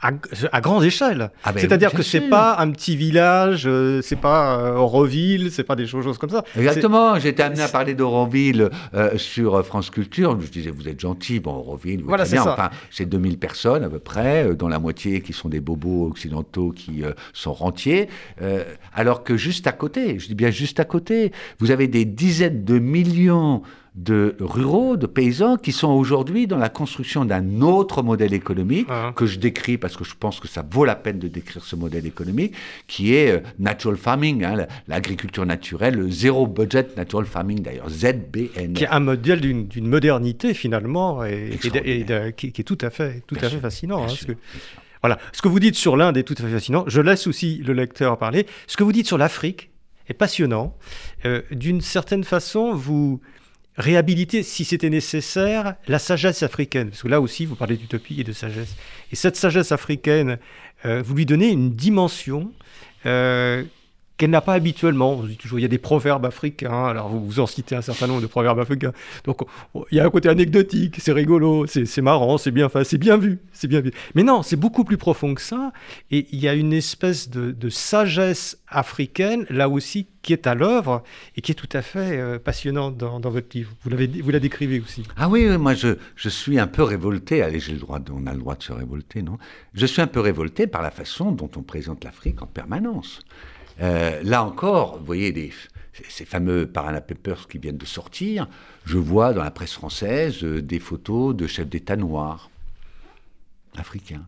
à, 0.02 0.10
à- 0.10 0.12
à 0.52 0.62
grande 0.62 0.84
échelle. 0.84 1.32
Ah 1.44 1.54
ben, 1.54 1.60
C'est-à-dire 1.62 1.92
que 1.94 2.04
c'est 2.04 2.30
pas 2.30 2.58
un 2.60 2.70
petit 2.72 2.96
village, 2.98 3.64
euh, 3.66 4.02
c'est 4.04 4.18
pas 4.18 4.60
euh, 4.60 4.76
Auroville, 4.76 5.52
c'est 5.52 5.64
pas 5.64 5.76
des 5.78 5.88
choses, 5.88 6.18
comme 6.18 6.30
ça. 6.30 6.44
Exactement, 6.58 7.18
j'ai 7.18 7.30
été 7.30 7.42
amené 7.42 7.62
à 7.62 7.70
parler 7.70 7.96
d'Auroville 7.96 8.70
euh, 8.94 9.18
sur 9.18 9.66
France 9.66 9.90
Culture. 9.90 10.38
Je 10.42 10.48
disais, 10.48 10.70
vous 10.70 10.88
êtes 10.90 11.00
gentil, 11.00 11.40
bon, 11.40 11.54
Auroville, 11.54 12.00
oui, 12.02 12.06
Voilà, 12.08 12.26
c'est. 12.26 12.38
Enfin, 12.38 12.70
c'est 12.92 13.06
2000 13.06 13.40
personnes 13.40 13.84
à 13.86 13.90
peu 13.90 14.00
près, 14.00 14.54
dont 14.54 14.68
la 14.68 14.80
moitié 14.80 15.22
qui 15.22 15.32
sont 15.34 15.50
des 15.50 15.62
bobos 15.62 16.08
occidentaux 16.08 16.72
qui 16.72 17.04
euh, 17.04 17.14
sont 17.34 17.54
rentiers. 17.54 18.10
Euh, 18.42 18.64
alors 18.94 19.24
que 19.24 19.38
juste 19.38 19.66
à 19.66 19.72
côté, 19.72 20.20
je 20.20 20.28
dis 20.28 20.36
bien 20.36 20.52
juste 20.52 20.80
à 20.82 20.86
côté, 20.86 21.32
vous 21.60 21.72
avez 21.72 21.88
des 21.88 22.04
dizaines 22.06 22.64
de 22.66 22.78
millions 22.80 23.64
de 23.96 24.36
ruraux, 24.42 24.98
de 24.98 25.06
paysans 25.08 25.56
qui 25.56 25.72
sont 25.72 25.88
aujourd'hui 25.88 26.48
dans 26.48 26.58
la 26.58 26.68
construction 26.68 27.24
d'un 27.24 27.62
autre 27.62 28.04
modèle 28.04 28.34
économique 28.34 28.88
Ah. 28.90 29.14
que 29.16 29.26
je 29.26 29.40
décris 29.40 29.78
parce 29.78 29.96
que 29.96 30.04
je 30.04 30.16
pense 30.20 30.42
que 30.42 30.50
ça 30.50 30.66
vaut 30.70 30.84
la 30.84 30.96
peine 30.96 31.18
de 31.18 31.30
décrire 31.30 31.64
ce 31.64 31.78
modèle 31.78 32.06
économique 32.06 32.54
qui 32.88 33.14
est 33.16 33.32
euh, 33.32 33.40
natural 33.58 33.96
farming, 33.96 34.44
hein, 34.44 34.56
la- 34.58 34.68
l'agriculture 34.90 35.46
naturelle, 35.46 35.96
le 35.96 36.12
zéro 36.12 36.46
budget 36.46 36.88
natural 36.98 37.26
farming 37.26 37.62
d'ailleurs, 37.62 37.90
ZBN. 37.90 38.74
qui 38.74 38.84
est 38.84 38.88
un 38.90 39.00
modèle 39.00 39.40
d'une 39.40 39.88
modernité 39.88 40.54
finalement 40.54 41.24
et, 41.24 41.52
qui, 41.62 42.52
qui 42.52 42.62
est 42.62 42.64
tout 42.66 42.78
à 42.82 42.90
fait, 42.90 43.24
tout 43.28 43.36
Bien 43.36 43.48
à 43.48 43.50
fait 43.50 43.60
fascinant. 43.60 44.04
hein, 44.04 44.08
sûr, 44.10 44.28
que- 44.28 44.34
voilà, 45.02 45.20
ce 45.32 45.42
que 45.42 45.48
vous 45.48 45.60
dites 45.62 45.76
sur 45.76 45.96
l'Inde 45.96 46.18
est 46.18 46.24
tout 46.24 46.36
à 46.38 46.42
fait 46.44 46.52
fascinant. 46.52 46.84
Je 46.88 47.00
laisse 47.00 47.28
aussi 47.28 47.62
le 47.66 47.72
lecteur 47.74 48.18
parler. 48.18 48.46
Ce 48.68 48.76
que 48.76 48.84
vous 48.84 48.92
dites 48.92 49.08
sur 49.08 49.18
l'Afrique 49.18 49.70
est 50.10 50.14
passionnant. 50.14 50.76
Euh, 51.26 51.42
D'une 51.52 51.80
certaine 51.80 52.24
façon, 52.24 52.74
vous 52.74 53.22
réhabilitez, 53.78 54.44
si 54.44 54.66
c'était 54.66 54.90
nécessaire, 54.90 55.76
la 55.88 56.00
sagesse 56.00 56.44
africaine. 56.44 56.90
Parce 56.90 57.04
que 57.04 57.08
là 57.08 57.22
aussi, 57.22 57.46
vous 57.46 57.56
parlez 57.56 57.78
d'utopie 57.78 58.22
et 58.22 58.24
de 58.24 58.34
sagesse. 58.34 58.76
Et 59.12 59.16
cette 59.16 59.36
sagesse 59.36 59.72
africaine, 59.72 60.38
euh, 60.86 61.02
vous 61.06 61.16
lui 61.16 61.26
donnez 61.26 61.50
une 61.50 61.72
dimension 61.72 62.52
euh, 63.06 63.64
qu'elle 64.18 64.30
n'a 64.30 64.42
pas 64.42 64.54
habituellement. 64.54 65.14
On 65.14 65.24
dit 65.24 65.38
toujours, 65.38 65.60
il 65.60 65.64
y 65.64 65.66
a 65.66 65.70
des 65.70 65.78
proverbes 65.78 66.26
africains. 66.26 66.86
Alors, 66.86 67.10
vous, 67.10 67.26
vous 67.26 67.40
en 67.40 67.48
citez 67.48 67.76
un 67.76 67.82
certain 67.82 68.08
nombre 68.08 68.22
de 68.22 68.28
proverbes 68.28 68.60
africains. 68.60 68.94
Donc, 69.24 69.42
on- 69.74 69.86
il 69.92 69.98
y 69.98 70.00
a 70.00 70.06
un 70.06 70.10
côté 70.10 70.30
anecdotique, 70.30 70.98
c'est 71.00 71.12
rigolo, 71.12 71.66
c'est 71.68 72.02
marrant, 72.02 72.38
c'est 72.38 72.52
bien, 72.52 72.70
c'est 72.84 72.98
bien 72.98 73.18
vu, 73.18 73.40
c'est 73.52 73.68
bien 73.68 73.82
vu. 73.82 73.92
Mais 74.14 74.24
non, 74.24 74.44
c'est 74.44 74.56
beaucoup 74.56 74.84
plus 74.84 74.98
profond 74.98 75.34
que 75.34 75.42
ça. 75.42 75.72
Et 76.12 76.28
il 76.32 76.40
y 76.40 76.48
a 76.48 76.54
une 76.54 76.74
espèce 76.74 77.30
de, 77.30 77.70
sagesse 77.70 78.58
africaine, 78.68 79.46
là 79.50 79.70
aussi, 79.70 80.08
qui 80.22 80.34
est 80.34 80.48
à 80.48 80.56
l'œuvre 80.56 81.04
et 81.36 81.42
qui 81.42 81.52
est 81.52 81.56
tout 81.56 81.70
à 81.74 81.82
fait 81.82 82.18
euh, 82.18 82.40
passionnante 82.40 82.98
dans, 82.98 83.20
votre 83.20 83.48
livre. 83.54 83.72
Vous, 83.84 83.90
l'avez, 83.90 84.08
vous 84.08 84.32
la 84.32 84.40
décrivez 84.40 84.80
aussi. 84.80 85.04
Ah 85.18 85.30
oui, 85.30 85.46
moi 85.58 85.74
je, 85.74 85.98
je 86.16 86.30
suis 86.30 86.58
un 86.60 86.68
peu 86.68 86.84
révolté. 86.84 87.42
Allez, 87.42 87.60
j'ai 87.60 87.74
le 87.74 87.80
droit, 87.80 88.00
on 88.12 88.26
a 88.26 88.34
le 88.34 88.40
droit 88.40 88.56
de 88.56 88.64
se 88.64 88.74
révolter, 88.74 89.22
non? 89.22 89.38
Je 89.74 89.86
suis 89.86 90.02
un 90.02 90.08
peu 90.08 90.20
révolté 90.20 90.68
par 90.68 90.82
la 90.82 90.92
façon 90.92 91.32
dont 91.32 91.50
on 91.56 91.62
présente 91.62 92.04
l'Afrique 92.04 92.42
en 92.42 92.48
permanence. 92.48 93.22
Euh, 93.82 94.22
là 94.24 94.44
encore, 94.44 95.00
vous 95.00 95.06
voyez 95.06 95.52
ces- 96.10 96.26
fameux 96.26 96.66
Parana 96.68 97.02
Papers 97.02 97.48
qui 97.48 97.58
viennent 97.58 97.78
de 97.78 97.86
sortir. 97.86 98.48
Je 98.86 98.98
vois 98.98 99.34
dans 99.34 99.44
la 99.44 99.52
presse 99.52 99.74
française 99.74 100.44
euh, 100.44 100.62
des 100.62 100.80
photos 100.80 101.36
de 101.36 101.48
chefs 101.48 101.68
d'État 101.70 101.96
noirs, 101.96 102.50
africains. 103.78 104.26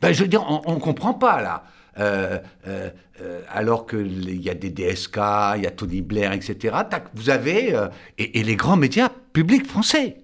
Ben, 0.00 0.12
je 0.12 0.22
veux 0.22 0.28
dire, 0.28 0.44
on 0.66 0.74
ne 0.74 0.80
comprend 0.80 1.14
pas 1.14 1.42
là. 1.42 1.64
Euh, 1.98 2.38
euh, 2.68 2.90
euh, 3.20 3.42
alors 3.48 3.84
qu'il 3.86 4.40
y 4.40 4.48
a 4.48 4.54
des 4.54 4.70
DSK, 4.70 5.16
il 5.56 5.62
y 5.64 5.66
a 5.66 5.72
Tony 5.72 6.00
Blair, 6.02 6.30
etc. 6.32 6.76
Tac, 6.88 7.08
vous 7.14 7.30
avez. 7.30 7.76
et 8.18 8.42
les 8.44 8.54
grands 8.54 8.76
médias 8.76 9.08
publics 9.32 9.66
français. 9.66 10.18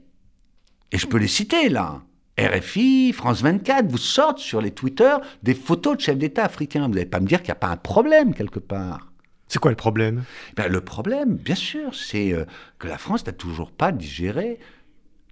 Et 0.92 0.98
je 0.98 1.08
peux 1.08 1.18
les 1.18 1.26
citer 1.26 1.68
là. 1.68 2.02
RFI, 2.38 3.12
France 3.12 3.42
24, 3.42 3.86
vous 3.90 3.98
sortent 3.98 4.38
sur 4.38 4.60
les 4.60 4.72
Twitter 4.72 5.14
des 5.42 5.54
photos 5.54 5.96
de 5.96 6.00
chefs 6.00 6.18
d'État 6.18 6.44
africains. 6.44 6.88
Vous 6.88 6.94
n'allez 6.94 7.06
pas 7.06 7.20
me 7.20 7.26
dire 7.26 7.38
qu'il 7.38 7.48
n'y 7.48 7.52
a 7.52 7.56
pas 7.56 7.68
un 7.68 7.76
problème 7.76 8.34
quelque 8.34 8.58
part. 8.58 9.12
C'est 9.48 9.58
quoi 9.58 9.70
le 9.70 9.76
problème? 9.76 10.24
Ben, 10.56 10.68
le 10.68 10.80
problème, 10.80 11.36
bien 11.36 11.54
sûr, 11.54 11.94
c'est 11.94 12.32
euh, 12.32 12.44
que 12.78 12.88
la 12.88 12.98
France 12.98 13.24
n'a 13.26 13.32
toujours 13.32 13.70
pas 13.70 13.92
digéré 13.92 14.58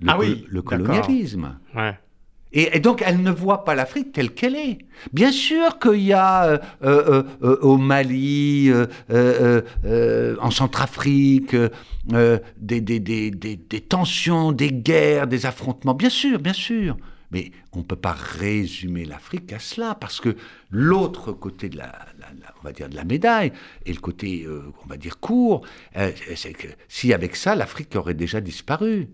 le, 0.00 0.10
Ah 0.10 0.18
oui, 0.18 0.46
le 0.48 0.62
colonialisme. 0.62 1.58
Ouais. 1.74 1.98
Et, 2.54 2.80
donc, 2.80 3.02
elle 3.04 3.22
ne 3.22 3.30
voit 3.30 3.64
pas 3.64 3.74
l'Afrique 3.74 4.12
telle 4.12 4.32
qu'elle 4.32 4.56
est. 4.56 4.78
Bien 5.12 5.32
sûr 5.32 5.78
qu'il 5.78 6.02
y 6.02 6.12
a 6.12 6.44
euh, 6.44 6.58
euh, 6.84 7.22
euh, 7.42 7.58
au 7.62 7.78
Mali, 7.78 8.70
en 9.10 10.50
Centrafrique, 10.50 11.56
des, 12.58 13.80
tensions, 13.88 14.52
des 14.52 14.70
guerres, 14.70 15.26
des 15.26 15.46
affrontements. 15.46 15.94
Bien 15.94 16.10
sûr, 16.10 16.38
bien 16.38 16.52
sûr. 16.52 16.96
Mais 17.30 17.50
on 17.72 17.78
ne 17.78 17.84
peut 17.84 17.96
pas 17.96 18.12
résumer 18.12 19.06
l'Afrique 19.06 19.54
à 19.54 19.58
cela, 19.58 19.94
parce 19.94 20.20
que 20.20 20.36
l'autre 20.70 21.32
côté 21.32 21.70
de 21.70 21.78
la, 21.78 21.90
on 22.60 22.64
va 22.64 22.72
dire 22.72 22.90
de 22.90 22.94
la 22.94 23.04
médaille, 23.04 23.52
et 23.86 23.92
le 23.94 24.00
côté, 24.00 24.46
on 24.84 24.86
va 24.86 24.98
dire, 24.98 25.18
court, 25.18 25.64
c'est 26.36 26.52
que 26.52 26.68
si 26.88 27.14
avec 27.14 27.34
ça, 27.34 27.54
l'Afrique 27.54 27.96
aurait 27.96 28.12
déjà 28.12 28.42
disparu. 28.42 29.08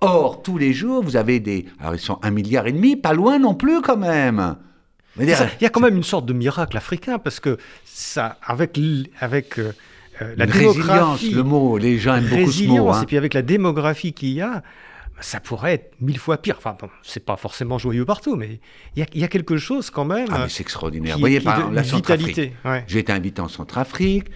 Or, 0.00 0.42
tous 0.42 0.56
les 0.56 0.72
jours, 0.72 1.02
vous 1.02 1.16
avez 1.16 1.40
des... 1.40 1.66
Alors, 1.78 1.94
ils 1.94 2.00
sont 2.00 2.18
un 2.22 2.30
milliard 2.30 2.66
et 2.66 2.72
demi, 2.72 2.96
pas 2.96 3.12
loin 3.12 3.38
non 3.38 3.54
plus 3.54 3.82
quand 3.82 3.98
même. 3.98 4.56
Il 5.18 5.28
y 5.28 5.66
a 5.66 5.68
quand 5.68 5.80
même 5.80 5.96
une 5.96 6.02
sorte 6.02 6.24
de 6.26 6.32
miracle 6.32 6.76
africain, 6.76 7.18
parce 7.18 7.40
que 7.40 7.58
ça, 7.84 8.38
avec, 8.42 8.78
avec 9.18 9.58
euh, 9.58 9.72
la 10.36 10.46
démographie... 10.46 11.32
le 11.32 11.42
mot, 11.42 11.76
les 11.76 11.98
gens 11.98 12.16
aiment 12.16 12.28
beaucoup 12.28 12.52
ce 12.52 12.64
mot. 12.64 12.90
Hein. 12.90 13.02
Et 13.02 13.06
puis 13.06 13.16
avec 13.16 13.34
la 13.34 13.42
démographie 13.42 14.12
qu'il 14.12 14.30
y 14.30 14.40
a, 14.40 14.62
ça 15.20 15.40
pourrait 15.40 15.74
être 15.74 15.94
mille 16.00 16.18
fois 16.18 16.38
pire. 16.38 16.56
Enfin, 16.58 16.76
bon, 16.80 16.88
c'est 17.02 17.24
pas 17.24 17.36
forcément 17.36 17.76
joyeux 17.76 18.04
partout, 18.04 18.36
mais 18.36 18.60
il 18.96 19.06
y, 19.14 19.24
a 19.24 19.28
quelque 19.28 19.58
chose 19.58 19.90
quand 19.90 20.04
même. 20.04 20.28
Ah, 20.30 20.40
mais 20.44 20.48
c'est 20.48 20.62
extraordinaire. 20.62 21.16
Vous 21.16 21.20
voyez, 21.20 21.40
par 21.40 21.70
la 21.70 21.82
vitalité. 21.82 22.54
J'ai 22.86 23.00
été 23.00 23.12
invité 23.12 23.42
en 23.42 23.48
Centrafrique. 23.48 24.28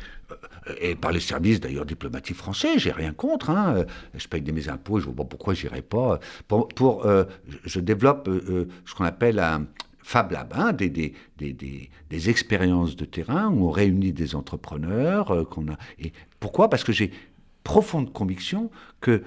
Euh, 0.69 0.75
et 0.81 0.95
par 0.95 1.13
les 1.13 1.21
services 1.21 1.61
d'ailleurs 1.61 1.87
diplomatiques 1.87 2.37
français, 2.37 2.79
j'ai 2.79 2.93
rien 2.93 3.13
contre. 3.13 3.51
Hein. 3.51 3.85
Je 4.15 4.29
paye 4.29 4.43
mes 4.43 4.69
impôts, 4.69 5.01
je 5.01 5.07
vois 5.07 5.15
pas 5.15 5.25
pourquoi 5.25 5.55
j'irai 5.55 5.83
pas. 5.83 6.21
Pour, 6.49 7.07
euh, 7.07 7.25
je 7.65 7.81
développe 7.81 8.29
euh, 8.29 8.69
ce 8.85 8.95
qu'on 8.95 9.05
appelle 9.05 9.39
un 9.39 9.67
Fab 10.03 10.33
Lab, 10.33 10.53
hein, 10.55 10.73
des, 10.73 10.91
des, 10.91 11.15
des, 11.39 11.91
des, 12.11 12.31
expériences 12.31 12.95
de 12.95 13.07
terrain 13.07 13.49
où 13.49 13.69
on 13.69 13.71
réunit 13.71 14.13
des 14.13 14.35
entrepreneurs. 14.35 15.47
Et 15.99 16.13
pourquoi? 16.41 16.69
Parce 16.69 16.85
que 16.85 16.93
j'ai 16.93 17.11
profonde 17.65 18.13
conviction 18.13 18.71
que 19.01 19.23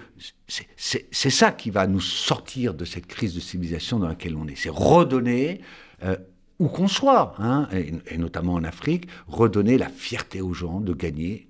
c'est 0.77 1.29
ça 1.29 1.51
qui 1.51 1.71
va 1.71 1.87
nous 1.87 1.99
sortir 1.99 2.75
de 2.75 2.85
cette 2.85 3.07
crise 3.07 3.33
de 3.33 3.39
civilisation 3.39 3.99
dans 3.99 4.07
laquelle 4.07 4.35
on 4.37 4.47
est. 4.47 4.55
C'est 4.55 4.69
redonner, 4.69 5.61
euh, 6.03 6.15
où 6.59 6.67
qu'on 6.67 6.87
soit, 6.87 7.35
hein, 7.39 7.67
et, 7.71 8.17
notamment 8.17 8.53
en 8.53 8.63
Afrique, 8.63 9.07
redonner 9.27 9.77
la 9.77 9.89
fierté 9.89 10.41
aux 10.41 10.53
gens 10.53 10.79
de 10.79 10.93
gagner 10.93 11.47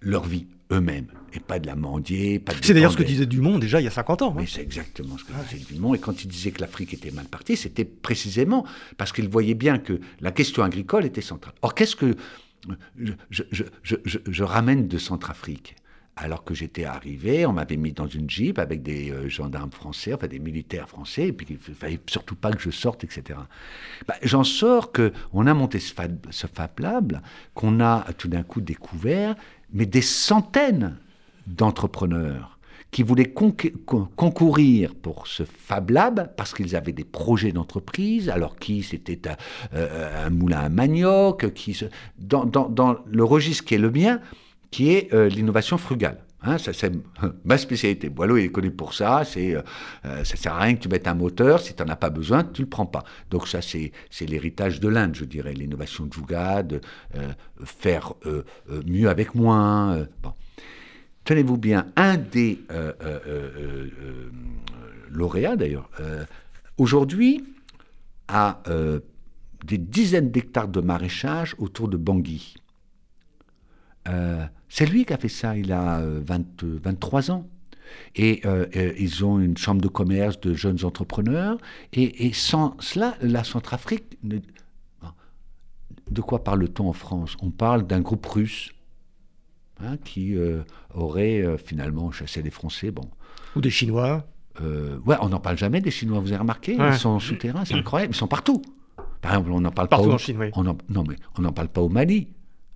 leur 0.00 0.24
vie 0.24 0.46
eux-mêmes, 0.72 1.08
et 1.32 1.40
pas 1.40 1.58
de 1.58 1.66
la 1.66 1.74
mendier. 1.74 2.42
C'est 2.62 2.74
d'ailleurs 2.74 2.92
ce 2.92 2.96
que 2.96 3.02
disait 3.02 3.26
Dumont 3.26 3.58
déjà 3.58 3.80
il 3.80 3.84
y 3.84 3.88
a 3.88 3.90
50 3.90 4.22
ans. 4.22 4.36
Hein. 4.38 4.44
c'est 4.46 4.62
exactement 4.62 5.18
ce 5.18 5.24
que 5.24 5.32
disait 5.50 5.64
Dumont. 5.72 5.94
Et 5.94 5.98
quand 5.98 6.22
il 6.22 6.28
disait 6.28 6.52
que 6.52 6.60
l'Afrique 6.60 6.94
était 6.94 7.10
mal 7.10 7.26
partie, 7.26 7.56
c'était 7.56 7.84
précisément 7.84 8.64
parce 8.96 9.12
qu'il 9.12 9.28
voyait 9.28 9.54
bien 9.54 9.78
que 9.78 10.00
la 10.20 10.30
question 10.30 10.62
agricole 10.62 11.04
était 11.04 11.20
centrale. 11.20 11.54
Or, 11.62 11.74
qu'est-ce 11.74 11.96
que 11.96 12.14
je, 13.30 13.42
je 13.82 14.42
ramène 14.44 14.86
de 14.86 14.98
Centrafrique? 14.98 15.74
Alors 16.20 16.44
que 16.44 16.54
j'étais 16.54 16.84
arrivé, 16.84 17.46
on 17.46 17.52
m'avait 17.52 17.78
mis 17.78 17.92
dans 17.92 18.06
une 18.06 18.28
jeep 18.28 18.58
avec 18.58 18.82
des 18.82 19.10
euh, 19.10 19.28
gendarmes 19.28 19.72
français, 19.72 20.12
enfin 20.12 20.26
des 20.26 20.38
militaires 20.38 20.88
français, 20.88 21.28
et 21.28 21.32
puis 21.32 21.46
il 21.50 21.74
fallait 21.74 21.98
surtout 22.06 22.36
pas 22.36 22.52
que 22.52 22.60
je 22.60 22.70
sorte, 22.70 23.04
etc. 23.04 23.38
Bah, 24.06 24.14
j'en 24.22 24.44
sors 24.44 24.92
qu'on 24.92 25.46
a 25.46 25.54
monté 25.54 25.78
ce 25.78 25.94
Fab, 25.94 26.78
Lab, 26.78 27.20
qu'on 27.54 27.80
a 27.80 28.06
tout 28.18 28.28
d'un 28.28 28.42
coup 28.42 28.60
découvert, 28.60 29.34
mais 29.72 29.86
des 29.86 30.02
centaines 30.02 30.96
d'entrepreneurs 31.46 32.58
qui 32.90 33.02
voulaient 33.02 33.32
concourir 33.32 34.94
pour 34.96 35.26
ce 35.26 35.44
Fab 35.44 35.90
Lab 35.90 36.34
parce 36.36 36.52
qu'ils 36.52 36.74
avaient 36.76 36.92
des 36.92 37.04
projets 37.04 37.52
d'entreprise, 37.52 38.28
alors 38.28 38.56
qui 38.56 38.82
c'était 38.82 39.28
un, 39.28 39.36
euh, 39.74 40.28
moulin 40.28 40.58
à 40.58 40.68
manioc, 40.68 41.54
qui 41.54 41.78
dans, 42.18 42.44
dans 42.44 42.96
le 43.06 43.24
registre 43.24 43.64
qui 43.64 43.76
est 43.76 43.78
le 43.78 43.90
mien, 43.90 44.20
qui 44.70 44.92
est 44.92 45.12
euh, 45.12 45.28
l'innovation 45.28 45.78
frugale. 45.78 46.18
Hein, 46.42 46.56
ça, 46.58 46.72
c'est 46.72 46.92
ma 47.44 47.58
spécialité. 47.58 48.08
Boileau, 48.08 48.36
il 48.36 48.44
est 48.44 48.50
connu 48.50 48.70
pour 48.70 48.94
ça. 48.94 49.24
C'est, 49.24 49.54
euh, 49.54 49.62
euh, 50.04 50.24
ça 50.24 50.36
sert 50.36 50.54
à 50.54 50.60
rien 50.60 50.74
que 50.74 50.80
tu 50.80 50.88
mettes 50.88 51.08
un 51.08 51.14
moteur. 51.14 51.60
Si 51.60 51.74
tu 51.74 51.82
n'en 51.82 51.88
as 51.88 51.96
pas 51.96 52.10
besoin, 52.10 52.44
tu 52.44 52.62
le 52.62 52.68
prends 52.68 52.86
pas. 52.86 53.04
Donc 53.30 53.48
ça, 53.48 53.60
c'est, 53.60 53.92
l'héritage 54.20 54.80
de 54.80 54.88
l'Inde, 54.88 55.14
je 55.14 55.24
dirais. 55.24 55.52
L'innovation 55.52 56.06
de 56.06 56.12
Jougade, 56.12 56.80
faire 57.64 58.14
mieux 58.86 59.08
avec 59.08 59.34
moins. 59.34 60.06
Tenez-vous 61.24 61.56
bien, 61.56 61.86
un 61.96 62.16
des 62.16 62.60
lauréats, 65.10 65.56
d'ailleurs, 65.56 65.90
aujourd'hui, 66.78 67.44
a 68.28 68.62
des 69.64 69.78
dizaines 69.78 70.30
d'hectares 70.30 70.68
de 70.68 70.80
maraîchage 70.80 71.54
autour 71.58 71.88
de 71.88 71.96
Bangui. 71.96 72.54
Euh, 74.70 74.74
c'est 74.74 74.86
lui 74.86 75.04
qui 75.04 75.12
a 75.12 75.18
fait 75.18 75.28
ça, 75.28 75.56
il 75.56 75.72
a 75.72 76.02
23 76.02 77.30
euh, 77.30 77.34
ans. 77.34 77.48
Et 78.14 78.40
euh, 78.44 78.66
ils 78.98 79.24
ont 79.24 79.40
une 79.40 79.56
chambre 79.56 79.80
de 79.80 79.88
commerce 79.88 80.40
de 80.40 80.54
jeunes 80.54 80.84
entrepreneurs. 80.84 81.58
Et, 81.92 82.32
sans 82.32 82.76
cela, 82.80 83.16
la 83.20 83.44
Centrafrique... 83.44 84.18
De 86.10 86.22
quoi 86.22 86.42
parle-t-on 86.42 86.88
en 86.88 86.92
France? 86.92 87.36
On 87.40 87.50
parle 87.50 87.86
d'un 87.86 88.00
groupe 88.00 88.26
russe 88.26 88.72
hein, 89.80 89.96
qui 90.04 90.36
aurait 90.92 91.56
finalement 91.64 92.10
chassé 92.10 92.42
les 92.42 92.50
Français. 92.50 92.90
Bon. 92.90 93.08
Ou 93.54 93.60
des 93.60 93.70
Chinois 93.70 94.26
Ouais, 94.60 95.16
on 95.20 95.28
n'en 95.28 95.38
parle 95.38 95.56
jamais 95.56 95.80
des 95.80 95.92
Chinois, 95.92 96.18
vous 96.18 96.28
avez 96.28 96.38
remarqué? 96.38 96.76
Ils 96.76 96.94
sont 96.94 97.20
souterrains, 97.20 97.64
c'est 97.64 97.74
incroyable. 97.74 98.12
Ils 98.12 98.16
sont 98.16 98.26
partout. 98.26 98.60
Par 99.20 99.32
exemple, 99.32 99.52
on 99.52 99.60
n'en 99.60 99.70
parle 99.70 99.88
pas 99.88 100.00
au... 100.00 100.10
en 100.10 100.18
Chine, 100.18 100.38
oui. 100.38 100.50
Non, 100.56 101.04
mais 101.08 101.14
on 101.38 101.42
n'en 101.42 101.52
parle 101.52 101.68
pas 101.68 101.80
au 101.80 101.88
Mali. 101.88 102.28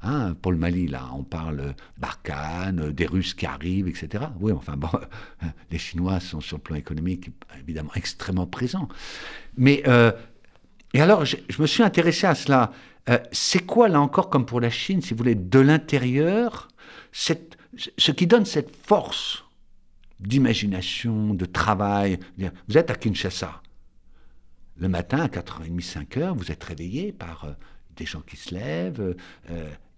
Hein, 0.06 0.34
pour 0.42 0.52
le 0.52 0.58
Mali, 0.58 0.86
là, 0.86 1.08
on 1.14 1.22
parle 1.22 1.74
Barkhane, 1.96 2.92
des 2.92 3.06
Russes 3.06 3.32
qui 3.32 3.46
arrivent, 3.46 3.88
etc. 3.88 4.24
Oui, 4.38 4.52
enfin 4.52 4.76
bon, 4.76 4.90
les 5.70 5.78
Chinois 5.78 6.20
sont 6.20 6.40
sur 6.40 6.58
le 6.58 6.62
plan 6.62 6.76
économique 6.76 7.30
évidemment 7.58 7.92
extrêmement 7.94 8.46
présents. 8.46 8.88
Mais, 9.56 9.82
euh, 9.86 10.12
et 10.92 11.00
alors, 11.00 11.24
je, 11.24 11.36
me 11.58 11.66
suis 11.66 11.82
intéressé 11.82 12.26
à 12.26 12.34
cela. 12.34 12.72
Euh, 13.08 13.18
c'est 13.32 13.64
quoi, 13.64 13.88
là 13.88 13.98
encore, 13.98 14.28
comme 14.28 14.44
pour 14.44 14.60
la 14.60 14.68
Chine, 14.68 15.00
si 15.00 15.14
vous 15.14 15.18
voulez, 15.18 15.34
de 15.34 15.58
l'intérieur, 15.58 16.68
ce 17.12 18.10
qui 18.12 18.26
donne 18.26 18.44
cette 18.44 18.76
force 18.76 19.44
d'imagination, 20.20 21.32
de 21.32 21.46
travail? 21.46 22.18
Vous 22.68 22.76
êtes 22.76 22.90
à 22.90 22.94
Kinshasa. 22.94 23.62
Le 24.76 24.88
matin, 24.88 25.20
à 25.20 25.28
4h30, 25.28 25.80
5h, 25.80 26.36
vous 26.36 26.52
êtes 26.52 26.62
réveillé 26.62 27.12
par 27.12 27.44
euh, 27.44 27.52
des 27.96 28.04
gens 28.04 28.20
qui 28.20 28.36
se 28.36 28.54
lèvent, 28.54 29.14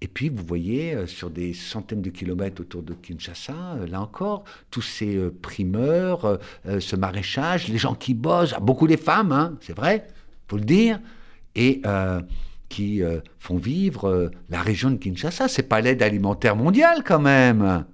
et 0.03 0.09
puis, 0.09 0.29
vous 0.29 0.45
voyez, 0.45 0.95
euh, 0.95 1.07
sur 1.07 1.31
des 1.31 1.55
centaines 1.55 2.03
de 2.03 2.11
kilomètres 2.11 2.61
autour 2.61 2.83
de 2.83 2.93
Kinshasa, 2.93 3.77
euh, 3.77 3.87
là 3.87 4.03
encore, 4.03 4.45
tous 4.71 4.83
ces 4.83 5.17
euh, 5.17 5.35
primeurs, 5.41 6.39
ce 6.67 6.97
maraîchage, 6.97 7.69
les 7.69 7.79
gens 7.79 7.95
qui 7.95 8.13
bossent, 8.13 8.53
ah, 8.55 8.61
beaucoup 8.61 8.87
les 8.87 8.99
femmes, 8.99 9.33
hein, 9.33 9.57
c'est 9.61 9.75
vrai, 9.75 10.07
faut 10.49 10.59
le 10.59 10.65
dire, 10.65 11.01
et 11.55 11.81
qui 12.69 13.01
font 13.39 13.57
vivre 13.57 14.31
la 14.51 14.61
région 14.61 14.91
de 14.91 14.97
Kinshasa. 14.97 15.49
C'est 15.49 15.63
pas 15.63 15.81
l'aide 15.81 16.03
alimentaire 16.03 16.55
mondiale, 16.55 17.03
quand 17.05 17.21
même. 17.21 17.87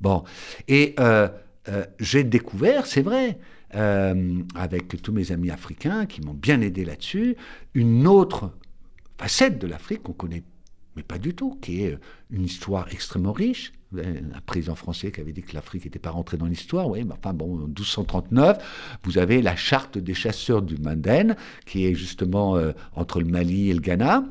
Bon, 0.00 0.24
et 0.68 0.94
j'ai 1.98 2.24
découvert, 2.24 2.84
c'est 2.84 3.00
vrai, 3.00 3.38
avec 3.72 5.00
tous 5.00 5.12
mes 5.12 5.32
amis 5.32 5.50
africains 5.50 6.04
qui 6.04 6.20
m'ont 6.20 6.34
bien 6.34 6.60
aidé 6.60 6.84
là-dessus, 6.84 7.36
une 7.72 8.06
autre 8.06 8.52
facette 9.16 9.58
de 9.58 9.66
l'Afrique 9.66 10.02
qu'on 10.02 10.12
connaît 10.12 10.42
mais 10.96 11.02
pas 11.02 11.18
du 11.18 11.34
tout, 11.34 11.58
qui 11.60 11.84
est 11.84 11.92
euh, 11.92 11.98
une 12.30 12.44
histoire 12.44 12.88
extrêmement 12.90 13.32
riche. 13.32 13.72
Un 13.96 14.40
président 14.46 14.76
français 14.76 15.10
qui 15.10 15.20
avait 15.20 15.32
dit 15.32 15.42
que 15.42 15.52
l'Afrique 15.52 15.84
n'était 15.84 15.98
pas 15.98 16.10
rentrée 16.10 16.36
dans 16.36 16.46
l'histoire, 16.46 16.88
oui, 16.88 17.02
mais 17.04 17.14
enfin 17.14 17.34
bon, 17.34 17.54
en 17.54 17.66
1239, 17.66 18.98
vous 19.02 19.18
avez 19.18 19.42
la 19.42 19.56
charte 19.56 19.98
des 19.98 20.14
chasseurs 20.14 20.62
du 20.62 20.76
Manden, 20.76 21.34
qui 21.66 21.86
est 21.86 21.94
justement 21.94 22.56
euh, 22.56 22.70
entre 22.94 23.20
le 23.20 23.26
Mali 23.26 23.70
et 23.70 23.74
le 23.74 23.80
Ghana, 23.80 24.24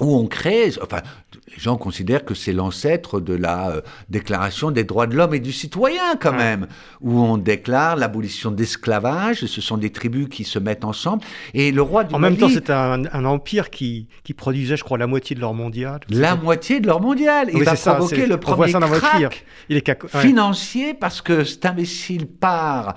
où 0.00 0.16
on 0.16 0.26
crée, 0.26 0.70
enfin, 0.80 1.00
les 1.48 1.58
gens 1.58 1.76
considèrent 1.76 2.24
que 2.24 2.34
c'est 2.34 2.52
l'ancêtre 2.52 3.20
de 3.20 3.34
la 3.34 3.70
euh, 3.70 3.80
déclaration 4.08 4.70
des 4.70 4.84
droits 4.84 5.06
de 5.06 5.16
l'homme 5.16 5.34
et 5.34 5.40
du 5.40 5.52
citoyen, 5.52 6.16
quand 6.20 6.32
même, 6.32 6.68
où 7.00 7.18
on 7.18 7.36
déclare 7.36 7.96
l'abolition 7.96 8.50
d'esclavage, 8.50 9.44
ce 9.44 9.60
sont 9.60 9.76
des 9.76 9.90
tribus 9.90 10.28
qui 10.28 10.44
se 10.44 10.58
mettent 10.58 10.84
ensemble, 10.84 11.24
et 11.54 11.72
le 11.72 11.82
roi 11.82 12.04
du 12.04 12.14
En 12.14 12.18
même 12.18 12.36
temps, 12.36 12.48
c'est 12.48 12.70
un, 12.70 13.24
empire 13.24 13.70
qui, 13.70 14.06
qui, 14.22 14.34
produisait, 14.34 14.76
je 14.76 14.84
crois, 14.84 14.98
la 14.98 15.06
moitié 15.06 15.34
de 15.34 15.40
leur 15.40 15.54
mondial. 15.54 16.00
La 16.08 16.36
moitié 16.36 16.80
de 16.80 16.86
leur 16.86 17.00
mondial. 17.00 17.48
Il 17.52 17.64
va 17.64 17.74
provoquer 17.74 18.26
le 18.26 18.38
premier 18.38 18.72
crack 18.72 19.44
Il 19.68 19.76
est 19.76 20.06
financier 20.08 20.94
parce 20.94 21.20
que 21.20 21.44
cet 21.44 21.66
imbécile 21.66 22.26
part 22.26 22.94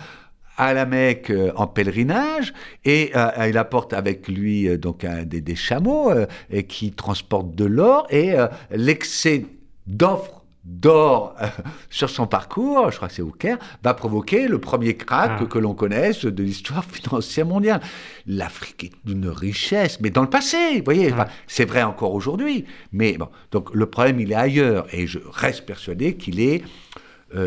à 0.57 0.73
la 0.73 0.85
Mecque 0.85 1.29
euh, 1.29 1.51
en 1.55 1.67
pèlerinage 1.67 2.53
et 2.85 3.11
euh, 3.15 3.47
il 3.47 3.57
apporte 3.57 3.93
avec 3.93 4.27
lui 4.27 4.67
euh, 4.67 4.77
donc 4.77 5.05
des, 5.05 5.55
chameaux 5.55 6.11
et 6.49 6.63
qui 6.63 6.91
transportent 6.91 7.55
de 7.55 7.65
l'or 7.65 8.07
et 8.09 8.33
l'excès 8.71 9.45
d'offres 9.85 10.41
d'or 10.63 11.35
sur 11.89 12.09
son 12.09 12.27
parcours, 12.27 12.91
je 12.91 12.97
crois 12.97 13.07
que 13.07 13.13
c'est 13.13 13.21
au 13.21 13.31
Caire, 13.31 13.57
va 13.83 13.93
provoquer 13.93 14.47
le 14.47 14.59
premier 14.59 14.95
crack 14.95 15.39
ah. 15.41 15.45
que 15.45 15.59
l'on 15.59 15.73
connaisse 15.73 16.25
de 16.25 16.43
l'histoire 16.43 16.85
financière 16.85 17.45
mondiale. 17.45 17.81
L'Afrique 18.27 18.83
est 18.85 18.91
d'une 19.05 19.27
richesse, 19.27 19.99
mais 20.01 20.11
dans 20.11 20.21
le 20.21 20.29
passé, 20.29 20.77
vous 20.77 20.85
voyez, 20.85 21.11
ah. 21.17 21.27
c'est 21.47 21.65
vrai 21.65 21.83
encore 21.83 22.13
aujourd'hui. 22.13 22.65
Mais 22.91 23.17
bon, 23.17 23.27
donc 23.51 23.73
le 23.73 23.85
problème, 23.87 24.19
il 24.19 24.31
est 24.31 24.35
ailleurs, 24.35 24.87
et 24.93 25.07
je 25.07 25.19
reste 25.31 25.65
persuadé 25.65 26.15
qu'il 26.15 26.39
est 26.39 26.63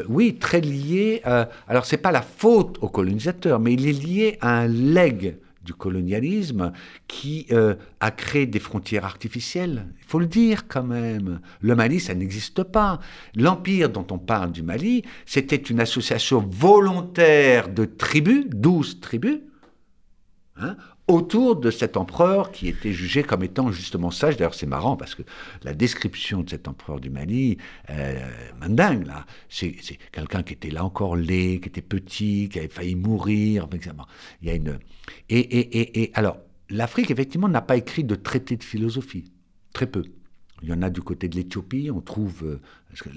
oui, 0.08 0.36
très 0.36 0.60
lié. 0.60 1.22
alors, 1.68 1.84
c'est 1.84 1.98
pas 1.98 2.12
la 2.12 2.22
faute 2.22 2.78
aux 2.80 2.88
colonisateurs, 2.88 3.60
mais 3.60 3.74
il 3.74 3.86
est 3.86 3.92
lié 3.92 4.38
à 4.40 4.60
un 4.60 4.66
legs 4.66 5.36
du 5.64 5.72
colonialisme 5.72 6.72
qui 7.08 7.46
euh, 7.50 7.74
a 8.00 8.10
créé 8.10 8.46
des 8.46 8.58
frontières 8.58 9.04
artificielles. 9.04 9.86
Il 9.98 10.04
faut 10.04 10.18
le 10.18 10.26
dire 10.26 10.68
quand 10.68 10.82
même. 10.82 11.40
Le 11.60 11.74
Mali, 11.74 12.00
ça 12.00 12.14
n'existe 12.14 12.62
pas. 12.62 13.00
L'empire 13.34 13.88
dont 13.88 14.06
on 14.10 14.18
parle 14.18 14.52
du 14.52 14.62
Mali, 14.62 15.02
c'était 15.26 15.56
une 15.56 15.80
association 15.80 16.46
volontaire 16.48 17.68
de 17.68 17.86
tribus, 17.86 18.46
douze 18.48 19.00
tribus, 19.00 19.40
hein, 20.56 20.76
autour 21.06 21.56
de 21.56 21.70
cet 21.70 21.96
empereur 21.96 22.50
qui 22.50 22.68
était 22.68 22.92
jugé 22.92 23.22
comme 23.22 23.42
étant 23.42 23.70
justement 23.70 24.10
sage. 24.10 24.36
D'ailleurs, 24.36 24.54
c'est 24.54 24.66
marrant 24.66 24.96
parce 24.96 25.14
que 25.14 25.22
la 25.62 25.74
description 25.74 26.42
de 26.42 26.50
cet 26.50 26.66
empereur 26.68 27.00
du 27.00 27.10
Mali, 27.10 27.58
euh, 27.90 28.30
Manding, 28.60 29.04
là, 29.04 29.26
c'est, 29.48 29.74
quelqu'un 30.12 30.42
qui 30.42 30.54
était 30.54 30.70
là 30.70 30.84
encore 30.84 31.16
laid, 31.16 31.60
qui 31.60 31.68
était 31.68 31.82
petit, 31.82 32.48
qui 32.50 32.58
avait 32.58 32.68
failli 32.68 32.94
mourir. 32.94 33.68
Il 34.40 34.48
y 34.48 34.50
a 34.50 34.54
une... 34.54 34.78
et, 35.28 35.38
et, 35.38 35.78
et, 35.78 36.02
et 36.04 36.10
alors, 36.14 36.38
l'Afrique, 36.70 37.10
effectivement, 37.10 37.48
n'a 37.48 37.62
pas 37.62 37.76
écrit 37.76 38.04
de 38.04 38.14
traité 38.14 38.56
de 38.56 38.64
philosophie. 38.64 39.24
Très 39.72 39.86
peu. 39.86 40.04
Il 40.62 40.70
y 40.70 40.72
en 40.72 40.80
a 40.80 40.88
du 40.88 41.02
côté 41.02 41.28
de 41.28 41.36
l'Éthiopie, 41.36 41.90
on 41.92 42.00
trouve, 42.00 42.42
euh, 42.44 42.60
que, 42.98 43.10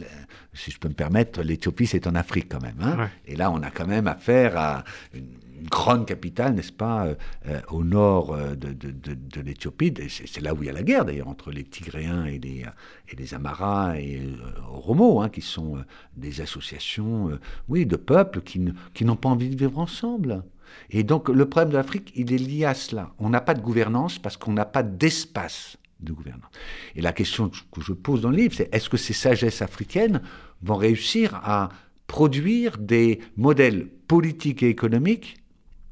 si 0.53 0.69
je 0.69 0.79
peux 0.79 0.89
me 0.89 0.93
permettre, 0.93 1.41
l'Éthiopie 1.41 1.88
c'est 1.88 2.05
en 2.05 2.15
Afrique 2.15 2.47
quand 2.49 2.61
même. 2.61 2.75
Hein. 2.81 3.09
Et 3.25 3.38
là 3.38 3.51
on 3.51 3.61
a 3.61 3.69
quand 3.69 3.88
même 3.88 4.07
affaire 4.07 4.57
à 4.57 4.83
une, 5.13 5.29
grande 5.63 6.05
capitale, 6.05 6.53
n'est-ce 6.53 6.71
pas, 6.71 7.05
euh, 7.05 7.15
euh, 7.47 7.61
au 7.69 7.83
nord 7.83 8.37
de, 8.37 8.73
de, 8.73 9.41
l'Éthiopie. 9.41 9.93
C'est 10.09 10.41
là 10.41 10.53
où 10.53 10.63
il 10.63 10.67
y 10.67 10.69
a 10.69 10.73
la 10.73 10.83
guerre 10.83 11.05
d'ailleurs 11.05 11.27
entre 11.27 11.51
les 11.51 11.63
Tigréens 11.63 12.25
et 12.25 12.39
les, 12.39 12.65
et 13.09 13.35
Amaras 13.35 13.97
et 13.97 14.21
Oromo, 14.69 15.21
hein, 15.21 15.29
qui 15.29 15.41
sont 15.41 15.77
des 16.15 16.41
associations 16.41 17.39
oui, 17.69 17.85
de 17.85 17.95
peuples 17.95 18.41
qui, 18.41 18.65
qui 18.93 19.05
n'ont 19.05 19.15
pas 19.15 19.29
envie 19.29 19.49
de 19.49 19.57
vivre 19.57 19.79
ensemble. 19.79 20.43
Et 20.89 21.03
donc 21.03 21.29
le 21.29 21.47
problème 21.47 21.71
de 21.71 21.77
l'Afrique, 21.77 22.11
il 22.15 22.33
est 22.33 22.37
lié 22.37 22.65
à 22.65 22.73
cela. 22.73 23.11
On 23.19 23.29
n'a 23.29 23.41
pas 23.41 23.53
de 23.53 23.61
gouvernance 23.61 24.19
parce 24.19 24.37
qu'on 24.37 24.53
n'a 24.53 24.65
pas 24.65 24.83
d'espace 24.83 25.77
de 25.99 26.13
gouvernance. 26.13 26.51
Et 26.95 27.01
la 27.01 27.13
question 27.13 27.49
que 27.71 27.81
je 27.81 27.93
pose 27.93 28.21
dans 28.21 28.29
le 28.29 28.37
livre, 28.37 28.53
c'est 28.55 28.73
est-ce 28.73 28.89
que 28.89 28.97
ces 28.97 29.13
sagesses 29.13 29.61
africaines 29.61 30.21
vont 30.61 30.75
réussir 30.75 31.35
à 31.43 31.69
produire 32.07 32.77
des 32.77 33.19
modèles 33.35 33.87
politiques 34.07 34.63
et 34.63 34.69
économiques 34.69 35.37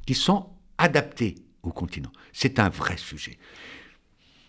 qui 0.06 0.14
sont 0.14 0.49
adaptés 0.78 1.36
au 1.64 1.72
continent 1.72 2.12
C'est 2.34 2.60
un 2.60 2.70
vrai 2.70 2.97
sujet. 2.97 3.38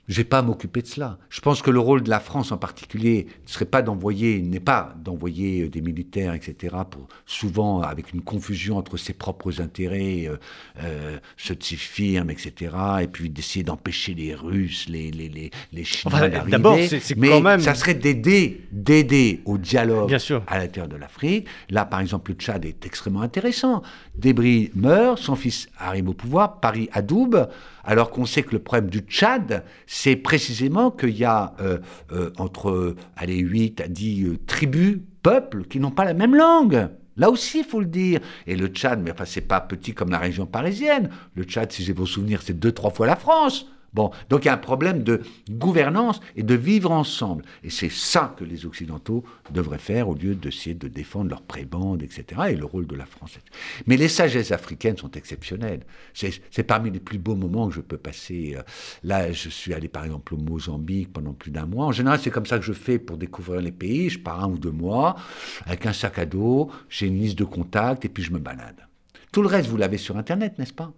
Je 0.08 0.20
n'ai 0.20 0.24
pas 0.24 0.38
à 0.38 0.42
m'occuper 0.42 0.82
de 0.82 0.86
cela. 0.86 1.18
Je 1.30 1.40
pense 1.40 1.62
que 1.62 1.70
le 1.70 1.80
rôle 1.80 2.02
de 2.02 2.10
la 2.10 2.20
France 2.20 2.52
en 2.52 2.58
particulier 2.58 3.26
ne 3.44 3.50
serait 3.50 3.64
pas 3.64 3.82
d'envoyer, 3.82 4.40
n'est 4.40 4.60
pas 4.60 4.94
d'envoyer 5.02 5.62
euh, 5.62 5.68
des 5.68 5.80
militaires, 5.80 6.34
etc., 6.34 6.76
pour, 6.88 7.08
souvent 7.26 7.80
avec 7.80 8.12
une 8.12 8.20
confusion 8.20 8.76
entre 8.76 8.96
ses 8.96 9.14
propres 9.14 9.60
intérêts, 9.60 10.26
euh, 10.28 10.36
euh, 10.82 11.18
ceux 11.36 11.56
de 11.56 11.62
ses 11.62 11.76
firmes, 11.76 12.30
etc., 12.30 12.74
et 13.02 13.08
puis 13.08 13.30
d'essayer 13.30 13.64
d'empêcher 13.64 14.14
les 14.14 14.34
Russes, 14.34 14.86
les, 14.88 15.10
les, 15.10 15.28
les, 15.28 15.50
les 15.72 15.84
Chinois 15.84 16.18
enfin, 16.18 16.28
d'arriver. 16.28 16.50
D'abord, 16.52 16.78
c'est 16.88 17.14
quand 17.14 17.40
même... 17.40 17.60
ça 17.60 17.74
serait 17.74 17.94
d'aider, 17.94 18.66
d'aider 18.70 19.42
au 19.44 19.58
dialogue 19.58 20.16
à 20.46 20.58
l'intérieur 20.58 20.88
de 20.88 20.96
l'Afrique. 20.96 21.48
Là, 21.70 21.84
par 21.84 22.00
exemple, 22.00 22.30
le 22.30 22.36
Tchad 22.36 22.64
est 22.64 22.86
extrêmement 22.86 23.22
intéressant. 23.22 23.82
Débris 24.16 24.70
meurt, 24.74 25.18
son 25.18 25.34
fils 25.34 25.68
arrive 25.78 26.08
au 26.08 26.14
pouvoir, 26.14 26.60
Paris 26.60 26.88
adoube, 26.92 27.48
alors 27.86 28.10
qu'on 28.10 28.26
sait 28.26 28.42
que 28.42 28.52
le 28.52 28.58
problème 28.58 28.90
du 28.90 28.98
Tchad, 28.98 29.64
c'est 29.86 30.16
précisément 30.16 30.90
qu'il 30.90 31.16
y 31.16 31.24
a 31.24 31.54
euh, 31.60 31.78
euh, 32.12 32.32
entre 32.36 32.96
allez, 33.16 33.38
8 33.38 33.80
à 33.80 33.88
10 33.88 34.24
euh, 34.24 34.38
tribus, 34.46 34.98
peuples, 35.22 35.64
qui 35.64 35.80
n'ont 35.80 35.90
pas 35.90 36.04
la 36.04 36.14
même 36.14 36.34
langue. 36.34 36.88
Là 37.16 37.30
aussi, 37.30 37.60
il 37.60 37.64
faut 37.64 37.80
le 37.80 37.86
dire. 37.86 38.20
Et 38.46 38.56
le 38.56 38.66
Tchad, 38.66 39.00
mais 39.02 39.12
enfin, 39.12 39.24
c'est 39.24 39.40
pas 39.40 39.60
petit 39.60 39.94
comme 39.94 40.10
la 40.10 40.18
région 40.18 40.46
parisienne. 40.46 41.10
Le 41.34 41.44
Tchad, 41.44 41.72
si 41.72 41.82
j'ai 41.82 41.92
vos 41.92 42.06
souvenirs, 42.06 42.42
c'est 42.42 42.58
deux, 42.58 42.72
trois 42.72 42.90
fois 42.90 43.06
la 43.06 43.16
France. 43.16 43.66
Bon, 43.92 44.10
donc 44.28 44.44
il 44.44 44.48
y 44.48 44.50
a 44.50 44.54
un 44.54 44.58
problème 44.58 45.02
de 45.02 45.22
gouvernance 45.50 46.20
et 46.36 46.42
de 46.42 46.54
vivre 46.54 46.90
ensemble. 46.90 47.44
Et 47.64 47.70
c'est 47.70 47.90
ça 47.90 48.34
que 48.36 48.44
les 48.44 48.66
Occidentaux 48.66 49.24
devraient 49.50 49.78
faire 49.78 50.08
au 50.08 50.14
lieu 50.14 50.34
d'essayer 50.34 50.74
de 50.74 50.88
défendre 50.88 51.30
leur 51.30 51.42
prébande, 51.42 52.02
etc. 52.02 52.42
et 52.50 52.56
le 52.56 52.64
rôle 52.64 52.86
de 52.86 52.94
la 52.94 53.06
France. 53.06 53.38
Mais 53.86 53.96
les 53.96 54.08
sagesses 54.08 54.52
africaines 54.52 54.96
sont 54.96 55.10
exceptionnelles. 55.12 55.84
C'est 56.14 56.62
parmi 56.62 56.90
les 56.90 57.00
plus 57.00 57.18
beaux 57.18 57.36
moments 57.36 57.68
que 57.68 57.74
je 57.74 57.80
peux 57.80 57.96
passer. 57.96 58.54
Euh, 58.56 58.62
là, 59.02 59.32
je 59.32 59.48
suis 59.48 59.72
allé 59.72 59.88
par 59.88 60.04
exemple 60.04 60.34
au 60.34 60.38
Mozambique 60.38 61.12
pendant 61.12 61.32
plus 61.32 61.50
d'un 61.50 61.66
mois. 61.66 61.86
En 61.86 61.92
général, 61.92 62.20
c'est 62.22 62.30
comme 62.30 62.46
ça 62.46 62.58
que 62.58 62.64
je 62.64 62.72
fais 62.72 62.98
pour 62.98 63.16
découvrir 63.16 63.60
les 63.60 63.72
pays. 63.72 64.10
Je 64.10 64.18
pars 64.18 64.44
un 64.44 64.50
ou 64.50 64.58
deux 64.58 64.70
mois 64.70 65.16
avec 65.64 65.86
un 65.86 65.92
sac 65.92 66.18
à 66.18 66.26
dos, 66.26 66.70
j'ai 66.88 67.06
une 67.06 67.18
liste 67.18 67.38
de 67.38 67.44
contacts 67.44 68.04
et 68.04 68.08
puis 68.08 68.22
je 68.22 68.32
me 68.32 68.38
balade. 68.38 68.86
Tout 69.32 69.42
le 69.42 69.48
reste, 69.48 69.68
vous 69.68 69.76
l'avez 69.76 69.98
sur 69.98 70.16
Internet, 70.16 70.58
n'est-ce 70.58 70.72
pas? 70.72 70.92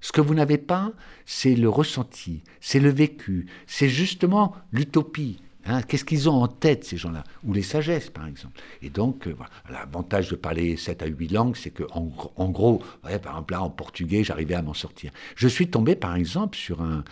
Ce 0.00 0.12
que 0.12 0.20
vous 0.20 0.34
n'avez 0.34 0.58
pas, 0.58 0.92
c'est 1.24 1.54
le 1.54 1.68
ressenti, 1.68 2.42
c'est 2.60 2.80
le 2.80 2.90
vécu, 2.90 3.46
c'est 3.66 3.88
justement 3.88 4.54
l'utopie. 4.72 5.38
Hein. 5.66 5.82
Qu'est-ce 5.82 6.04
qu'ils 6.04 6.28
ont 6.28 6.42
en 6.42 6.48
tête, 6.48 6.84
ces 6.84 6.96
gens-là? 6.96 7.24
Ou 7.44 7.52
les 7.52 7.62
sagesses, 7.62 8.10
par 8.10 8.26
exemple. 8.26 8.60
Et 8.82 8.90
donc, 8.90 9.26
euh, 9.26 9.34
l'avantage 9.70 10.30
de 10.30 10.36
parler 10.36 10.76
7 10.76 11.02
à 11.02 11.06
8 11.06 11.32
langues, 11.32 11.56
c'est 11.56 11.70
qu'en 11.70 12.12
en, 12.36 12.50
gros, 12.50 12.82
par 13.02 13.10
exemple, 13.10 13.52
là, 13.52 13.62
en 13.62 13.70
portugais, 13.70 14.22
j'arrivais 14.22 14.54
à 14.54 14.62
m'en 14.62 14.74
sortir. 14.74 15.10
Je 15.34 15.48
suis 15.48 15.68
tombé, 15.68 15.96
par 15.96 16.14
exemple, 16.14 16.56
sur 16.56 16.82
un, 16.82 17.04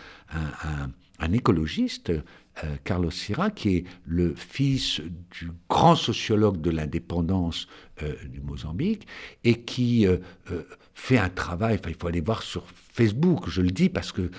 écologiste 1.33 2.11
euh, 2.63 2.75
Carlos 2.85 3.11
Sira, 3.11 3.49
qui 3.49 3.77
est 3.77 3.83
le 4.05 4.33
fils 4.35 5.01
du 5.31 5.51
grand 5.69 5.95
sociologue 5.95 6.61
de 6.61 6.69
l'indépendance 6.69 7.67
euh, 8.03 8.15
du 8.25 8.41
Mozambique, 8.41 9.05
et 9.43 9.61
qui 9.61 10.07
fait 10.95 11.17
un 11.17 11.29
travail, 11.29 11.79
il 11.87 11.93
faut 11.93 12.07
aller 12.07 12.21
voir 12.21 12.41
sur 12.41 12.63
Facebook, 12.67 13.47
je 13.47 13.61
le 13.61 13.69
dis 13.69 13.89
parce 13.89 14.11
que 14.11 14.31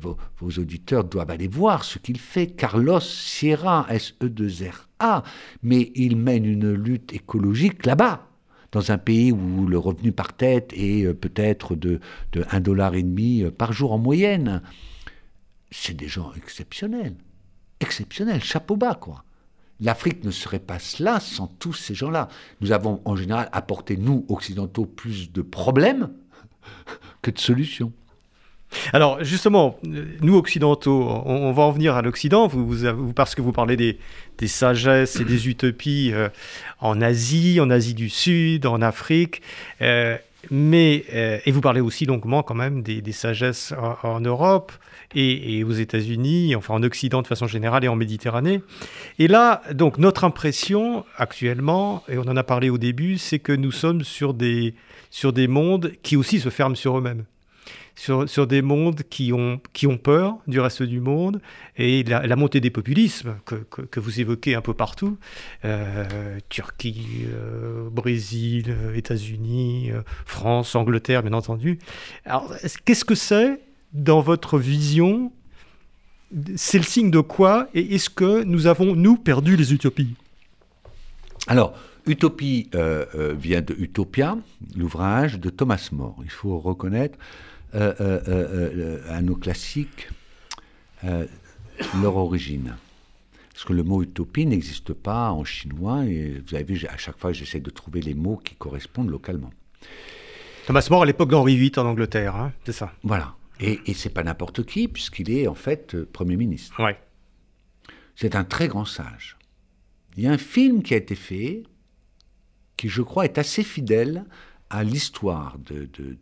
vos, 0.00 0.16
auditeurs 0.40 1.02
doivent 1.02 1.30
aller 1.30 1.48
voir 1.48 1.82
ce 1.82 1.98
qu'il 1.98 2.20
fait. 2.20 2.48
Carlos 2.48 3.00
Sierra, 3.00 3.86
S-E-2-R-A, 3.88 5.24
mais 5.62 5.90
il 5.96 6.16
mène 6.16 6.44
une 6.44 6.72
lutte 6.72 7.12
écologique 7.12 7.86
là-bas 7.86 8.28
dans 8.70 8.92
un 8.92 8.98
pays 8.98 9.32
où 9.32 9.66
le 9.66 9.78
revenu 9.78 10.12
par 10.12 10.34
tête 10.34 10.72
est 10.76 11.12
peut-être 11.14 11.74
de, 11.74 11.98
de 12.32 12.42
1,5 12.42 12.60
dollar 12.60 12.92
demi 12.92 13.44
par 13.56 13.72
jour 13.72 13.92
en 13.92 13.98
moyenne. 13.98 14.62
C'est 15.70 15.96
des 15.96 16.08
gens 16.08 16.32
exceptionnels 16.36 17.16
exceptionnel, 17.82 18.42
chapeau 18.42 18.76
bas, 18.76 18.94
quoi. 18.94 19.24
L'Afrique 19.82 20.24
ne 20.24 20.30
serait 20.30 20.60
pas 20.60 20.78
cela 20.78 21.18
sans 21.18 21.48
tous 21.48 21.72
ces 21.72 21.94
gens-là. 21.94 22.28
Nous 22.60 22.72
avons 22.72 23.02
en 23.04 23.16
général 23.16 23.48
apporté, 23.52 23.96
nous, 23.96 24.24
occidentaux, 24.28 24.86
plus 24.86 25.32
de 25.32 25.42
problèmes 25.42 26.10
que 27.22 27.30
de 27.30 27.38
solutions. 27.38 27.92
Alors 28.92 29.22
justement, 29.22 29.78
nous 29.82 30.36
occidentaux, 30.36 31.02
on, 31.26 31.52
va 31.52 31.64
en 31.64 31.72
venir 31.72 31.94
à 31.94 32.02
l'Occident, 32.02 32.50
parce 33.14 33.34
que 33.34 33.42
vous 33.42 33.52
parlez 33.52 33.76
des, 33.76 34.48
sagesses 34.48 35.16
et 35.16 35.24
des 35.24 35.48
utopies 35.48 36.10
euh, 36.12 36.28
en 36.80 37.00
Asie, 37.00 37.60
en 37.60 37.68
Asie 37.68 37.94
du 37.94 38.08
Sud, 38.08 38.66
en 38.66 38.80
Afrique. 38.80 39.42
Euh, 39.82 40.16
mais, 40.50 41.04
euh, 41.12 41.38
et 41.44 41.52
vous 41.52 41.60
parlez 41.60 41.80
aussi 41.80 42.04
longuement 42.04 42.42
quand 42.42 42.54
même 42.54 42.82
des, 42.82 43.12
sagesses 43.12 43.72
en, 44.02 44.20
Europe 44.20 44.72
et, 45.14 45.64
aux 45.64 45.72
États-Unis, 45.72 46.54
enfin 46.56 46.74
en 46.74 46.82
Occident 46.82 47.22
de 47.22 47.26
façon 47.26 47.46
générale 47.46 47.84
et 47.84 47.88
en 47.88 47.96
Méditerranée. 47.96 48.62
Et 49.18 49.28
là, 49.28 49.62
donc 49.72 49.98
notre 49.98 50.24
impression 50.24 51.04
actuellement, 51.16 52.02
et 52.08 52.18
on 52.18 52.22
en 52.22 52.36
a 52.36 52.44
parlé 52.44 52.70
au 52.70 52.78
début, 52.78 53.18
c'est 53.18 53.38
que 53.38 53.52
nous 53.52 53.72
sommes 53.72 54.02
sur 54.02 54.34
des, 54.34 54.74
sur 55.10 55.32
des 55.32 55.48
mondes 55.48 55.92
qui 56.02 56.16
aussi 56.16 56.40
se 56.40 56.48
ferment 56.48 56.76
sur 56.76 56.98
eux-mêmes 56.98 57.24
sur, 57.94 58.46
des 58.46 58.62
mondes 58.62 59.02
qui 59.08 59.32
ont, 59.32 59.60
qui 59.72 59.86
ont 59.86 59.98
peur 59.98 60.38
du 60.46 60.60
reste 60.60 60.82
du 60.82 61.00
monde 61.00 61.40
et 61.76 62.02
la, 62.04 62.36
montée 62.36 62.60
des 62.60 62.70
populismes 62.70 63.36
que, 63.44 63.54
que, 63.54 64.00
vous 64.00 64.20
évoquez 64.20 64.54
un 64.54 64.60
peu 64.60 64.74
partout, 64.74 65.18
euh, 65.64 66.38
Turquie, 66.48 67.26
euh, 67.28 67.88
Brésil, 67.90 68.74
États-Unis, 68.94 69.90
euh, 69.90 70.02
France, 70.24 70.74
Angleterre, 70.74 71.22
bien 71.22 71.32
entendu. 71.32 71.78
Alors, 72.24 72.52
qu'est-ce 72.84 73.04
que 73.04 73.14
c'est 73.14 73.60
dans 73.92 74.20
votre 74.20 74.58
vision? 74.58 75.32
C'est 76.56 76.78
le 76.78 76.84
signe 76.84 77.10
de 77.10 77.20
quoi? 77.20 77.68
Et 77.74 77.94
est-ce 77.94 78.08
que 78.08 78.42
nous 78.44 78.66
avons, 78.66 78.96
nous, 78.96 79.16
perdu 79.16 79.56
les 79.56 79.74
utopies? 79.74 80.14
Alors, 81.46 81.74
Utopie 82.06 82.68
vient 83.38 83.60
de 83.60 83.74
Utopia, 83.74 84.36
l'ouvrage 84.74 85.38
de 85.38 85.50
Thomas 85.50 85.88
More. 85.92 86.16
Il 86.24 86.30
faut 86.30 86.58
reconnaître 86.58 87.18
euh, 87.74 87.94
euh, 88.00 88.20
euh, 88.28 89.00
à 89.08 89.22
nos 89.22 89.36
classiques 89.36 90.08
leur 92.00 92.16
origine. 92.16 92.76
Parce 93.52 93.64
que 93.64 93.72
le 93.72 93.82
mot 93.82 94.02
utopie 94.02 94.46
n'existe 94.46 94.92
pas 94.92 95.30
en 95.30 95.42
chinois, 95.42 96.04
et 96.04 96.42
vous 96.46 96.54
avez 96.54 96.64
vu, 96.64 96.86
à 96.86 96.96
chaque 96.96 97.18
fois, 97.18 97.32
j'essaie 97.32 97.60
de 97.60 97.70
trouver 97.70 98.00
les 98.00 98.14
mots 98.14 98.36
qui 98.36 98.54
correspondent 98.54 99.10
localement. 99.10 99.50
Thomas 100.66 100.86
More 100.90 101.02
à 101.02 101.06
l'époque 101.06 101.30
d'Henri 101.30 101.56
VIII 101.56 101.78
en 101.78 101.86
Angleterre, 101.86 102.36
hein, 102.36 102.52
c'est 102.64 102.72
ça. 102.72 102.92
Voilà. 103.02 103.34
Et, 103.58 103.80
et 103.86 103.94
c'est 103.94 104.10
pas 104.10 104.22
n'importe 104.22 104.64
qui, 104.64 104.86
puisqu'il 104.86 105.30
est 105.30 105.48
en 105.48 105.54
fait 105.54 105.96
Premier 106.04 106.36
ministre. 106.36 106.82
Ouais. 106.82 106.98
C'est 108.14 108.36
un 108.36 108.44
très 108.44 108.68
grand 108.68 108.84
sage. 108.84 109.36
Il 110.16 110.22
y 110.22 110.26
a 110.26 110.30
un 110.30 110.38
film 110.38 110.82
qui 110.82 110.94
a 110.94 110.98
été 110.98 111.14
fait 111.14 111.64
qui, 112.76 112.88
je 112.88 113.02
crois, 113.02 113.24
est 113.24 113.38
assez 113.38 113.62
fidèle 113.62 114.24
à 114.70 114.84
l'histoire 114.84 115.58
de, 115.58 115.88
de, 115.92 116.16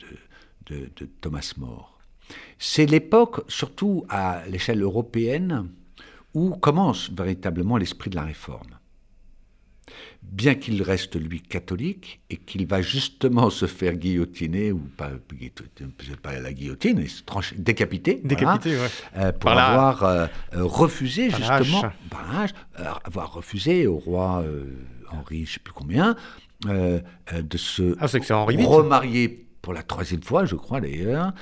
Thomas 1.21 1.53
More. 1.57 1.99
C'est 2.59 2.87
l'époque, 2.87 3.43
surtout 3.49 4.05
à 4.09 4.43
l'échelle 4.49 4.83
européenne, 4.83 5.68
où 6.35 6.51
commence 6.51 7.11
véritablement 7.11 7.77
l'esprit 7.77 8.11
de 8.11 8.16
la 8.16 8.25
réforme. 8.25 8.77
Bien 10.23 10.55
qu'il 10.55 10.81
reste 10.83 11.16
lui 11.16 11.41
catholique 11.41 12.21
et 12.31 12.37
qu'il 12.37 12.66
va 12.66 12.83
justement 12.83 13.51
se 13.51 13.66
faire 13.66 13.97
guillotiner, 13.97 14.71
ou 14.71 14.79
pas, 14.79 15.11
pas 16.23 16.39
la 16.39 16.53
guillotine, 16.53 17.05
décapiter, 17.57 18.21
décapité, 18.23 18.77
euh, 19.16 19.33
pour 19.33 19.51
avoir 19.51 20.05
euh, 20.05 20.27
euh, 20.55 20.64
refusé 20.64 21.31
justement, 21.31 21.83
avoir 23.05 23.33
refusé 23.33 23.89
au 23.89 23.97
roi 23.97 24.45
Henri, 25.11 25.39
je 25.39 25.41
ne 25.41 25.47
sais 25.47 25.61
plus 25.61 25.73
combien, 25.73 26.14
de 26.64 27.57
se 27.57 27.97
ah, 27.99 28.07
remarier 28.68 29.49
pour 29.63 29.73
la 29.73 29.83
troisième 29.83 30.23
fois, 30.23 30.45
je 30.45 30.57
crois 30.57 30.81
d'ailleurs. 30.81 31.33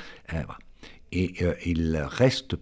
et 1.12 1.35
il 1.64 1.97
reste 1.97 2.57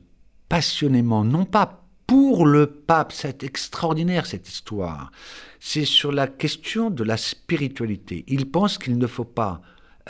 passionnément, 0.48 1.24
non 1.24 1.44
pas 1.44 1.86
pour 2.06 2.46
le 2.46 2.66
pape, 2.66 3.12
c'est 3.12 3.42
extraordinaire 3.42 4.26
cette 4.26 4.48
histoire, 4.48 5.10
c'est 5.58 5.84
sur 5.84 6.12
la 6.12 6.28
question 6.28 6.90
de 6.90 7.02
la 7.02 7.16
spiritualité. 7.16 8.24
Il 8.28 8.50
pense 8.50 8.78
qu'il 8.78 8.96
ne 8.96 9.06
faut 9.06 9.24
pas 9.24 9.60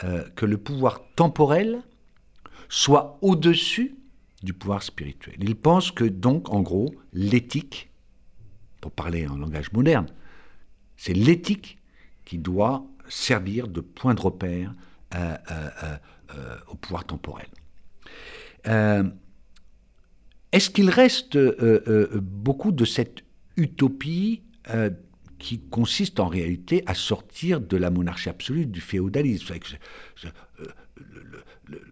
euh, 0.03 0.23
que 0.35 0.45
le 0.45 0.57
pouvoir 0.57 1.01
temporel 1.15 1.81
soit 2.69 3.17
au-dessus 3.21 3.95
du 4.43 4.53
pouvoir 4.53 4.83
spirituel. 4.83 5.35
Il 5.39 5.55
pense 5.55 5.91
que 5.91 6.03
donc, 6.03 6.53
en 6.53 6.61
gros, 6.61 6.93
l'éthique, 7.13 7.89
pour 8.79 8.91
parler 8.91 9.27
en 9.27 9.37
langage 9.37 9.71
moderne, 9.71 10.05
c'est 10.97 11.13
l'éthique 11.13 11.79
qui 12.25 12.37
doit 12.37 12.85
servir 13.09 13.67
de 13.67 13.81
point 13.81 14.13
de 14.13 14.21
repère 14.21 14.73
euh, 15.15 15.37
euh, 15.51 16.57
au 16.67 16.75
pouvoir 16.75 17.05
temporel. 17.05 17.47
Est-ce 20.51 20.69
qu'il 20.69 20.89
reste 20.89 21.35
euh, 21.35 21.83
euh, 21.87 22.19
beaucoup 22.21 22.71
de 22.71 22.85
cette 22.85 23.23
utopie 23.57 24.43
euh, 24.69 24.89
qui 25.39 25.59
consiste 25.59 26.19
en 26.19 26.27
réalité 26.27 26.83
à 26.85 26.93
sortir 26.93 27.59
de 27.59 27.77
la 27.77 27.89
monarchie 27.89 28.29
absolue, 28.29 28.65
du 28.65 28.81
féodalisme? 28.81 29.53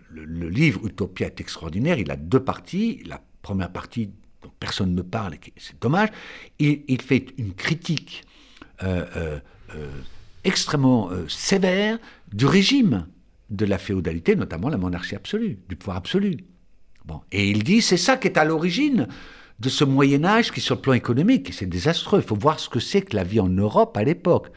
Le, 0.10 0.50
livre 0.50 0.86
Utopia 0.86 1.28
est 1.28 1.42
extraordinaire, 1.42 2.00
il 2.00 2.10
a 2.10 2.16
deux 2.16 2.44
parties. 2.44 3.04
La 3.06 3.22
première 3.42 3.72
partie 3.72 4.08
dont 4.42 4.52
personne 4.60 4.96
ne 4.96 5.02
parle, 5.02 5.36
c'est 5.58 5.80
dommage, 5.82 6.10
il, 6.58 7.02
fait 7.02 7.28
une 7.38 7.54
critique 7.54 8.24
extrêmement 10.44 11.10
sévère 11.28 12.00
du 12.34 12.46
régime 12.46 13.08
de 13.50 13.66
la 13.66 13.78
féodalité, 13.78 14.36
notamment 14.36 14.70
la 14.70 14.78
monarchie 14.78 15.16
absolue, 15.16 15.60
du 15.70 15.76
pouvoir 15.76 15.98
absolu. 15.98 16.38
Et 17.32 17.50
il 17.50 17.64
dit, 17.64 17.82
c'est 17.82 17.98
ça 17.98 18.18
qui 18.18 18.28
est 18.28 18.38
à 18.38 18.46
l'origine 18.46 19.08
de 19.60 19.70
ce 19.70 19.84
Moyen 19.84 20.26
Âge 20.26 20.52
qui, 20.52 20.62
sur 20.62 20.76
le 20.76 20.82
plan 20.82 20.94
économique, 20.94 21.54
c'est 21.54 21.66
désastreux. 21.66 22.20
Il 22.20 22.28
faut 22.28 22.36
voir 22.36 22.60
ce 22.60 22.70
que 22.70 22.80
c'est 22.80 23.02
que 23.02 23.16
la 23.16 23.24
vie 23.24 23.40
en 23.40 23.48
Europe 23.48 23.96
à 23.98 24.04
l'époque. 24.04 24.48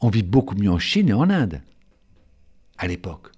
On 0.00 0.08
vit 0.08 0.22
beaucoup 0.22 0.54
mieux 0.54 0.70
en 0.70 0.78
Chine 0.78 1.08
et 1.10 1.12
en 1.12 1.28
Inde, 1.28 1.60
à 2.78 2.86
l'époque. 2.86 3.32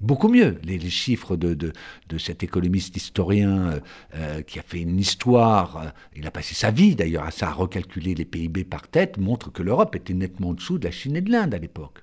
Beaucoup 0.00 0.28
mieux. 0.28 0.58
Les, 0.64 0.80
chiffres 0.88 1.36
de, 1.36 1.52
de, 1.52 2.18
cet 2.18 2.42
économiste 2.42 2.96
historien 2.96 3.66
euh, 3.66 3.80
euh, 4.14 4.42
qui 4.42 4.58
a 4.58 4.62
fait 4.62 4.80
une 4.80 4.98
histoire, 4.98 5.76
euh, 5.76 5.88
il 6.16 6.26
a 6.26 6.30
passé 6.30 6.54
sa 6.54 6.70
vie 6.70 6.96
d'ailleurs 6.96 7.24
à 7.24 7.30
ça, 7.30 7.48
à 7.48 7.52
recalculer 7.52 8.14
les 8.14 8.24
PIB 8.24 8.64
par 8.64 8.88
tête, 8.88 9.18
montrent 9.18 9.52
que 9.52 9.62
l'Europe 9.62 9.94
était 9.94 10.14
nettement 10.14 10.48
en 10.48 10.54
dessous 10.54 10.78
de 10.78 10.86
la 10.86 10.90
Chine 10.90 11.16
et 11.16 11.20
de 11.20 11.30
l'Inde 11.30 11.52
à 11.52 11.58
l'époque. 11.58 12.02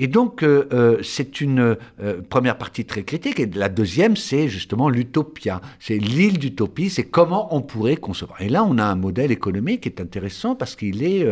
Et 0.00 0.06
donc, 0.06 0.44
euh, 0.44 0.68
euh, 0.72 1.02
c'est 1.02 1.40
une 1.40 1.76
euh, 2.00 2.22
première 2.30 2.56
partie 2.56 2.84
très 2.84 3.02
critique. 3.02 3.40
Et 3.40 3.46
la 3.46 3.68
deuxième, 3.68 4.16
c'est 4.16 4.48
justement 4.48 4.88
l'utopia. 4.88 5.60
C'est 5.80 5.98
l'île 5.98 6.38
d'utopie, 6.38 6.88
c'est 6.88 7.02
comment 7.04 7.54
on 7.54 7.60
pourrait 7.62 7.96
concevoir. 7.96 8.40
Et 8.40 8.48
là, 8.48 8.64
on 8.64 8.78
a 8.78 8.84
un 8.84 8.94
modèle 8.94 9.32
économique 9.32 9.82
qui 9.82 9.88
est 9.88 10.00
intéressant 10.00 10.54
parce 10.54 10.76
qu'il 10.76 11.02
est 11.02 11.26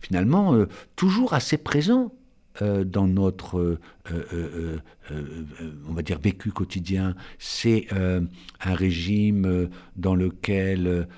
finalement 0.00 0.54
toujours 0.94 1.32
assez 1.32 1.56
présent 1.56 2.12
dans 2.60 3.06
notre, 3.06 3.78
on 4.10 5.92
va 5.92 6.02
dire, 6.02 6.18
vécu 6.18 6.50
quotidien. 6.50 7.14
C'est 7.38 7.86
un 7.92 8.74
régime 8.74 9.70
dans 9.96 10.14
lequel 10.14 11.08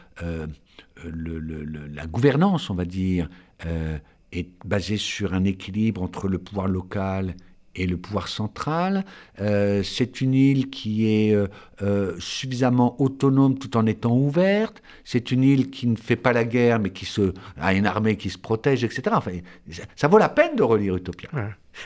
la 1.03 2.07
gouvernance, 2.07 2.71
on 2.71 2.75
va 2.75 2.85
dire, 2.85 3.29
est 4.35 4.49
basé 4.65 4.97
sur 4.97 5.35
un 5.35 5.45
équilibre 5.45 6.03
entre 6.03 6.29
le 6.29 6.39
pouvoir 6.39 6.69
local 6.69 7.35
et 7.77 7.87
le 7.87 7.97
pouvoir 7.97 8.29
central. 8.29 9.05
Euh, 9.41 9.83
c'est 9.83 10.21
une 10.21 10.35
île 10.35 10.71
qui 10.71 11.09
est 11.09 11.35
euh, 11.35 11.49
euh, 11.83 12.15
suffisamment 12.19 13.01
autonome 13.01 13.59
tout 13.59 13.77
en 13.77 13.87
étant 13.87 14.17
ouverte. 14.17 14.83
C'est 15.05 15.31
une 15.31 15.43
île 15.43 15.71
qui 15.71 15.87
ne 15.87 15.97
fait 15.97 16.17
pas 16.17 16.33
la 16.33 16.45
guerre, 16.45 16.79
mais 16.79 16.91
qui 16.91 17.05
se, 17.05 17.33
a 17.59 17.75
une 17.75 17.87
armée 17.87 18.17
qui 18.17 18.31
se 18.31 18.39
protège, 18.39 18.85
etc. 18.85 19.03
Enfin, 19.13 19.33
ça, 19.97 20.09
vaut 20.09 20.19
la 20.19 20.29
peine 20.29 20.57
de 20.57 20.63
relire 20.63 20.97
Utopia. 20.97 21.29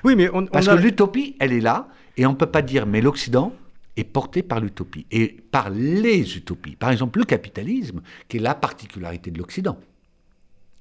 Oui, 0.04 0.14
mais 0.16 0.28
on, 0.32 0.46
Parce 0.46 0.68
que 0.68 0.74
l'utopie, 0.74 1.36
elle 1.40 1.52
est 1.52 1.60
là, 1.60 1.88
et 2.16 2.26
on 2.26 2.32
ne 2.32 2.36
peut 2.36 2.46
pas 2.46 2.62
dire, 2.62 2.86
mais 2.86 3.00
l'Occident 3.00 3.52
est 3.96 4.04
porté 4.04 4.42
par 4.42 4.60
l'utopie, 4.60 5.06
et 5.10 5.28
par 5.50 5.70
les 5.70 6.36
utopies. 6.36 6.76
Par 6.76 6.90
exemple, 6.90 7.18
le 7.18 7.24
capitalisme, 7.24 8.02
qui 8.28 8.36
est 8.36 8.40
la 8.40 8.54
particularité 8.54 9.30
de 9.30 9.38
l'Occident. 9.38 9.78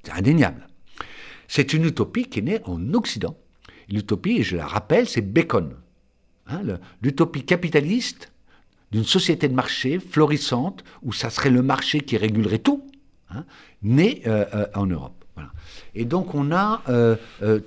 C'est 0.03 0.11
indéniable. 0.11 0.67
C'est 1.47 1.73
une 1.73 1.85
utopie 1.85 2.25
qui 2.25 2.39
est 2.39 2.43
née 2.43 2.59
en 2.65 2.93
Occident. 2.93 3.37
L'utopie, 3.89 4.43
je 4.43 4.57
la 4.57 4.67
rappelle, 4.67 5.07
c'est 5.07 5.21
Bacon. 5.21 5.75
Hein, 6.47 6.61
l'utopie 7.01 7.43
capitaliste 7.43 8.31
d'une 8.91 9.03
société 9.03 9.47
de 9.47 9.53
marché 9.53 9.99
florissante, 9.99 10.83
où 11.03 11.11
ça 11.11 11.29
serait 11.29 11.49
le 11.49 11.61
marché 11.61 12.01
qui 12.01 12.17
régulerait 12.17 12.59
tout, 12.59 12.87
hein, 13.29 13.43
née 13.81 14.21
euh, 14.27 14.45
euh, 14.53 14.67
en 14.73 14.85
Europe. 14.85 15.13
Et 15.93 16.05
donc 16.05 16.33
on 16.33 16.51
a 16.51 16.81
euh, 16.89 17.15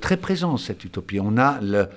très 0.01 0.17
présent 0.17 0.57
cette 0.57 0.85
utopie. 0.85 1.21
On 1.21 1.37
a 1.37 1.61
le 1.61 1.89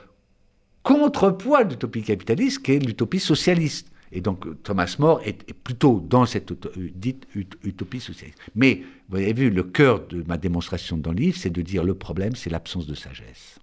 contrepoids 0.83 1.63
de 1.63 1.71
l'utopie 1.71 2.03
capitaliste 2.03 2.61
qui 2.63 2.73
est 2.73 2.79
l'utopie 2.79 3.19
socialiste. 3.19 3.87
Et 4.13 4.21
donc 4.21 4.45
Thomas 4.63 4.95
More 4.99 5.21
est, 5.25 5.53
plutôt 5.53 5.99
dans 6.07 6.25
cette 6.25 6.51
euh, 6.51 6.91
dite 6.95 7.27
utopie 7.63 7.99
socialiste. 7.99 8.37
Mais 8.55 8.83
vous 9.09 9.17
avez 9.17 9.33
vu, 9.33 9.49
le 9.49 9.63
cœur 9.63 10.07
de 10.07 10.23
ma 10.27 10.37
démonstration 10.37 10.97
dans 10.97 11.11
le 11.11 11.17
livre, 11.17 11.37
c'est 11.37 11.49
de 11.49 11.61
dire 11.61 11.83
le 11.83 11.95
problème, 11.95 12.35
c'est 12.35 12.51
l'absence 12.51 12.85
de 12.85 12.93
sagesse. 12.93 13.59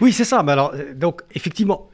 Oui, 0.00 0.12
c'est 0.12 0.24
ça. 0.24 0.42
Mais 0.42 0.52
alors, 0.52 0.72
euh, 0.74 0.94
donc 0.94 1.22
effectivement, 1.34 1.90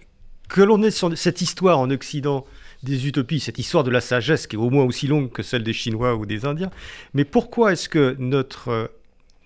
que 0.48 0.60
l'on 0.60 0.82
ait 0.82 0.90
sur 0.90 1.16
cette 1.16 1.40
histoire 1.40 1.78
en 1.78 1.90
Occident 1.90 2.44
des 2.82 3.08
utopies, 3.08 3.40
cette 3.40 3.58
histoire 3.58 3.82
de 3.82 3.90
la 3.90 4.02
sagesse 4.02 4.46
qui 4.46 4.56
est 4.56 4.58
au 4.58 4.70
moins 4.70 4.84
aussi 4.84 5.06
longue 5.06 5.30
que 5.30 5.42
celle 5.42 5.64
des 5.64 5.72
Chinois 5.72 6.14
ou 6.14 6.26
des 6.26 6.44
Indiens, 6.44 6.70
mais 7.14 7.24
pourquoi 7.24 7.72
est-ce 7.72 7.88
que 7.88 8.14
notre 8.18 8.68
euh, 8.68 8.86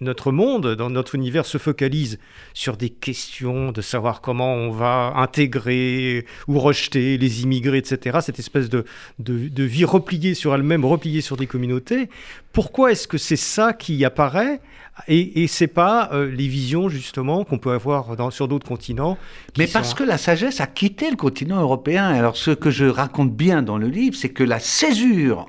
notre 0.00 0.32
monde, 0.32 0.74
dans 0.74 0.90
notre 0.90 1.14
univers, 1.14 1.46
se 1.46 1.58
focalise 1.58 2.18
sur 2.54 2.76
des 2.76 2.90
questions 2.90 3.72
de 3.72 3.80
savoir 3.82 4.20
comment 4.20 4.54
on 4.54 4.70
va 4.70 5.12
intégrer 5.16 6.26
ou 6.48 6.58
rejeter 6.58 7.18
les 7.18 7.42
immigrés, 7.42 7.78
etc. 7.78 8.18
Cette 8.22 8.38
espèce 8.38 8.68
de, 8.68 8.84
de, 9.18 9.62
vie 9.64 9.84
repliée 9.84 10.34
sur 10.34 10.54
elle-même, 10.54 10.84
repliée 10.84 11.20
sur 11.20 11.36
des 11.36 11.46
communautés. 11.46 12.08
Pourquoi 12.52 12.92
est-ce 12.92 13.06
que 13.06 13.18
c'est 13.18 13.36
ça 13.36 13.72
qui 13.72 14.04
apparaît? 14.04 14.60
Et, 15.08 15.42
et 15.42 15.46
c'est 15.46 15.66
pas 15.66 16.10
euh, 16.12 16.30
les 16.30 16.48
visions 16.48 16.88
justement 16.88 17.44
qu'on 17.44 17.58
peut 17.58 17.72
avoir 17.72 18.16
dans, 18.16 18.30
sur 18.30 18.48
d'autres 18.48 18.66
continents. 18.66 19.16
Mais 19.56 19.66
parce 19.66 19.94
que 19.94 20.02
la 20.02 20.18
sagesse 20.18 20.60
a 20.60 20.66
quitté 20.66 21.10
le 21.10 21.16
continent 21.16 21.60
européen. 21.60 22.06
Alors 22.06 22.36
ce 22.36 22.50
que 22.50 22.70
je 22.70 22.86
raconte 22.86 23.34
bien 23.34 23.62
dans 23.62 23.78
le 23.78 23.88
livre, 23.88 24.16
c'est 24.16 24.30
que 24.30 24.44
la 24.44 24.58
césure 24.58 25.46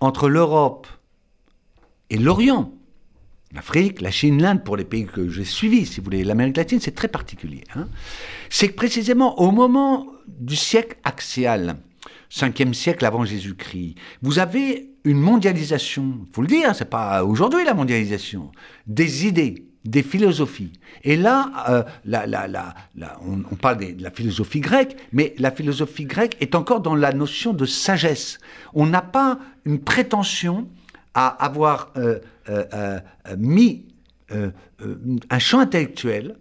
entre 0.00 0.28
l'Europe 0.28 0.86
et 2.10 2.18
l'Orient, 2.18 2.72
l'Afrique, 3.54 4.00
la 4.00 4.10
Chine, 4.10 4.40
l'Inde, 4.40 4.64
pour 4.64 4.76
les 4.76 4.84
pays 4.84 5.06
que 5.06 5.28
j'ai 5.28 5.44
suivis, 5.44 5.86
si 5.86 6.00
vous 6.00 6.04
voulez, 6.04 6.24
l'Amérique 6.24 6.56
latine, 6.56 6.80
c'est 6.80 6.94
très 6.94 7.08
particulier. 7.08 7.64
Hein. 7.74 7.88
C'est 8.48 8.68
que 8.68 8.74
précisément 8.74 9.38
au 9.40 9.50
moment 9.50 10.06
du 10.26 10.56
siècle 10.56 10.96
axial, 11.04 11.76
5e 12.30 12.72
siècle 12.72 13.04
avant 13.04 13.24
Jésus-Christ, 13.24 13.96
vous 14.22 14.38
avez 14.38 14.90
une 15.04 15.20
mondialisation, 15.20 16.20
il 16.26 16.34
faut 16.34 16.42
le 16.42 16.48
dire, 16.48 16.74
c'est 16.74 16.88
pas 16.88 17.24
aujourd'hui 17.24 17.64
la 17.64 17.74
mondialisation, 17.74 18.52
des 18.86 19.26
idées, 19.26 19.66
des 19.84 20.02
philosophies. 20.02 20.72
Et 21.02 21.16
là, 21.16 21.50
euh, 21.68 21.82
on, 23.26 23.56
parle 23.56 23.78
de 23.78 24.02
la 24.02 24.10
philosophie 24.10 24.60
grecque, 24.60 24.96
mais 25.12 25.34
la 25.38 25.50
philosophie 25.50 26.04
grecque 26.04 26.36
est 26.40 26.54
encore 26.54 26.80
dans 26.80 26.94
la 26.94 27.12
notion 27.12 27.52
de 27.52 27.66
sagesse. 27.66 28.38
On 28.74 28.86
n'a 28.86 29.02
pas 29.02 29.38
une 29.64 29.80
prétention 29.80 30.68
à 31.14 31.26
avoir 31.26 31.92
euh, 31.96 32.20
euh, 32.48 32.64
euh, 32.74 33.00
mis 33.38 33.86
un 34.30 35.38
champ 35.38 35.60
intellectuel 35.60 36.36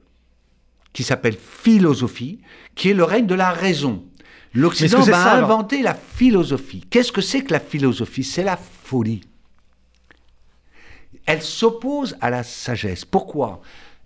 qui 0.93 1.03
s'appelle 1.03 1.35
philosophie, 1.35 2.39
qui 2.75 2.89
est 2.89 2.93
le 2.93 3.03
règne 3.03 3.27
de 3.27 3.35
la 3.35 3.51
raison. 3.51 4.03
L'Occident 4.53 5.01
va 5.01 5.35
inventer 5.35 5.81
la 5.81 5.93
philosophie. 5.93 6.85
Qu'est-ce 6.89 7.11
que 7.11 7.21
c'est 7.21 7.43
que 7.43 7.53
la 7.53 7.59
philosophie? 7.59 8.23
C'est 8.23 8.43
la 8.43 8.57
folie. 8.57 9.21
Elle 11.25 11.41
s'oppose 11.41 12.17
à 12.19 12.29
la 12.29 12.43
sagesse. 12.43 13.05
Pourquoi? 13.05 13.61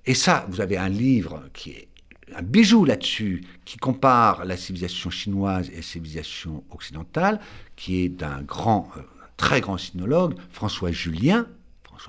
Et 0.05 0.13
ça, 0.13 0.45
vous 0.49 0.61
avez 0.61 0.77
un 0.77 0.89
livre 0.89 1.43
qui 1.53 1.71
est 1.71 1.87
un 2.35 2.41
bijou 2.41 2.85
là-dessus, 2.85 3.43
qui 3.65 3.77
compare 3.77 4.45
la 4.45 4.57
civilisation 4.57 5.09
chinoise 5.09 5.69
et 5.71 5.77
la 5.77 5.81
civilisation 5.81 6.63
occidentale, 6.71 7.39
qui 7.75 8.03
est 8.03 8.09
d'un 8.09 8.41
grand, 8.41 8.89
euh, 8.97 9.01
très 9.37 9.61
grand 9.61 9.77
sinologue, 9.77 10.35
François 10.51 10.91
Julien. 10.91 11.47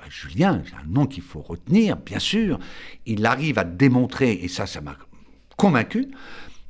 Julien, 0.09 0.63
c'est 0.67 0.75
un 0.75 0.87
nom 0.89 1.07
qu'il 1.07 1.23
faut 1.23 1.41
retenir, 1.41 1.97
bien 1.97 2.19
sûr. 2.19 2.59
Il 3.07 3.25
arrive 3.27 3.59
à 3.59 3.65
démontrer, 3.65 4.33
et 4.33 4.49
ça, 4.49 4.67
ça 4.67 4.81
m'a 4.81 4.97
convaincu, 5.57 6.09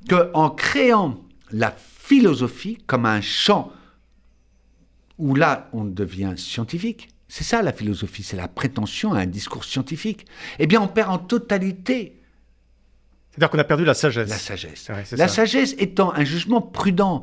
qu'en 0.08 0.50
créant 0.50 1.18
la 1.50 1.72
philosophie 1.72 2.78
comme 2.86 3.06
un 3.06 3.20
champ 3.20 3.72
où 5.18 5.34
là, 5.34 5.68
on 5.72 5.84
devient 5.84 6.34
scientifique, 6.36 7.08
c'est 7.28 7.44
ça 7.44 7.62
la 7.62 7.72
philosophie, 7.72 8.22
c'est 8.22 8.36
la 8.36 8.48
prétention 8.48 9.12
à 9.12 9.20
un 9.20 9.26
discours 9.26 9.64
scientifique, 9.64 10.26
eh 10.58 10.66
bien, 10.66 10.80
on 10.80 10.88
perd 10.88 11.10
en 11.10 11.18
totalité 11.18 12.16
c'est-à-dire 13.36 13.50
qu'on 13.50 13.58
a 13.58 13.64
perdu 13.64 13.84
la 13.84 13.92
sagesse. 13.92 14.30
La 14.30 14.38
sagesse. 14.38 15.12
la 15.12 15.28
sagesse 15.28 15.74
étant 15.78 16.10
un 16.14 16.24
jugement 16.24 16.62
prudent. 16.62 17.20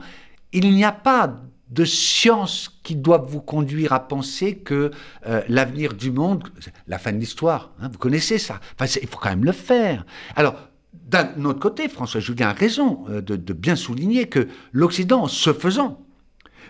Il 0.51 0.70
n'y 0.70 0.84
a 0.84 0.91
pas 0.91 1.41
de 1.70 1.86
science 1.86 2.80
qui 2.84 2.95
doit 2.95 3.18
vous 3.18 3.41
conduire 3.41 3.93
à 3.93 4.07
penser 4.07 4.57
que 4.57 4.91
euh, 5.26 5.41
l'avenir 5.47 5.93
du 5.93 6.11
monde, 6.11 6.43
la 6.88 6.99
fin 6.99 7.11
de 7.11 7.18
l'histoire, 7.18 7.72
hein, 7.80 7.89
vous 7.91 7.97
connaissez 7.97 8.38
ça. 8.38 8.59
Enfin, 8.80 8.99
il 9.01 9.07
faut 9.07 9.18
quand 9.18 9.30
même 9.30 9.45
le 9.45 9.51
faire. 9.51 10.05
Alors, 10.36 10.55
d'un 10.93 11.45
autre 11.45 11.59
côté, 11.59 11.89
François 11.89 12.20
Julien 12.20 12.49
a 12.49 12.53
raison 12.53 13.05
euh, 13.09 13.22
de, 13.22 13.53
bien 13.53 13.76
souligner 13.76 14.28
que 14.28 14.47
l'Occident, 14.72 15.28
ce 15.28 15.53
faisant, 15.53 15.99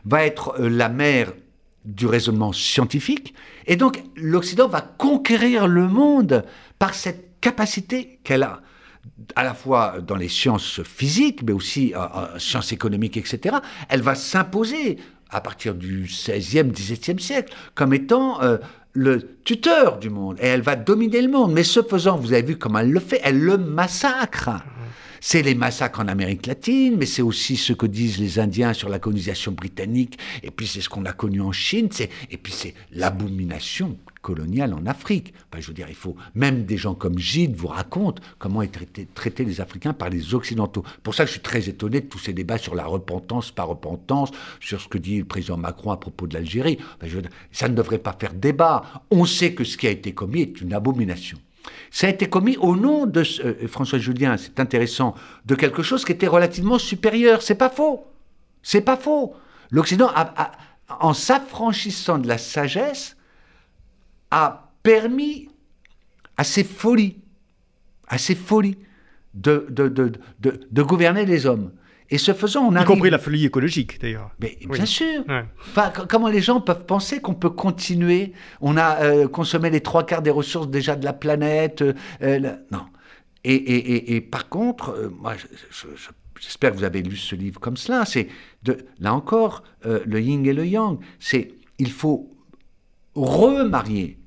va 0.05 0.25
être 0.25 0.55
euh, 0.59 0.69
la 0.69 0.89
mère 0.89 1.33
du 1.85 2.05
raisonnement 2.05 2.53
scientifique, 2.53 3.33
et 3.67 3.75
donc 3.75 4.01
l'Occident 4.15 4.69
va 4.69 4.79
conquérir 4.79 5.67
le 5.67 5.87
monde 5.87 6.45
par 6.79 6.93
cette 6.93 7.41
capacité 7.41 8.19
qu'elle 8.23 8.43
a 8.43 8.61
à 9.35 9.43
la 9.43 9.53
fois 9.53 9.97
dans 10.05 10.15
les 10.15 10.29
sciences 10.29 10.81
physiques, 10.83 11.43
mais 11.43 11.53
aussi 11.53 11.93
en, 11.95 12.39
sciences 12.39 12.71
économiques, 12.71 13.17
etc., 13.17 13.57
elle 13.89 14.01
va 14.01 14.15
s'imposer 14.15 14.97
à 15.29 15.41
partir 15.41 15.73
du 15.73 16.03
XVIe, 16.03 16.63
XVIIe 16.63 17.19
siècle 17.19 17.53
comme 17.73 17.93
étant 17.93 18.41
euh, 18.41 18.57
le 18.93 19.37
tuteur 19.43 19.97
du 19.97 20.09
monde. 20.09 20.37
Et 20.39 20.47
elle 20.47 20.61
va 20.61 20.75
dominer 20.75 21.21
le 21.21 21.29
monde. 21.29 21.51
Mais 21.53 21.63
ce 21.63 21.81
faisant, 21.81 22.17
vous 22.17 22.33
avez 22.33 22.43
vu 22.43 22.57
comment 22.57 22.79
elle 22.79 22.91
le 22.91 22.99
fait, 22.99 23.19
elle 23.23 23.39
le 23.39 23.57
massacre. 23.57 24.51
C'est 25.19 25.41
les 25.41 25.55
massacres 25.55 26.01
en 26.01 26.07
Amérique 26.09 26.45
latine, 26.45 26.97
mais 26.97 27.05
c'est 27.05 27.21
aussi 27.21 27.55
ce 27.55 27.71
que 27.71 27.85
disent 27.85 28.19
les 28.19 28.39
Indiens 28.39 28.73
sur 28.73 28.89
la 28.89 28.99
colonisation 28.99 29.53
britannique, 29.53 30.19
et 30.43 30.51
puis 30.51 30.67
c'est 30.67 30.81
ce 30.81 30.89
qu'on 30.89 31.05
a 31.05 31.13
connu 31.13 31.39
en 31.39 31.53
Chine, 31.53 31.87
et 32.29 32.35
puis 32.35 32.51
c'est 32.51 32.73
l'abomination 32.91 33.97
coloniale 34.23 34.73
en 34.73 34.87
Afrique. 34.87 35.35
je 35.59 35.67
veux 35.67 35.73
dire, 35.73 35.85
il 35.89 35.95
faut 35.95 36.15
même 36.33 36.63
des 36.63 36.77
gens 36.77 36.95
comme 36.95 37.19
Gide 37.19 37.55
vous 37.55 37.67
racontent 37.67 38.23
comment 38.39 38.63
étaient 38.63 39.07
traités, 39.13 39.45
les 39.45 39.61
Africains 39.61 39.93
par 39.93 40.09
les 40.09 40.33
Occidentaux. 40.33 40.83
Pour 41.03 41.13
ça, 41.13 41.27
je 41.27 41.31
suis 41.31 41.41
très 41.41 41.69
étonné 41.69 42.01
de 42.01 42.07
tous 42.07 42.17
ces 42.17 42.33
débats 42.33 42.57
sur 42.57 42.73
la 42.73 42.85
repentance, 42.85 43.51
par 43.51 43.67
repentance, 43.67 44.31
sur 44.59 44.81
ce 44.81 44.87
que 44.87 44.97
dit 44.97 45.19
le 45.19 45.25
président 45.25 45.57
Macron 45.57 45.91
à 45.91 45.97
propos 45.97 46.25
de 46.25 46.33
l'Algérie. 46.33 46.79
ça 47.51 47.69
ne 47.69 47.75
devrait 47.75 47.99
pas 47.99 48.15
faire 48.19 48.33
débat. 48.33 48.83
On 49.11 49.25
sait 49.25 49.53
que 49.53 49.63
ce 49.63 49.77
qui 49.77 49.85
a 49.85 49.91
été 49.91 50.13
commis 50.13 50.41
est 50.41 50.61
une 50.61 50.73
abomination. 50.73 51.37
Ça 51.91 52.07
a 52.07 52.09
été 52.09 52.27
commis 52.27 52.57
au 52.57 52.75
nom 52.75 53.05
de 53.05 53.23
euh, 53.43 53.67
François 53.67 53.99
Julien, 53.99 54.37
c'est 54.37 54.59
intéressant, 54.59 55.15
de 55.45 55.55
quelque 55.55 55.83
chose 55.83 56.03
qui 56.03 56.11
était 56.11 56.27
relativement 56.27 56.79
supérieur. 56.79 57.41
C'est 57.41 57.55
pas 57.55 57.69
faux. 57.69 58.05
C'est 58.61 58.81
pas 58.81 58.97
faux. 58.97 59.35
L'Occident, 59.69 60.09
en 60.99 61.13
s'affranchissant 61.13 62.17
de 62.17 62.27
la 62.27 62.37
sagesse, 62.37 63.15
a 64.33 64.71
permis 64.81 65.47
à 66.37 66.43
ces 66.43 66.63
folies, 66.63 67.17
à 68.07 68.17
ces 68.17 68.35
folies 68.35 68.77
de, 69.35 69.67
de, 69.69 69.87
de, 69.87 70.11
de 70.39 70.81
gouverner 70.81 71.25
les 71.25 71.45
hommes. 71.45 71.71
Et 72.09 72.17
ce 72.17 72.33
faisant, 72.33 72.67
on 72.67 72.75
a. 72.75 72.81
Y 72.81 72.85
compris 72.85 73.09
la 73.09 73.17
folie 73.17 73.45
écologique, 73.45 73.99
d'ailleurs. 74.01 74.31
Mais 74.39 74.57
bien 74.69 74.85
sûr. 74.85 75.23
Enfin, 75.59 75.91
comment 76.09 76.27
les 76.27 76.41
gens 76.41 76.61
peuvent 76.61 76.85
penser 76.85 77.21
qu'on 77.21 77.33
peut 77.33 77.49
continuer? 77.49 78.33
On 78.59 78.75
a 78.77 79.03
euh, 79.03 79.27
consommé 79.27 79.69
les 79.69 79.81
trois 79.81 80.05
quarts 80.05 80.21
des 80.21 80.29
ressources 80.29 80.69
déjà 80.69 80.95
de 80.95 81.05
la 81.05 81.13
planète. 81.13 81.81
Euh, 81.81 81.93
euh, 82.21 82.55
non. 82.71 82.85
Et, 83.43 83.55
et, 83.55 84.15
et, 84.15 84.21
par 84.21 84.47
contre, 84.49 85.11
moi, 85.19 85.33
j'espère 86.39 86.71
que 86.71 86.77
vous 86.77 86.83
avez 86.83 87.01
lu 87.01 87.17
ce 87.17 87.35
livre 87.35 87.59
comme 87.59 87.77
cela. 87.77 88.05
C'est 88.05 88.27
là 88.99 89.13
encore 89.13 89.63
le 89.83 90.19
yin 90.19 90.45
et 90.45 90.53
le 90.53 90.65
yang. 90.65 90.97
C'est 91.19 91.51
il 91.77 91.91
faut 91.91 92.31
remarier 93.15 94.17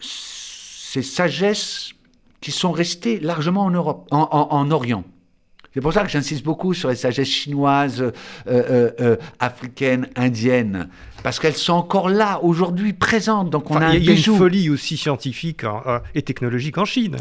ces 0.00 1.02
sagesses 1.02 1.92
qui 2.40 2.52
sont 2.52 2.72
restés 2.72 3.18
largement 3.18 3.64
en 3.64 3.70
Europe, 3.70 4.06
en, 4.10 4.70
Orient. 4.70 5.04
C'est 5.74 5.80
pour 5.80 5.92
ça 5.92 6.04
que 6.04 6.08
j'insiste 6.08 6.42
beaucoup 6.44 6.72
sur 6.74 6.88
les 6.88 6.94
sagesses 6.94 7.28
chinoises, 7.28 8.00
euh, 8.00 8.12
euh, 8.48 8.90
euh, 9.00 9.16
africaines, 9.40 10.08
indiennes, 10.16 10.88
parce 11.22 11.38
qu'elles 11.38 11.56
sont 11.56 11.74
encore 11.74 12.08
là, 12.08 12.40
aujourd'hui, 12.42 12.92
présentes. 12.92 13.50
Donc 13.50 13.70
on 13.70 13.76
a 13.76 13.94
Il 13.94 14.04
y 14.04 14.10
a 14.10 14.12
une 14.12 14.36
folie 14.38 14.70
aussi 14.70 14.96
scientifique 14.96 15.64
et 16.14 16.22
technologique 16.22 16.78
en 16.78 16.84
Chine, 16.84 17.16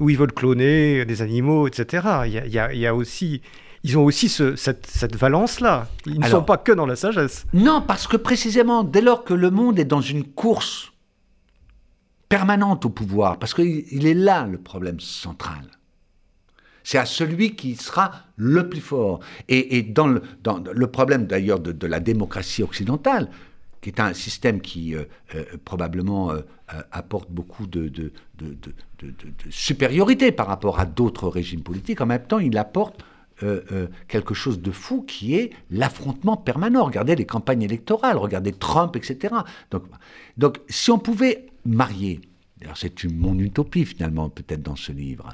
où 0.00 0.10
ils 0.10 0.16
veulent 0.16 0.32
cloner 0.32 1.04
des 1.04 1.22
animaux, 1.22 1.68
etc. 1.68 2.08
Il 2.24 2.32
y 2.32 2.58
a, 2.58 2.72
il 2.72 2.80
y 2.80 2.86
a, 2.86 2.94
aussi... 2.94 3.42
Ils 3.84 3.98
ont 3.98 4.04
aussi 4.04 4.30
cette, 4.30 4.86
cette 4.86 5.14
valence-là. 5.14 5.88
Ils 6.06 6.18
ne 6.18 6.26
sont 6.26 6.42
pas 6.42 6.56
que 6.56 6.72
dans 6.72 6.86
la 6.86 6.96
sagesse. 6.96 7.44
Non, 7.52 7.82
parce 7.86 8.06
que 8.06 8.16
précisément, 8.16 8.82
dès 8.82 9.02
lors 9.02 9.24
que 9.24 9.34
le 9.34 9.50
monde 9.50 9.78
est 9.78 9.84
dans 9.84 10.00
une 10.00 10.24
course 10.24 10.93
permanente 12.28 12.84
au 12.84 12.90
pouvoir, 12.90 13.38
parce 13.38 13.54
qu'il 13.54 14.06
est 14.06 14.14
là 14.14 14.46
le 14.46 14.58
problème 14.58 15.00
central. 15.00 15.70
C'est 16.84 16.98
à 16.98 17.06
celui 17.06 17.56
qui 17.56 17.76
sera 17.76 18.12
le 18.36 18.68
plus 18.68 18.82
fort. 18.82 19.20
Et, 19.48 19.82
dans, 19.82 20.06
le, 20.06 20.86
problème 20.86 21.26
d'ailleurs 21.26 21.58
de, 21.58 21.86
la 21.86 21.98
démocratie 21.98 22.62
occidentale, 22.62 23.30
qui 23.80 23.88
est 23.90 24.00
un 24.00 24.14
système 24.14 24.60
qui 24.60 24.94
euh, 24.94 25.04
euh, 25.34 25.44
probablement 25.64 26.30
euh, 26.30 26.40
apporte 26.92 27.30
beaucoup 27.30 27.66
de, 27.66 27.88
de, 27.88 28.12
supériorité 29.50 30.32
par 30.32 30.46
rapport 30.46 30.78
à 30.78 30.86
d'autres 30.86 31.28
régimes 31.28 31.62
politiques, 31.62 32.00
en 32.00 32.06
même 32.06 32.22
temps 32.22 32.38
il 32.38 32.56
apporte 32.56 33.04
quelque 34.08 34.32
chose 34.32 34.60
de 34.62 34.70
fou 34.70 35.02
qui 35.02 35.34
est 35.34 35.50
l'affrontement 35.70 36.36
permanent. 36.36 36.84
Regardez 36.84 37.16
les 37.16 37.26
campagnes 37.26 37.62
électorales, 37.62 38.16
regardez 38.16 38.52
Trump, 38.52 38.96
etc. 38.96 39.34
Donc, 39.70 39.82
donc 40.38 40.60
si 40.68 40.90
on 40.92 40.98
pouvait 40.98 41.46
marier. 41.64 42.20
C'est 42.74 43.04
mon 43.04 43.38
utopie 43.38 43.84
finalement 43.84 44.28
peut-être 44.28 44.62
dans 44.62 44.76
ce 44.76 44.92
livre. 44.92 45.28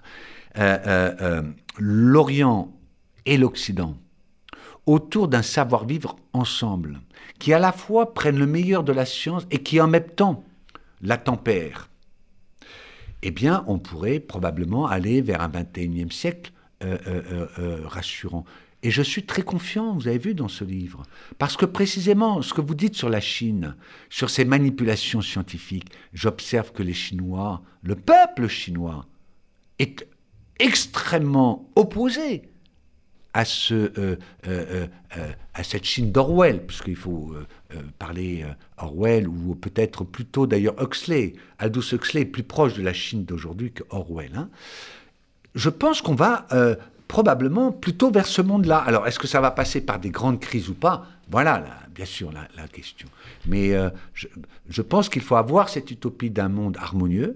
Euh, 0.58 0.78
euh, 0.86 1.14
euh, 1.20 1.42
L'Orient 1.78 2.72
et 3.26 3.36
l'Occident 3.36 3.96
autour 4.86 5.28
d'un 5.28 5.42
savoir-vivre 5.42 6.16
ensemble, 6.32 7.00
qui 7.38 7.52
à 7.52 7.58
la 7.58 7.70
fois 7.70 8.14
prennent 8.14 8.38
le 8.38 8.46
meilleur 8.46 8.82
de 8.82 8.92
la 8.92 9.04
science 9.04 9.46
et 9.50 9.62
qui 9.62 9.80
en 9.80 9.86
même 9.86 10.08
temps 10.08 10.42
la 11.02 11.16
tempèrent. 11.16 11.88
Eh 13.22 13.30
bien, 13.30 13.62
on 13.66 13.78
pourrait 13.78 14.18
probablement 14.18 14.86
aller 14.86 15.20
vers 15.20 15.42
un 15.42 15.48
21e 15.48 16.10
siècle 16.10 16.52
rassurant. 17.84 18.44
Et 18.82 18.90
je 18.90 19.02
suis 19.02 19.24
très 19.24 19.42
confiant, 19.42 19.94
vous 19.94 20.08
avez 20.08 20.18
vu 20.18 20.34
dans 20.34 20.48
ce 20.48 20.64
livre, 20.64 21.02
parce 21.38 21.56
que 21.56 21.66
précisément 21.66 22.40
ce 22.40 22.54
que 22.54 22.62
vous 22.62 22.74
dites 22.74 22.94
sur 22.94 23.10
la 23.10 23.20
Chine, 23.20 23.76
sur 24.08 24.30
ces 24.30 24.44
manipulations 24.46 25.20
scientifiques, 25.20 25.92
j'observe 26.14 26.72
que 26.72 26.82
les 26.82 26.94
Chinois, 26.94 27.62
le 27.82 27.94
peuple 27.94 28.48
chinois, 28.48 29.06
est 29.78 30.06
extrêmement 30.58 31.70
opposé 31.76 32.50
à, 33.32 33.44
ce, 33.44 33.74
euh, 33.74 34.16
euh, 34.46 34.86
euh, 35.16 35.32
à 35.54 35.62
cette 35.62 35.84
Chine 35.84 36.10
d'Orwell, 36.10 36.66
puisqu'il 36.66 36.96
faut 36.96 37.34
parler 37.98 38.44
Orwell, 38.78 39.28
ou 39.28 39.54
peut-être 39.54 40.04
plutôt 40.04 40.46
d'ailleurs 40.46 40.80
Huxley. 40.82 41.34
Aldous 41.58 41.94
Huxley 41.94 42.24
plus 42.24 42.42
proche 42.42 42.74
de 42.74 42.82
la 42.82 42.92
Chine 42.92 43.24
d'aujourd'hui 43.24 43.72
que 43.72 43.84
Orwell. 43.90 44.32
Hein. 44.34 44.50
Je 45.54 45.68
pense 45.68 46.02
qu'on 46.02 46.14
va 46.14 46.46
probablement 47.10 47.72
plutôt 47.72 48.12
vers 48.12 48.26
ce 48.26 48.40
monde-là. 48.40 48.78
Alors, 48.78 49.08
est-ce 49.08 49.18
que 49.18 49.26
ça 49.26 49.40
va 49.40 49.50
passer 49.50 49.80
par 49.80 49.98
des 49.98 50.10
grandes 50.10 50.38
crises 50.38 50.68
ou 50.68 50.74
pas? 50.74 51.06
Voilà, 51.28 51.60
bien 51.92 52.04
sûr, 52.04 52.30
la, 52.30 52.68
question. 52.68 53.08
Mais 53.46 53.74
euh, 53.74 53.90
je, 54.14 54.82
pense 54.82 55.08
qu'il 55.08 55.22
faut 55.22 55.34
avoir 55.34 55.68
cette 55.68 55.90
utopie 55.90 56.30
d'un 56.30 56.48
monde 56.48 56.76
harmonieux. 56.76 57.34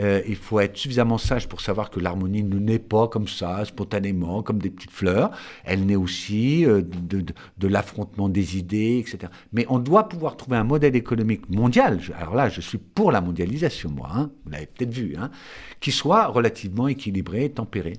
Euh, 0.00 0.22
il 0.26 0.36
faut 0.36 0.58
être 0.58 0.78
suffisamment 0.78 1.18
sage 1.18 1.48
pour 1.48 1.60
savoir 1.60 1.90
que 1.90 2.00
l'harmonie 2.00 2.42
ne 2.42 2.58
naît 2.58 2.78
pas 2.78 3.08
comme 3.08 3.28
ça, 3.28 3.62
spontanément, 3.66 4.42
comme 4.42 4.58
des 4.58 4.70
petites 4.70 4.90
fleurs. 4.90 5.32
Elle 5.64 5.84
naît 5.84 5.96
aussi 5.96 6.64
euh, 6.64 6.80
de, 6.80 7.68
l'affrontement 7.68 8.30
des 8.30 8.56
idées, 8.56 9.04
etc. 9.06 9.30
Mais 9.52 9.66
on 9.68 9.80
doit 9.80 10.08
pouvoir 10.08 10.38
trouver 10.38 10.56
un 10.56 10.64
modèle 10.64 10.96
économique 10.96 11.50
mondial. 11.50 12.00
alors 12.18 12.34
là, 12.34 12.48
je 12.48 12.62
suis 12.62 12.78
pour 12.78 13.12
la 13.12 13.20
mondialisation, 13.20 13.90
moi. 13.90 14.08
Hein, 14.14 14.30
vous 14.46 14.50
l'avez 14.50 14.66
peut-être 14.66 14.94
vu, 14.94 15.14
hein, 15.18 15.30
qui 15.78 15.92
soit 15.92 16.26
relativement 16.28 16.88
équilibré 16.88 17.44
et 17.44 17.50
tempéré. 17.50 17.98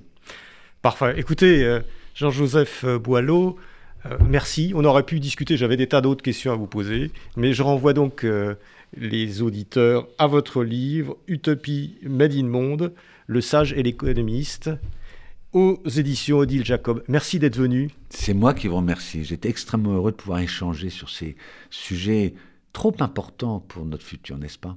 Parfait. 0.82 1.14
Écoutez, 1.16 1.64
euh, 1.64 1.80
Jean-Joseph 2.16 2.82
euh, 2.84 2.98
Boileau, 2.98 3.56
Euh, 4.04 4.18
merci. 4.28 4.72
On 4.74 4.84
aurait 4.84 5.04
pu 5.04 5.20
discuter, 5.20 5.56
j'avais 5.56 5.76
des 5.76 5.86
tas 5.86 6.00
d'autres 6.00 6.24
questions 6.24 6.50
à 6.50 6.56
vous 6.56 6.66
poser, 6.66 7.12
mais 7.36 7.52
je 7.52 7.62
renvoie 7.62 7.92
donc 7.92 8.26
les 8.96 9.42
auditeurs 9.42 10.08
à 10.18 10.26
votre 10.26 10.64
livre 10.64 11.16
Utopie 11.28 11.98
Made 12.02 12.34
in 12.34 12.48
Monde, 12.48 12.92
Le 13.28 13.40
sage 13.40 13.72
et 13.74 13.82
l'économiste, 13.84 14.70
aux 15.52 15.80
éditions 15.86 16.38
Odile 16.38 16.64
Jacob. 16.64 17.04
Merci 17.06 17.38
d'être 17.38 17.56
venu. 17.56 17.90
C'est 18.10 18.34
moi 18.34 18.54
qui 18.54 18.66
vous 18.66 18.78
remercie. 18.78 19.22
J'étais 19.22 19.48
extrêmement 19.50 19.92
heureux 19.92 20.10
de 20.10 20.16
pouvoir 20.16 20.40
échanger 20.40 20.90
sur 20.90 21.08
ces 21.08 21.36
sujets 21.70 22.34
trop 22.72 22.96
importants 22.98 23.60
pour 23.60 23.84
notre 23.86 24.04
futur, 24.04 24.36
n'est-ce 24.36 24.58
pas? 24.58 24.76